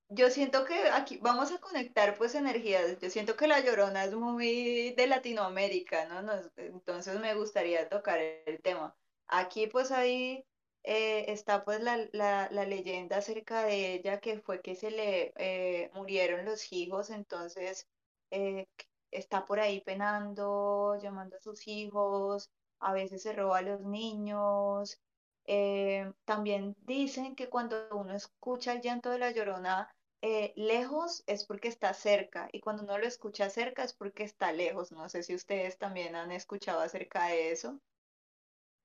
yo 0.09 0.29
siento 0.29 0.65
que 0.65 0.89
aquí 0.89 1.17
vamos 1.21 1.51
a 1.51 1.59
conectar 1.59 2.17
pues 2.17 2.35
energías. 2.35 2.99
Yo 2.99 3.09
siento 3.09 3.35
que 3.35 3.47
La 3.47 3.59
Llorona 3.61 4.05
es 4.05 4.13
muy 4.15 4.93
de 4.95 5.07
Latinoamérica, 5.07 6.05
¿no? 6.07 6.21
Nos- 6.21 6.51
entonces 6.57 7.19
me 7.19 7.33
gustaría 7.35 7.89
tocar 7.89 8.19
el 8.19 8.61
tema. 8.61 8.95
Aquí 9.27 9.67
pues 9.67 9.91
ahí 9.91 10.45
eh, 10.83 11.25
está 11.31 11.63
pues 11.65 11.81
la, 11.81 11.97
la, 12.13 12.49
la 12.51 12.65
leyenda 12.65 13.17
acerca 13.17 13.63
de 13.65 13.93
ella 13.95 14.19
que 14.19 14.39
fue 14.41 14.61
que 14.61 14.75
se 14.75 14.91
le 14.91 15.33
eh, 15.37 15.89
murieron 15.93 16.45
los 16.45 16.71
hijos, 16.71 17.09
entonces 17.09 17.87
eh, 18.31 18.67
está 19.11 19.45
por 19.45 19.59
ahí 19.59 19.81
penando, 19.81 20.97
llamando 21.01 21.37
a 21.37 21.39
sus 21.41 21.67
hijos, 21.67 22.49
a 22.79 22.93
veces 22.93 23.23
se 23.23 23.33
roba 23.33 23.59
a 23.59 23.61
los 23.63 23.81
niños. 23.81 24.99
Eh, 25.47 26.11
también 26.25 26.75
dicen 26.85 27.35
que 27.35 27.49
cuando 27.49 27.87
uno 27.91 28.13
escucha 28.15 28.73
el 28.73 28.81
llanto 28.81 29.09
de 29.11 29.19
la 29.19 29.31
Llorona 29.31 29.89
eh, 30.21 30.53
lejos 30.55 31.23
es 31.27 31.45
porque 31.45 31.67
está 31.67 31.93
cerca 31.93 32.49
y 32.51 32.59
cuando 32.61 32.83
uno 32.83 32.97
lo 32.97 33.05
escucha 33.05 33.49
cerca 33.49 33.83
es 33.83 33.93
porque 33.93 34.23
está 34.23 34.51
lejos. 34.51 34.91
No 34.91 35.07
sé 35.09 35.23
si 35.23 35.35
ustedes 35.35 35.77
también 35.77 36.15
han 36.15 36.31
escuchado 36.31 36.81
acerca 36.81 37.27
de 37.27 37.51
eso 37.51 37.79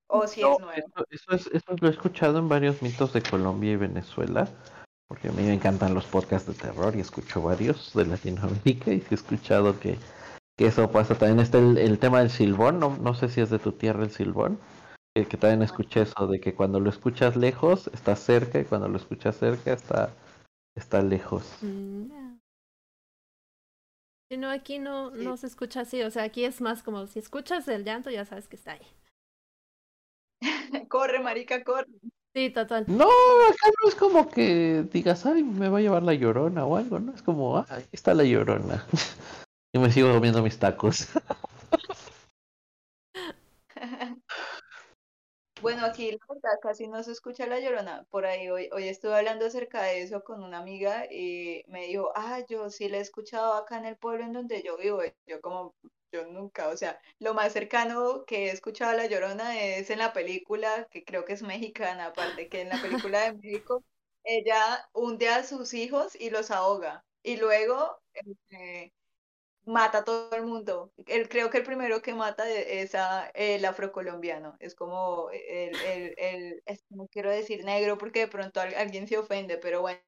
o 0.09 0.27
si 0.27 0.43
No, 0.43 0.53
es 0.53 0.59
nuevo. 0.59 0.87
eso, 0.87 1.07
eso 1.11 1.33
es, 1.33 1.47
eso 1.53 1.77
lo 1.81 1.89
he 1.89 1.91
escuchado 1.91 2.39
en 2.39 2.49
varios 2.49 2.83
mitos 2.83 3.13
de 3.13 3.23
Colombia 3.23 3.73
y 3.73 3.77
Venezuela, 3.77 4.49
porque 5.09 5.29
a 5.29 5.33
mí 5.33 5.43
me 5.43 5.55
encantan 5.55 5.95
los 5.95 6.07
podcasts 6.07 6.49
de 6.49 6.55
terror 6.55 6.95
y 6.97 7.01
escucho 7.01 7.43
varios 7.43 7.93
de 7.95 8.07
Latinoamérica 8.07 8.93
y 8.93 9.03
he 9.11 9.15
escuchado 9.15 9.79
que, 9.79 9.99
que 10.57 10.67
eso 10.67 10.91
pasa. 10.91 11.17
También 11.17 11.41
está 11.41 11.59
el, 11.59 11.79
el 11.79 11.99
tema 11.99 12.21
del 12.21 12.31
silbón, 12.31 12.81
no, 12.81 12.97
no 12.99 13.15
sé 13.15 13.29
si 13.29 13.41
es 13.41 13.51
de 13.51 13.59
tu 13.59 13.73
tierra 13.73 14.05
el 14.05 14.11
silbón, 14.11 14.59
que, 15.15 15.27
que 15.27 15.37
también 15.37 15.63
escuché 15.63 16.03
eso, 16.03 16.27
de 16.27 16.41
que 16.41 16.55
cuando 16.55 16.81
lo 16.81 16.91
escuchas 16.91 17.37
lejos 17.37 17.89
está 17.89 18.15
cerca 18.17 18.61
y 18.61 18.65
cuando 18.65 18.89
lo 18.89 18.97
escuchas 18.97 19.37
cerca 19.37 19.73
está, 19.73 20.11
está 20.77 21.03
lejos. 21.03 21.45
Mm, 21.63 22.37
no, 24.39 24.49
aquí 24.51 24.79
no, 24.79 25.11
Sí. 25.11 25.25
no 25.25 25.37
se 25.37 25.47
escucha 25.49 25.81
así. 25.81 26.03
O 26.03 26.11
sea, 26.11 26.23
aquí 26.23 26.45
es 26.45 26.61
más 26.61 26.83
como 26.83 27.07
si 27.07 27.19
escuchas 27.19 27.67
el 27.69 27.85
llanto, 27.85 28.11
ya 28.11 28.25
sabes 28.25 28.47
que 28.47 28.57
está 28.57 28.73
ahí. 28.73 28.87
Corre, 30.89 31.21
marica, 31.21 31.63
corre. 31.65 31.87
Sí, 32.35 32.51
total. 32.51 32.85
No, 32.87 33.07
acá 33.07 33.69
no 33.83 33.89
es 33.89 33.95
como 33.97 34.31
que 34.31 34.85
digas, 34.93 35.27
ay, 35.27 35.43
me 35.43 35.69
va 35.69 35.79
a 35.79 35.81
llevar 35.81 36.05
la 36.05 36.15
llorona 36.15 36.65
o 36.65 36.77
algo, 36.77 37.01
¿no? 37.01 37.13
Es 37.13 37.23
como, 37.23 37.57
"Ah, 37.59 37.67
ahí 37.69 37.85
está 37.91 38.15
la 38.15 38.23
llorona. 38.23 38.87
y 39.75 39.79
me 39.81 39.91
sigo 39.91 40.13
comiendo 40.13 40.41
mis 40.43 40.59
tacos. 40.59 41.09
Bueno, 45.61 45.85
aquí 45.85 46.13
la 46.13 46.19
verdad 46.27 46.59
casi 46.63 46.89
no 46.89 47.03
se 47.03 47.13
escucha 47.13 47.47
la 47.47 47.61
llorona. 47.61 48.05
Por 48.11 48.25
ahí 48.25 48.49
hoy, 48.49 48.71
hoy 48.73 48.89
estuve 48.89 49.15
hablando 49.15 49.45
acerca 49.47 49.83
de 49.83 50.01
eso 50.03 50.23
con 50.25 50.43
una 50.43 50.59
amiga 50.59 51.05
y 51.11 51.63
me 51.69 51.87
dijo, 51.87 52.11
ah, 52.15 52.41
yo 52.49 52.71
sí 52.71 52.89
la 52.89 52.97
he 52.99 53.01
escuchado 53.01 53.53
acá 53.53 53.77
en 53.79 53.85
el 53.85 53.97
pueblo 53.99 54.25
en 54.25 54.33
donde 54.33 54.63
yo 54.63 54.79
vivo. 54.79 55.03
Yo 55.27 55.41
como, 55.43 55.75
yo 56.13 56.27
nunca, 56.27 56.69
o 56.69 56.77
sea, 56.79 56.99
lo 57.19 57.35
más 57.35 57.53
cercano 57.53 58.25
que 58.25 58.47
he 58.47 58.51
escuchado 58.53 58.93
a 58.93 58.95
la 58.95 59.07
llorona 59.07 59.61
es 59.63 59.91
en 59.91 59.99
la 59.99 60.15
película, 60.15 60.89
que 60.91 61.05
creo 61.05 61.27
que 61.27 61.35
es 61.35 61.43
mexicana, 61.43 62.07
aparte 62.07 62.49
que 62.49 62.63
en 62.63 62.71
la 62.71 62.81
película 62.81 63.21
de 63.25 63.35
México, 63.35 63.85
ella 64.25 64.89
hunde 64.95 65.29
a 65.29 65.45
sus 65.45 65.75
hijos 65.75 66.15
y 66.19 66.31
los 66.31 66.51
ahoga. 66.51 67.05
Y 67.23 67.37
luego, 67.37 68.01
este, 68.15 68.95
mata 69.71 69.99
a 69.99 70.05
todo 70.05 70.35
el 70.37 70.45
mundo. 70.47 70.93
Él, 71.07 71.29
creo 71.29 71.51
que 71.51 71.59
el 71.59 71.65
primero 71.65 72.03
que 72.03 72.15
mata 72.15 72.49
e- 72.51 72.83
es 72.83 72.95
a 72.95 73.29
el 73.35 73.65
afrocolombiano. 73.65 74.57
Es 74.61 74.75
como 74.75 75.31
el, 75.31 75.75
el, 75.81 76.15
el- 76.19 76.63
es- 76.67 76.85
no 76.91 77.07
quiero 77.09 77.31
decir 77.31 77.65
negro 77.65 77.99
porque 77.99 78.21
de 78.21 78.29
pronto 78.29 78.61
al- 78.61 78.75
alguien 78.75 79.07
se 79.09 79.19
ofende, 79.19 79.59
pero 79.59 79.81
bueno, 79.83 80.01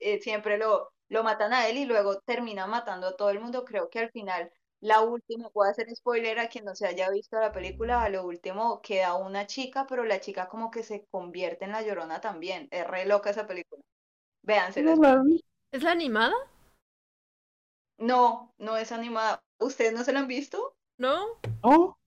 eh, 0.00 0.20
siempre 0.20 0.58
lo, 0.58 0.92
lo 1.08 1.22
matan 1.24 1.52
a 1.52 1.68
él 1.68 1.76
y 1.78 1.84
luego 1.86 2.20
termina 2.20 2.66
matando 2.66 3.08
a 3.08 3.16
todo 3.16 3.30
el 3.30 3.40
mundo. 3.40 3.64
Creo 3.64 3.88
que 3.90 3.98
al 4.00 4.10
final, 4.10 4.50
la 4.80 5.00
última, 5.02 5.48
puedo 5.50 5.70
hacer 5.70 5.86
spoiler 5.94 6.38
a 6.38 6.48
quien 6.48 6.64
no 6.64 6.74
se 6.74 6.86
haya 6.86 7.10
visto 7.10 7.38
la 7.40 7.52
película, 7.52 8.02
a 8.02 8.08
lo 8.10 8.24
último 8.26 8.80
queda 8.82 9.14
una 9.16 9.46
chica, 9.46 9.86
pero 9.88 10.04
la 10.04 10.20
chica 10.20 10.48
como 10.48 10.70
que 10.70 10.82
se 10.82 11.06
convierte 11.10 11.64
en 11.64 11.72
la 11.72 11.82
llorona 11.82 12.20
también. 12.20 12.68
Es 12.70 12.86
re 12.86 13.06
loca 13.06 13.30
esa 13.30 13.46
película. 13.46 13.82
Véansela. 14.42 14.96
No. 14.96 15.24
¿Es 15.72 15.82
la 15.82 15.92
animada? 15.92 16.34
No, 17.98 18.52
no 18.58 18.76
es 18.76 18.92
animada. 18.92 19.40
¿Ustedes 19.60 19.92
no 19.92 20.04
se 20.04 20.12
la 20.12 20.20
han 20.20 20.28
visto? 20.28 20.76
¿No? 20.98 21.24
No. 21.62 21.98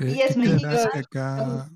Eh, 0.00 0.14
Y 0.16 0.20
es 0.22 0.34
¿qué 0.34 0.42
creerás 0.42 0.60
mexicana. 0.62 0.90
que 0.92 0.98
acá 0.98 1.70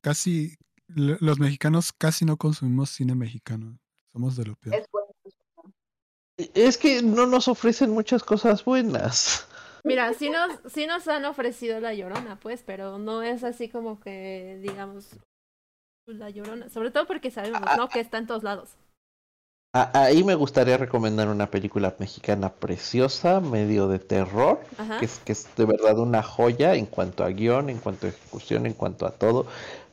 casi 0.00 0.56
lo- 0.88 1.16
los 1.20 1.38
mexicanos 1.38 1.92
casi 1.92 2.24
no 2.24 2.36
consumimos 2.36 2.90
cine 2.90 3.14
mexicano. 3.14 3.78
Somos 4.12 4.36
de 4.36 4.44
lo 4.46 4.56
peor. 4.56 4.76
Es 4.76 4.86
bueno. 4.92 5.04
Es 6.54 6.78
que 6.78 7.00
no 7.02 7.26
nos 7.26 7.46
ofrecen 7.48 7.90
muchas 7.90 8.22
cosas 8.24 8.64
buenas. 8.64 9.46
Mira, 9.84 10.12
sí 10.14 10.30
nos, 10.30 10.50
sí 10.72 10.86
nos 10.86 11.06
han 11.08 11.24
ofrecido 11.26 11.78
la 11.80 11.94
llorona, 11.94 12.38
pues, 12.40 12.62
pero 12.64 12.98
no 12.98 13.22
es 13.22 13.44
así 13.44 13.68
como 13.68 14.00
que, 14.00 14.58
digamos, 14.62 15.08
la 16.06 16.30
llorona. 16.30 16.68
Sobre 16.70 16.90
todo 16.90 17.06
porque 17.06 17.30
sabemos, 17.30 17.60
¿no? 17.76 17.88
Que 17.88 18.00
está 18.00 18.18
en 18.18 18.26
todos 18.26 18.42
lados. 18.42 18.70
Ahí 19.76 20.22
me 20.22 20.36
gustaría 20.36 20.76
recomendar 20.76 21.26
una 21.26 21.50
película 21.50 21.96
mexicana 21.98 22.52
preciosa, 22.52 23.40
medio 23.40 23.88
de 23.88 23.98
terror, 23.98 24.60
que 25.00 25.04
es, 25.04 25.18
que 25.24 25.32
es 25.32 25.48
de 25.56 25.64
verdad 25.64 25.98
una 25.98 26.22
joya 26.22 26.76
en 26.76 26.86
cuanto 26.86 27.24
a 27.24 27.30
guion, 27.30 27.68
en 27.68 27.78
cuanto 27.78 28.06
a 28.06 28.10
ejecución, 28.10 28.66
en 28.66 28.74
cuanto 28.74 29.04
a 29.04 29.10
todo. 29.10 29.46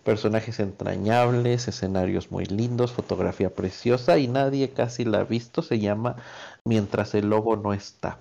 Personajes 0.03 0.59
entrañables, 0.59 1.67
escenarios 1.67 2.29
muy 2.29 2.45
lindos, 2.45 2.91
fotografía 2.91 3.55
preciosa 3.55 4.19
y 4.19 4.27
nadie 4.27 4.69
casi 4.69 5.03
la 5.03 5.21
ha 5.21 5.23
visto. 5.23 5.63
Se 5.63 5.79
llama 5.79 6.15
Mientras 6.63 7.15
el 7.15 7.31
lobo 7.31 7.55
no 7.55 7.73
está. 7.73 8.19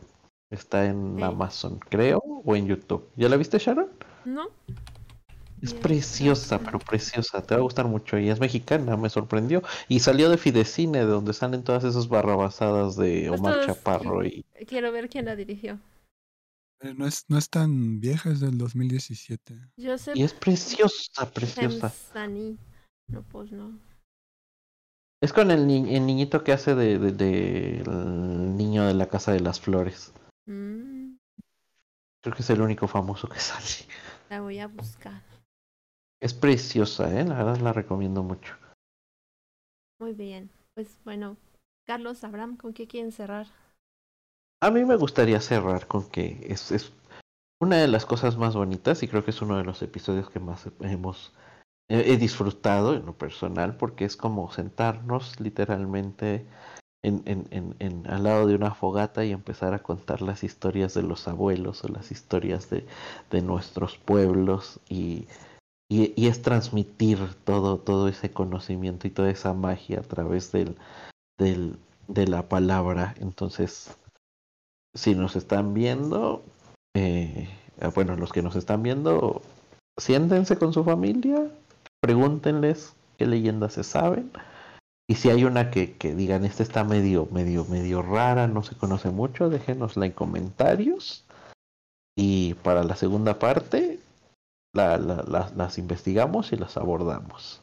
Está 0.50 0.86
en. 0.86 1.22
Amazon, 1.22 1.78
creo, 1.78 2.22
o 2.24 2.56
en 2.56 2.68
YouTube. 2.68 3.06
¿Ya 3.16 3.28
la 3.28 3.36
viste, 3.36 3.58
Sharon? 3.58 3.88
¿No? 4.24 4.48
Es 5.62 5.74
preciosa, 5.74 6.58
pero 6.58 6.78
preciosa. 6.78 7.42
Te 7.42 7.54
va 7.54 7.60
a 7.60 7.64
gustar 7.64 7.86
mucho. 7.86 8.18
Y 8.18 8.30
es 8.30 8.40
mexicana, 8.40 8.96
me 8.96 9.10
sorprendió. 9.10 9.62
Y 9.88 10.00
salió 10.00 10.30
de 10.30 10.38
Fidecine, 10.38 11.00
de 11.00 11.04
donde 11.04 11.32
salen 11.34 11.62
todas 11.62 11.84
esas 11.84 12.08
barrabasadas 12.08 12.96
de 12.96 13.26
Pues 13.28 13.40
Omar 13.40 13.66
Chaparro. 13.66 14.24
Y 14.24 14.44
Quiero 14.66 14.90
ver 14.92 15.08
quién 15.08 15.26
la 15.26 15.36
dirigió. 15.36 15.78
Eh, 16.80 16.94
No 16.96 17.06
es, 17.06 17.26
no 17.28 17.36
es 17.36 17.50
tan 17.50 18.00
vieja, 18.00 18.30
es 18.30 18.40
del 18.40 18.56
2017. 18.56 19.54
Joseph 19.76 20.16
Y 20.16 20.22
es 20.22 20.32
preciosa, 20.32 21.30
preciosa. 21.32 21.88
Hemsani. 21.88 22.56
No, 23.08 23.22
pues 23.22 23.52
no. 23.52 23.78
Es 25.22 25.34
con 25.34 25.50
el, 25.50 25.66
ni- 25.66 25.94
el 25.94 26.06
niñito 26.06 26.42
que 26.42 26.52
hace 26.52 26.74
de, 26.74 26.98
de- 26.98 27.12
de- 27.12 27.80
el 27.80 28.56
niño 28.56 28.86
de 28.86 28.94
la 28.94 29.08
Casa 29.08 29.32
de 29.32 29.40
las 29.40 29.60
Flores. 29.60 30.12
Mm, 30.46 31.16
Creo 32.22 32.34
que 32.34 32.42
es 32.42 32.48
el 32.50 32.62
único 32.62 32.88
famoso 32.88 33.28
que 33.28 33.38
sale. 33.40 33.66
la 34.30 34.40
voy 34.40 34.58
a 34.58 34.66
buscar. 34.68 35.20
Es 36.20 36.34
preciosa, 36.34 37.18
¿eh? 37.18 37.24
La 37.24 37.36
verdad 37.36 37.58
la 37.58 37.72
recomiendo 37.72 38.22
mucho. 38.22 38.54
Muy 39.98 40.12
bien. 40.12 40.50
Pues 40.74 40.98
bueno, 41.04 41.36
Carlos, 41.86 42.24
Abraham, 42.24 42.56
¿con 42.56 42.72
qué 42.72 42.86
quieren 42.86 43.12
cerrar? 43.12 43.46
A 44.62 44.70
mí 44.70 44.84
me 44.84 44.96
gustaría 44.96 45.40
cerrar 45.40 45.86
con 45.86 46.08
que 46.10 46.46
es, 46.48 46.70
es 46.70 46.92
una 47.60 47.76
de 47.78 47.88
las 47.88 48.06
cosas 48.06 48.36
más 48.36 48.54
bonitas 48.54 49.02
y 49.02 49.08
creo 49.08 49.24
que 49.24 49.30
es 49.30 49.42
uno 49.42 49.56
de 49.56 49.64
los 49.64 49.82
episodios 49.82 50.30
que 50.30 50.40
más 50.40 50.68
hemos 50.80 51.32
he 51.88 52.12
he 52.12 52.16
disfrutado 52.18 52.94
en 52.94 53.06
lo 53.06 53.18
personal 53.18 53.76
porque 53.76 54.04
es 54.06 54.16
como 54.16 54.50
sentarnos 54.52 55.40
literalmente 55.40 56.46
en, 57.02 57.22
en, 57.26 57.46
en, 57.50 57.76
en- 57.80 58.06
al 58.10 58.24
lado 58.24 58.46
de 58.46 58.54
una 58.56 58.74
fogata 58.74 59.24
y 59.24 59.32
empezar 59.32 59.74
a 59.74 59.82
contar 59.82 60.22
las 60.22 60.44
historias 60.44 60.94
de 60.94 61.02
los 61.02 61.28
abuelos 61.28 61.84
o 61.84 61.88
las 61.88 62.12
historias 62.12 62.70
de, 62.70 62.86
de 63.30 63.42
nuestros 63.42 63.98
pueblos 63.98 64.80
y, 64.88 65.26
y, 65.90 66.28
es 66.28 66.40
transmitir 66.40 67.18
todo, 67.44 67.78
todo 67.78 68.06
ese 68.08 68.30
conocimiento 68.30 69.08
y 69.08 69.10
toda 69.10 69.28
esa 69.28 69.52
magia 69.52 69.98
a 69.98 70.02
través 70.02 70.52
del, 70.52 70.76
del, 71.36 71.78
de 72.06 72.28
la 72.28 72.48
palabra. 72.48 73.16
Entonces, 73.18 73.98
si 74.94 75.16
nos 75.16 75.34
están 75.34 75.74
viendo, 75.74 76.44
eh, 76.94 77.48
ah, 77.80 77.90
bueno, 77.92 78.14
los 78.14 78.32
que 78.32 78.40
nos 78.40 78.54
están 78.54 78.84
viendo, 78.84 79.42
siéntense 79.98 80.56
con 80.56 80.72
su 80.72 80.84
familia, 80.84 81.50
pregúntenles 82.00 82.94
qué 83.18 83.26
leyendas 83.26 83.72
se 83.72 83.82
saben. 83.82 84.30
Y 85.08 85.16
si 85.16 85.28
hay 85.28 85.42
una 85.42 85.72
que, 85.72 85.96
que 85.96 86.14
digan, 86.14 86.44
esta 86.44 86.62
está 86.62 86.84
medio, 86.84 87.26
medio, 87.32 87.64
medio 87.64 88.00
rara, 88.00 88.46
no 88.46 88.62
se 88.62 88.76
conoce 88.76 89.10
mucho, 89.10 89.50
déjenosla 89.50 90.06
en 90.06 90.12
comentarios. 90.12 91.24
Y 92.16 92.54
para 92.62 92.84
la 92.84 92.94
segunda 92.94 93.40
parte, 93.40 93.99
la- 94.72 94.98
la- 94.98 95.22
la- 95.22 95.52
las 95.56 95.78
investigamos 95.78 96.52
y 96.52 96.56
las 96.56 96.76
abordamos. 96.76 97.62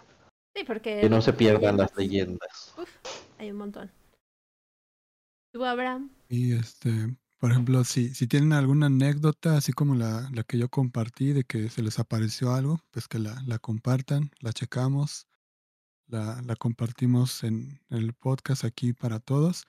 Sí, 0.55 0.63
porque... 0.65 1.01
Que 1.01 1.09
no 1.09 1.21
se 1.21 1.33
pierdan 1.33 1.77
las 1.77 1.95
leyendas, 1.95 2.73
leyendas. 2.75 2.75
Uf, 2.77 2.89
hay 3.37 3.51
un 3.51 3.57
montón. 3.57 3.91
¿Tú, 5.53 5.63
Abraham? 5.63 6.09
Y 6.29 6.53
este, 6.53 7.15
Por 7.39 7.51
ejemplo, 7.51 7.83
si, 7.83 8.13
si 8.15 8.25
tienen 8.27 8.51
alguna 8.53 8.87
anécdota, 8.87 9.57
así 9.57 9.71
como 9.71 9.93
la, 9.93 10.27
la 10.33 10.43
que 10.43 10.57
yo 10.57 10.69
compartí, 10.69 11.33
de 11.33 11.43
que 11.43 11.69
se 11.69 11.83
les 11.83 11.99
apareció 11.99 12.53
algo, 12.53 12.81
pues 12.91 13.07
que 13.07 13.19
la, 13.19 13.41
la 13.45 13.59
compartan, 13.59 14.31
la 14.39 14.53
checamos, 14.53 15.27
la, 16.07 16.41
la 16.41 16.55
compartimos 16.55 17.43
en, 17.43 17.79
en 17.89 17.97
el 17.97 18.13
podcast 18.13 18.65
aquí 18.65 18.93
para 18.93 19.19
todos. 19.19 19.65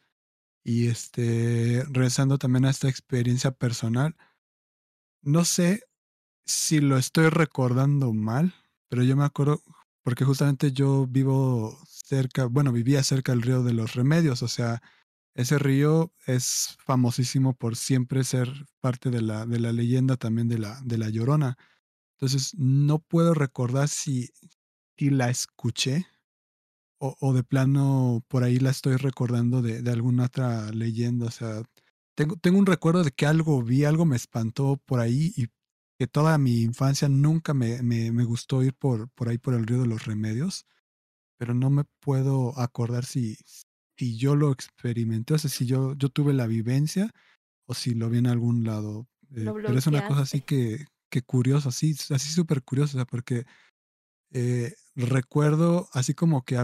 Y 0.65 0.89
este, 0.89 1.85
regresando 1.91 2.39
también 2.39 2.65
a 2.65 2.71
esta 2.71 2.89
experiencia 2.89 3.51
personal, 3.51 4.17
no 5.23 5.45
sé 5.45 5.85
si 6.49 6.81
lo 6.81 6.97
estoy 6.97 7.29
recordando 7.29 8.13
mal, 8.15 8.55
pero 8.89 9.03
yo 9.03 9.17
me 9.17 9.25
acuerdo, 9.25 9.63
porque 10.03 10.25
justamente 10.25 10.73
yo 10.73 11.07
vivo 11.07 11.79
cerca, 11.87 12.47
bueno, 12.47 12.73
vivía 12.73 13.03
cerca 13.03 13.33
del 13.33 13.43
río 13.43 13.63
de 13.63 13.75
los 13.75 13.95
remedios, 13.95 14.43
o 14.43 14.49
sea, 14.49 14.81
ese 15.35 15.59
río 15.59 16.13
es 16.27 16.77
famosísimo 16.85 17.55
por 17.55 17.77
siempre 17.77 18.25
ser 18.25 18.51
parte 18.81 19.11
de 19.11 19.21
la, 19.23 19.47
de 19.47 19.61
la 19.61 19.73
leyenda 19.73 20.17
también 20.17 20.49
de 20.49 20.59
la, 20.59 20.81
de 20.85 20.99
la 20.99 21.11
Llorona. 21.11 21.57
Entonces, 22.17 22.55
no 22.59 22.99
puedo 22.99 23.35
recordar 23.35 23.89
si, 23.89 24.31
si 24.97 25.11
la 25.11 25.31
escuché 25.31 26.07
o, 26.99 27.33
de 27.33 27.45
plano 27.45 28.25
por 28.29 28.43
ahí 28.43 28.59
la 28.59 28.71
estoy 28.71 28.97
recordando 28.97 29.63
de, 29.63 29.83
de 29.83 29.91
alguna 29.93 30.25
otra 30.25 30.73
leyenda. 30.73 31.27
O 31.27 31.31
sea, 31.31 31.63
tengo, 32.17 32.37
tengo 32.37 32.59
un 32.59 32.67
recuerdo 32.67 33.05
de 33.05 33.13
que 33.13 33.27
algo 33.27 33.63
vi, 33.63 33.85
algo 33.85 34.05
me 34.05 34.17
espantó 34.17 34.79
por 34.87 34.99
ahí 34.99 35.33
y 35.37 35.47
que 35.99 36.07
toda 36.07 36.39
mi 36.39 36.63
infancia 36.63 37.09
nunca 37.09 37.55
me, 37.55 37.83
me, 37.83 38.13
me 38.13 38.25
gustó 38.25 38.63
ir 38.63 38.73
por, 38.75 39.09
por 39.11 39.29
ahí 39.29 39.39
por 39.39 39.55
el 39.55 39.67
río 39.67 39.81
de 39.81 39.89
los 39.89 40.07
remedios, 40.07 40.67
pero 41.39 41.55
no 41.55 41.71
me 41.71 41.85
puedo 42.01 42.59
acordar 42.59 43.05
si, 43.05 43.37
si 43.97 44.17
yo 44.17 44.37
lo 44.37 44.53
experimenté, 44.53 45.35
o 45.35 45.39
sea, 45.39 45.51
si 45.51 45.67
yo, 45.67 45.95
yo 45.95 46.09
tuve 46.09 46.33
la 46.33 46.47
vivencia 46.47 47.13
o 47.67 47.75
si 47.75 47.95
lo 47.95 48.09
vi 48.09 48.19
en 48.19 48.29
algún 48.29 48.65
lado. 48.65 49.09
Eh, 49.35 49.45
pero 49.45 49.77
es 49.77 49.87
una 49.87 50.07
cosa 50.07 50.23
así 50.23 50.41
que, 50.41 50.87
que 51.11 51.23
curiosa, 51.23 51.71
así, 51.71 51.97
así 52.11 52.31
súper 52.31 52.63
curiosa, 52.63 53.05
porque 53.05 53.45
eh, 54.31 54.75
recuerdo 54.95 55.89
así 55.93 56.15
como 56.15 56.45
que, 56.45 56.57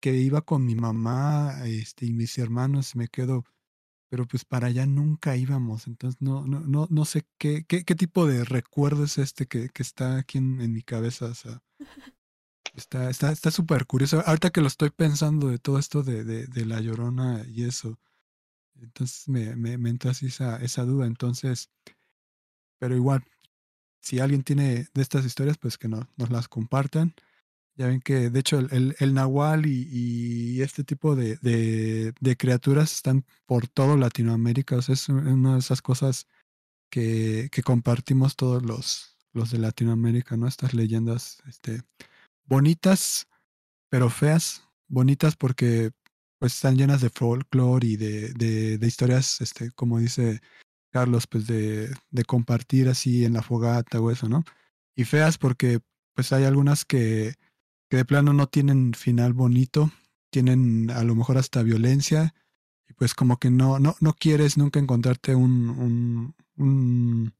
que 0.00 0.16
iba 0.16 0.42
con 0.42 0.64
mi 0.64 0.76
mamá 0.76 1.66
este, 1.66 2.06
y 2.06 2.12
mis 2.12 2.38
hermanos 2.38 2.94
y 2.94 2.98
me 2.98 3.08
quedo, 3.08 3.44
pero 4.08 4.26
pues 4.26 4.44
para 4.44 4.68
allá 4.68 4.86
nunca 4.86 5.36
íbamos, 5.36 5.86
entonces 5.86 6.20
no, 6.20 6.46
no, 6.46 6.60
no, 6.60 6.86
no 6.90 7.04
sé 7.04 7.26
qué, 7.38 7.64
qué, 7.66 7.84
qué 7.84 7.94
tipo 7.94 8.26
de 8.26 8.44
recuerdo 8.44 9.04
es 9.04 9.18
este 9.18 9.46
que, 9.46 9.68
que 9.68 9.82
está 9.82 10.18
aquí 10.18 10.38
en, 10.38 10.60
en 10.60 10.72
mi 10.72 10.82
cabeza, 10.82 11.32
está, 12.74 13.10
está, 13.10 13.32
está 13.32 13.50
súper 13.50 13.86
curioso. 13.86 14.22
Ahorita 14.26 14.50
que 14.50 14.60
lo 14.60 14.66
estoy 14.66 14.90
pensando 14.90 15.48
de 15.48 15.58
todo 15.58 15.78
esto 15.78 16.02
de, 16.02 16.24
de, 16.24 16.46
de 16.46 16.66
La 16.66 16.80
Llorona 16.80 17.44
y 17.46 17.64
eso, 17.64 17.98
entonces 18.80 19.28
me, 19.28 19.56
me, 19.56 19.76
me 19.78 19.90
entra 19.90 20.12
así 20.12 20.26
esa, 20.26 20.56
esa 20.62 20.84
duda, 20.84 21.06
entonces, 21.06 21.70
pero 22.78 22.96
igual, 22.96 23.24
si 24.00 24.20
alguien 24.20 24.42
tiene 24.42 24.88
de 24.94 25.02
estas 25.02 25.24
historias, 25.24 25.58
pues 25.58 25.76
que 25.76 25.88
no, 25.88 26.08
nos 26.16 26.30
las 26.30 26.48
compartan. 26.48 27.14
Ya 27.78 27.86
ven 27.86 28.00
que, 28.00 28.28
de 28.28 28.40
hecho, 28.40 28.58
el, 28.58 28.96
el, 28.98 29.14
nahual 29.14 29.64
y, 29.66 30.60
este 30.62 30.82
tipo 30.82 31.14
de, 31.14 31.36
de, 31.36 32.12
de 32.20 32.36
criaturas 32.36 32.92
están 32.92 33.24
por 33.46 33.68
todo 33.68 33.96
Latinoamérica. 33.96 34.76
O 34.76 34.82
sea, 34.82 34.94
es 34.94 35.08
una 35.08 35.52
de 35.52 35.60
esas 35.60 35.80
cosas 35.80 36.26
que, 36.90 37.48
que 37.52 37.62
compartimos 37.62 38.34
todos 38.34 38.64
los, 38.64 39.16
los 39.32 39.52
de 39.52 39.58
Latinoamérica, 39.58 40.36
¿no? 40.36 40.48
Estas 40.48 40.74
leyendas 40.74 41.40
este, 41.46 41.82
bonitas, 42.46 43.28
pero 43.88 44.10
feas. 44.10 44.64
Bonitas 44.88 45.36
porque 45.36 45.92
pues 46.40 46.54
están 46.54 46.76
llenas 46.76 47.00
de 47.00 47.10
folclore 47.10 47.86
y 47.86 47.96
de, 47.96 48.32
de, 48.32 48.78
de 48.78 48.86
historias, 48.88 49.40
este, 49.40 49.70
como 49.72 50.00
dice 50.00 50.40
Carlos, 50.90 51.28
pues 51.28 51.46
de, 51.46 51.94
de 52.10 52.24
compartir 52.24 52.88
así 52.88 53.24
en 53.24 53.34
la 53.34 53.42
fogata 53.42 54.00
o 54.00 54.10
eso, 54.10 54.28
¿no? 54.28 54.42
Y 54.96 55.04
feas 55.04 55.38
porque 55.38 55.78
pues 56.14 56.32
hay 56.32 56.42
algunas 56.44 56.84
que, 56.84 57.34
que 57.88 57.96
de 57.98 58.04
plano 58.04 58.32
no 58.32 58.48
tienen 58.48 58.94
final 58.94 59.32
bonito, 59.32 59.90
tienen 60.30 60.90
a 60.90 61.04
lo 61.04 61.14
mejor 61.14 61.38
hasta 61.38 61.62
violencia, 61.62 62.34
y 62.88 62.94
pues 62.94 63.14
como 63.14 63.38
que 63.38 63.50
no, 63.50 63.78
no, 63.78 63.96
no 64.00 64.12
quieres 64.14 64.56
nunca 64.58 64.78
encontrarte 64.80 65.34
un, 65.34 65.70
un, 65.70 66.34
un- 66.56 67.34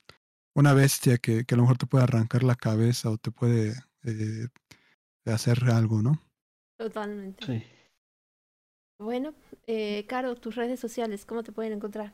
una 0.54 0.72
bestia 0.74 1.18
que, 1.18 1.44
que 1.44 1.54
a 1.54 1.56
lo 1.56 1.62
mejor 1.62 1.78
te 1.78 1.86
puede 1.86 2.04
arrancar 2.04 2.42
la 2.42 2.56
cabeza 2.56 3.10
o 3.10 3.18
te 3.18 3.30
puede 3.30 3.74
eh, 4.04 4.48
hacer 5.26 5.64
algo, 5.70 6.02
¿no? 6.02 6.20
Totalmente. 6.76 7.44
Sí. 7.46 7.62
Bueno, 8.98 9.34
eh, 9.66 10.04
Caro, 10.08 10.34
tus 10.34 10.56
redes 10.56 10.80
sociales, 10.80 11.24
¿cómo 11.24 11.42
te 11.42 11.52
pueden 11.52 11.72
encontrar? 11.74 12.12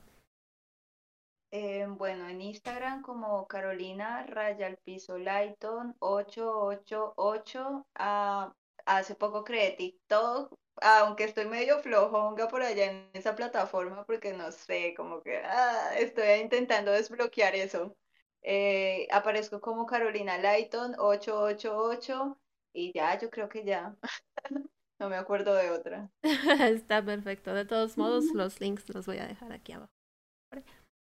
Eh, 1.56 1.86
bueno, 1.88 2.28
en 2.28 2.40
Instagram 2.40 3.00
como 3.02 3.46
Carolina 3.46 4.26
Raya 4.26 4.66
al 4.66 4.76
Piso 4.78 5.18
Lighton 5.18 5.94
888. 6.00 7.86
Ah, 7.94 8.52
hace 8.86 9.14
poco 9.14 9.44
creé 9.44 9.70
TikTok, 9.76 10.52
aunque 10.82 11.22
estoy 11.22 11.46
medio 11.46 11.78
flojonga 11.78 12.48
por 12.48 12.62
allá 12.62 12.90
en 12.90 13.08
esa 13.12 13.36
plataforma 13.36 14.04
porque 14.04 14.32
no 14.32 14.50
sé, 14.50 14.94
como 14.96 15.22
que 15.22 15.36
ah, 15.44 15.92
estoy 15.96 16.40
intentando 16.40 16.90
desbloquear 16.90 17.54
eso. 17.54 17.96
Eh, 18.42 19.06
aparezco 19.12 19.60
como 19.60 19.86
Carolina 19.86 20.38
Lighton 20.38 20.96
888 20.98 22.36
y 22.72 22.92
ya, 22.92 23.16
yo 23.20 23.30
creo 23.30 23.48
que 23.48 23.64
ya. 23.64 23.94
No 25.00 25.08
me 25.08 25.16
acuerdo 25.16 25.54
de 25.54 25.70
otra. 25.70 26.10
Está 26.60 27.04
perfecto. 27.04 27.52
De 27.54 27.64
todos 27.64 27.96
modos, 27.98 28.24
los 28.34 28.60
links 28.60 28.88
los 28.94 29.06
voy 29.06 29.18
a 29.18 29.26
dejar 29.26 29.52
aquí 29.52 29.72
abajo. 29.72 29.92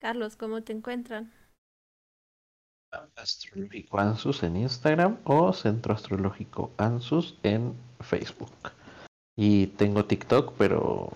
Carlos, 0.01 0.37
¿cómo 0.37 0.63
te 0.63 0.73
encuentran? 0.73 1.33
Astrológico 3.17 3.99
Ansus 3.99 4.43
en 4.43 4.57
Instagram 4.57 5.19
o 5.25 5.53
Centro 5.53 5.95
Astrológico 5.95 6.73
Ansus 6.79 7.39
en 7.43 7.75
Facebook. 8.01 8.53
Y 9.37 9.67
tengo 9.69 10.05
TikTok, 10.05 10.55
pero 10.57 11.11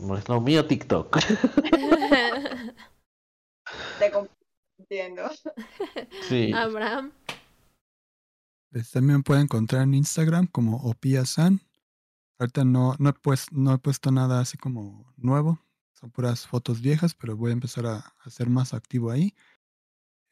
no 0.00 0.16
es 0.16 0.28
lo 0.28 0.40
mío 0.40 0.66
TikTok. 0.66 1.18
Te 3.98 4.12
entiendo. 4.78 5.22
Sí. 6.28 6.52
Abraham, 6.52 7.12
Pues 8.70 8.90
también 8.90 9.22
pueden 9.22 9.44
encontrar 9.44 9.82
en 9.82 9.94
Instagram 9.94 10.46
como 10.46 10.76
Opia-san. 10.78 11.60
Ahorita 12.38 12.64
no, 12.64 12.94
no, 12.98 13.10
he 13.10 13.12
pues, 13.14 13.50
no 13.50 13.74
he 13.74 13.78
puesto 13.78 14.10
nada 14.10 14.40
así 14.40 14.56
como 14.56 15.12
nuevo. 15.16 15.58
Son 15.98 16.10
puras 16.10 16.46
fotos 16.46 16.80
viejas, 16.80 17.14
pero 17.14 17.36
voy 17.36 17.50
a 17.50 17.54
empezar 17.54 17.86
a, 17.86 18.14
a 18.20 18.30
ser 18.30 18.48
más 18.48 18.72
activo 18.72 19.10
ahí. 19.10 19.34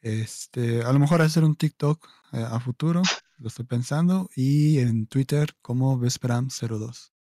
Este, 0.01 0.83
a 0.83 0.93
lo 0.93 0.99
mejor 0.99 1.21
hacer 1.21 1.43
un 1.43 1.55
TikTok 1.55 2.07
eh, 2.31 2.37
a 2.37 2.59
futuro, 2.59 3.01
lo 3.37 3.47
estoy 3.47 3.65
pensando. 3.65 4.29
Y 4.35 4.79
en 4.79 5.07
Twitter 5.07 5.55
como 5.61 5.99
Vesperam02. 5.99 7.11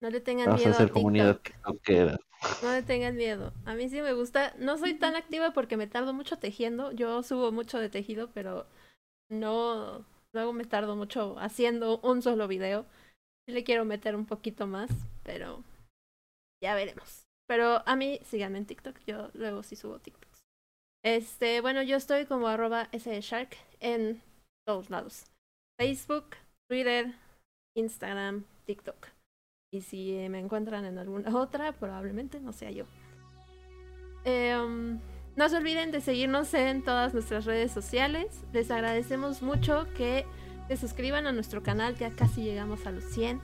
no 0.00 0.10
le 0.10 0.20
tengan 0.20 0.54
miedo 0.54 0.68
a 0.68 0.72
hacer 0.72 0.90
comunidad 0.90 1.40
tiktokera. 1.40 2.18
No 2.62 2.70
le 2.70 2.82
tengan 2.82 3.16
miedo. 3.16 3.52
A 3.64 3.74
mí 3.74 3.88
sí 3.88 4.00
me 4.02 4.12
gusta. 4.12 4.54
No 4.58 4.78
soy 4.78 4.94
tan 4.94 5.16
activa 5.16 5.52
porque 5.52 5.76
me 5.76 5.86
tardo 5.86 6.12
mucho 6.12 6.38
tejiendo. 6.38 6.92
Yo 6.92 7.22
subo 7.22 7.50
mucho 7.50 7.78
de 7.78 7.88
tejido, 7.88 8.30
pero 8.32 8.66
no. 9.30 10.04
Luego 10.32 10.52
me 10.52 10.64
tardo 10.64 10.94
mucho 10.94 11.36
haciendo 11.38 11.98
un 12.00 12.22
solo 12.22 12.46
video. 12.46 12.86
Sí 13.48 13.54
le 13.54 13.64
quiero 13.64 13.84
meter 13.84 14.14
un 14.14 14.26
poquito 14.26 14.66
más, 14.66 14.90
pero 15.24 15.64
ya 16.62 16.74
veremos. 16.74 17.26
Pero 17.48 17.82
a 17.86 17.96
mí 17.96 18.20
síganme 18.24 18.58
en 18.58 18.66
TikTok. 18.66 18.98
Yo 19.06 19.30
luego 19.34 19.62
sí 19.62 19.76
subo 19.76 19.98
TikToks. 19.98 20.40
Este, 21.04 21.60
bueno, 21.60 21.82
yo 21.82 21.96
estoy 21.96 22.26
como 22.26 22.48
arroba 22.48 22.88
shark 22.92 23.56
en 23.80 24.20
todos 24.66 24.90
lados. 24.90 25.26
Facebook, 25.78 26.36
Twitter, 26.68 27.14
Instagram, 27.76 28.44
TikTok. 28.64 29.08
Y 29.72 29.82
si 29.82 30.26
me 30.28 30.40
encuentran 30.40 30.84
en 30.84 30.98
alguna 30.98 31.36
otra, 31.36 31.72
probablemente 31.72 32.40
no 32.40 32.52
sea 32.52 32.70
yo. 32.70 32.86
Em, 34.24 34.98
no 35.36 35.48
se 35.48 35.56
olviden 35.56 35.92
de 35.92 36.00
seguirnos 36.00 36.52
en 36.54 36.82
todas 36.82 37.14
nuestras 37.14 37.44
redes 37.44 37.70
sociales. 37.70 38.42
Les 38.52 38.70
agradecemos 38.70 39.42
mucho 39.42 39.86
que 39.96 40.24
se 40.66 40.76
suscriban 40.76 41.26
a 41.26 41.32
nuestro 41.32 41.62
canal, 41.62 41.96
ya 41.96 42.10
casi 42.10 42.42
llegamos 42.42 42.86
a 42.86 42.90
los 42.90 43.04
100. 43.04 43.40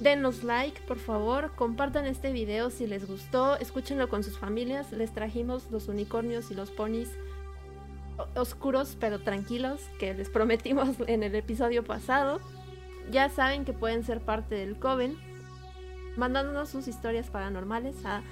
Denos 0.00 0.42
like, 0.42 0.80
por 0.82 0.98
favor. 0.98 1.52
Compartan 1.56 2.04
este 2.06 2.32
video 2.32 2.70
si 2.70 2.86
les 2.86 3.06
gustó. 3.06 3.56
Escúchenlo 3.56 4.08
con 4.08 4.24
sus 4.24 4.38
familias. 4.38 4.92
Les 4.92 5.12
trajimos 5.12 5.70
los 5.70 5.88
unicornios 5.88 6.50
y 6.50 6.54
los 6.54 6.70
ponis 6.70 7.10
oscuros 8.34 8.96
pero 9.00 9.20
tranquilos 9.20 9.80
que 9.98 10.12
les 10.14 10.30
prometimos 10.30 10.88
en 11.06 11.22
el 11.22 11.34
episodio 11.34 11.84
pasado. 11.84 12.40
Ya 13.10 13.28
saben 13.28 13.66
que 13.66 13.74
pueden 13.74 14.04
ser 14.04 14.20
parte 14.20 14.54
del 14.54 14.78
Coven 14.78 15.18
mandándonos 16.16 16.70
sus 16.70 16.88
historias 16.88 17.28
paranormales 17.28 17.94
a 18.04 18.22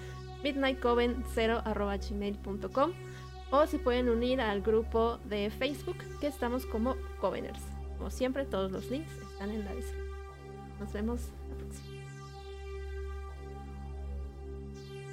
midnightcoven0.gmail.com 0.43 2.93
o 3.51 3.66
si 3.66 3.78
pueden 3.78 4.09
unir 4.09 4.40
al 4.40 4.62
grupo 4.62 5.19
de 5.24 5.51
Facebook 5.51 5.99
que 6.20 6.28
estamos 6.28 6.65
como 6.66 6.97
Coveners. 7.20 7.61
Como 7.97 8.11
siempre, 8.11 8.45
todos 8.45 8.73
los 8.73 8.90
links 8.90 9.11
están 9.32 9.51
en 9.51 9.65
la 9.65 9.74
descripción. 9.74 10.07
Nos 10.78 10.93
vemos 10.93 11.32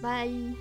Bye. 0.05 0.53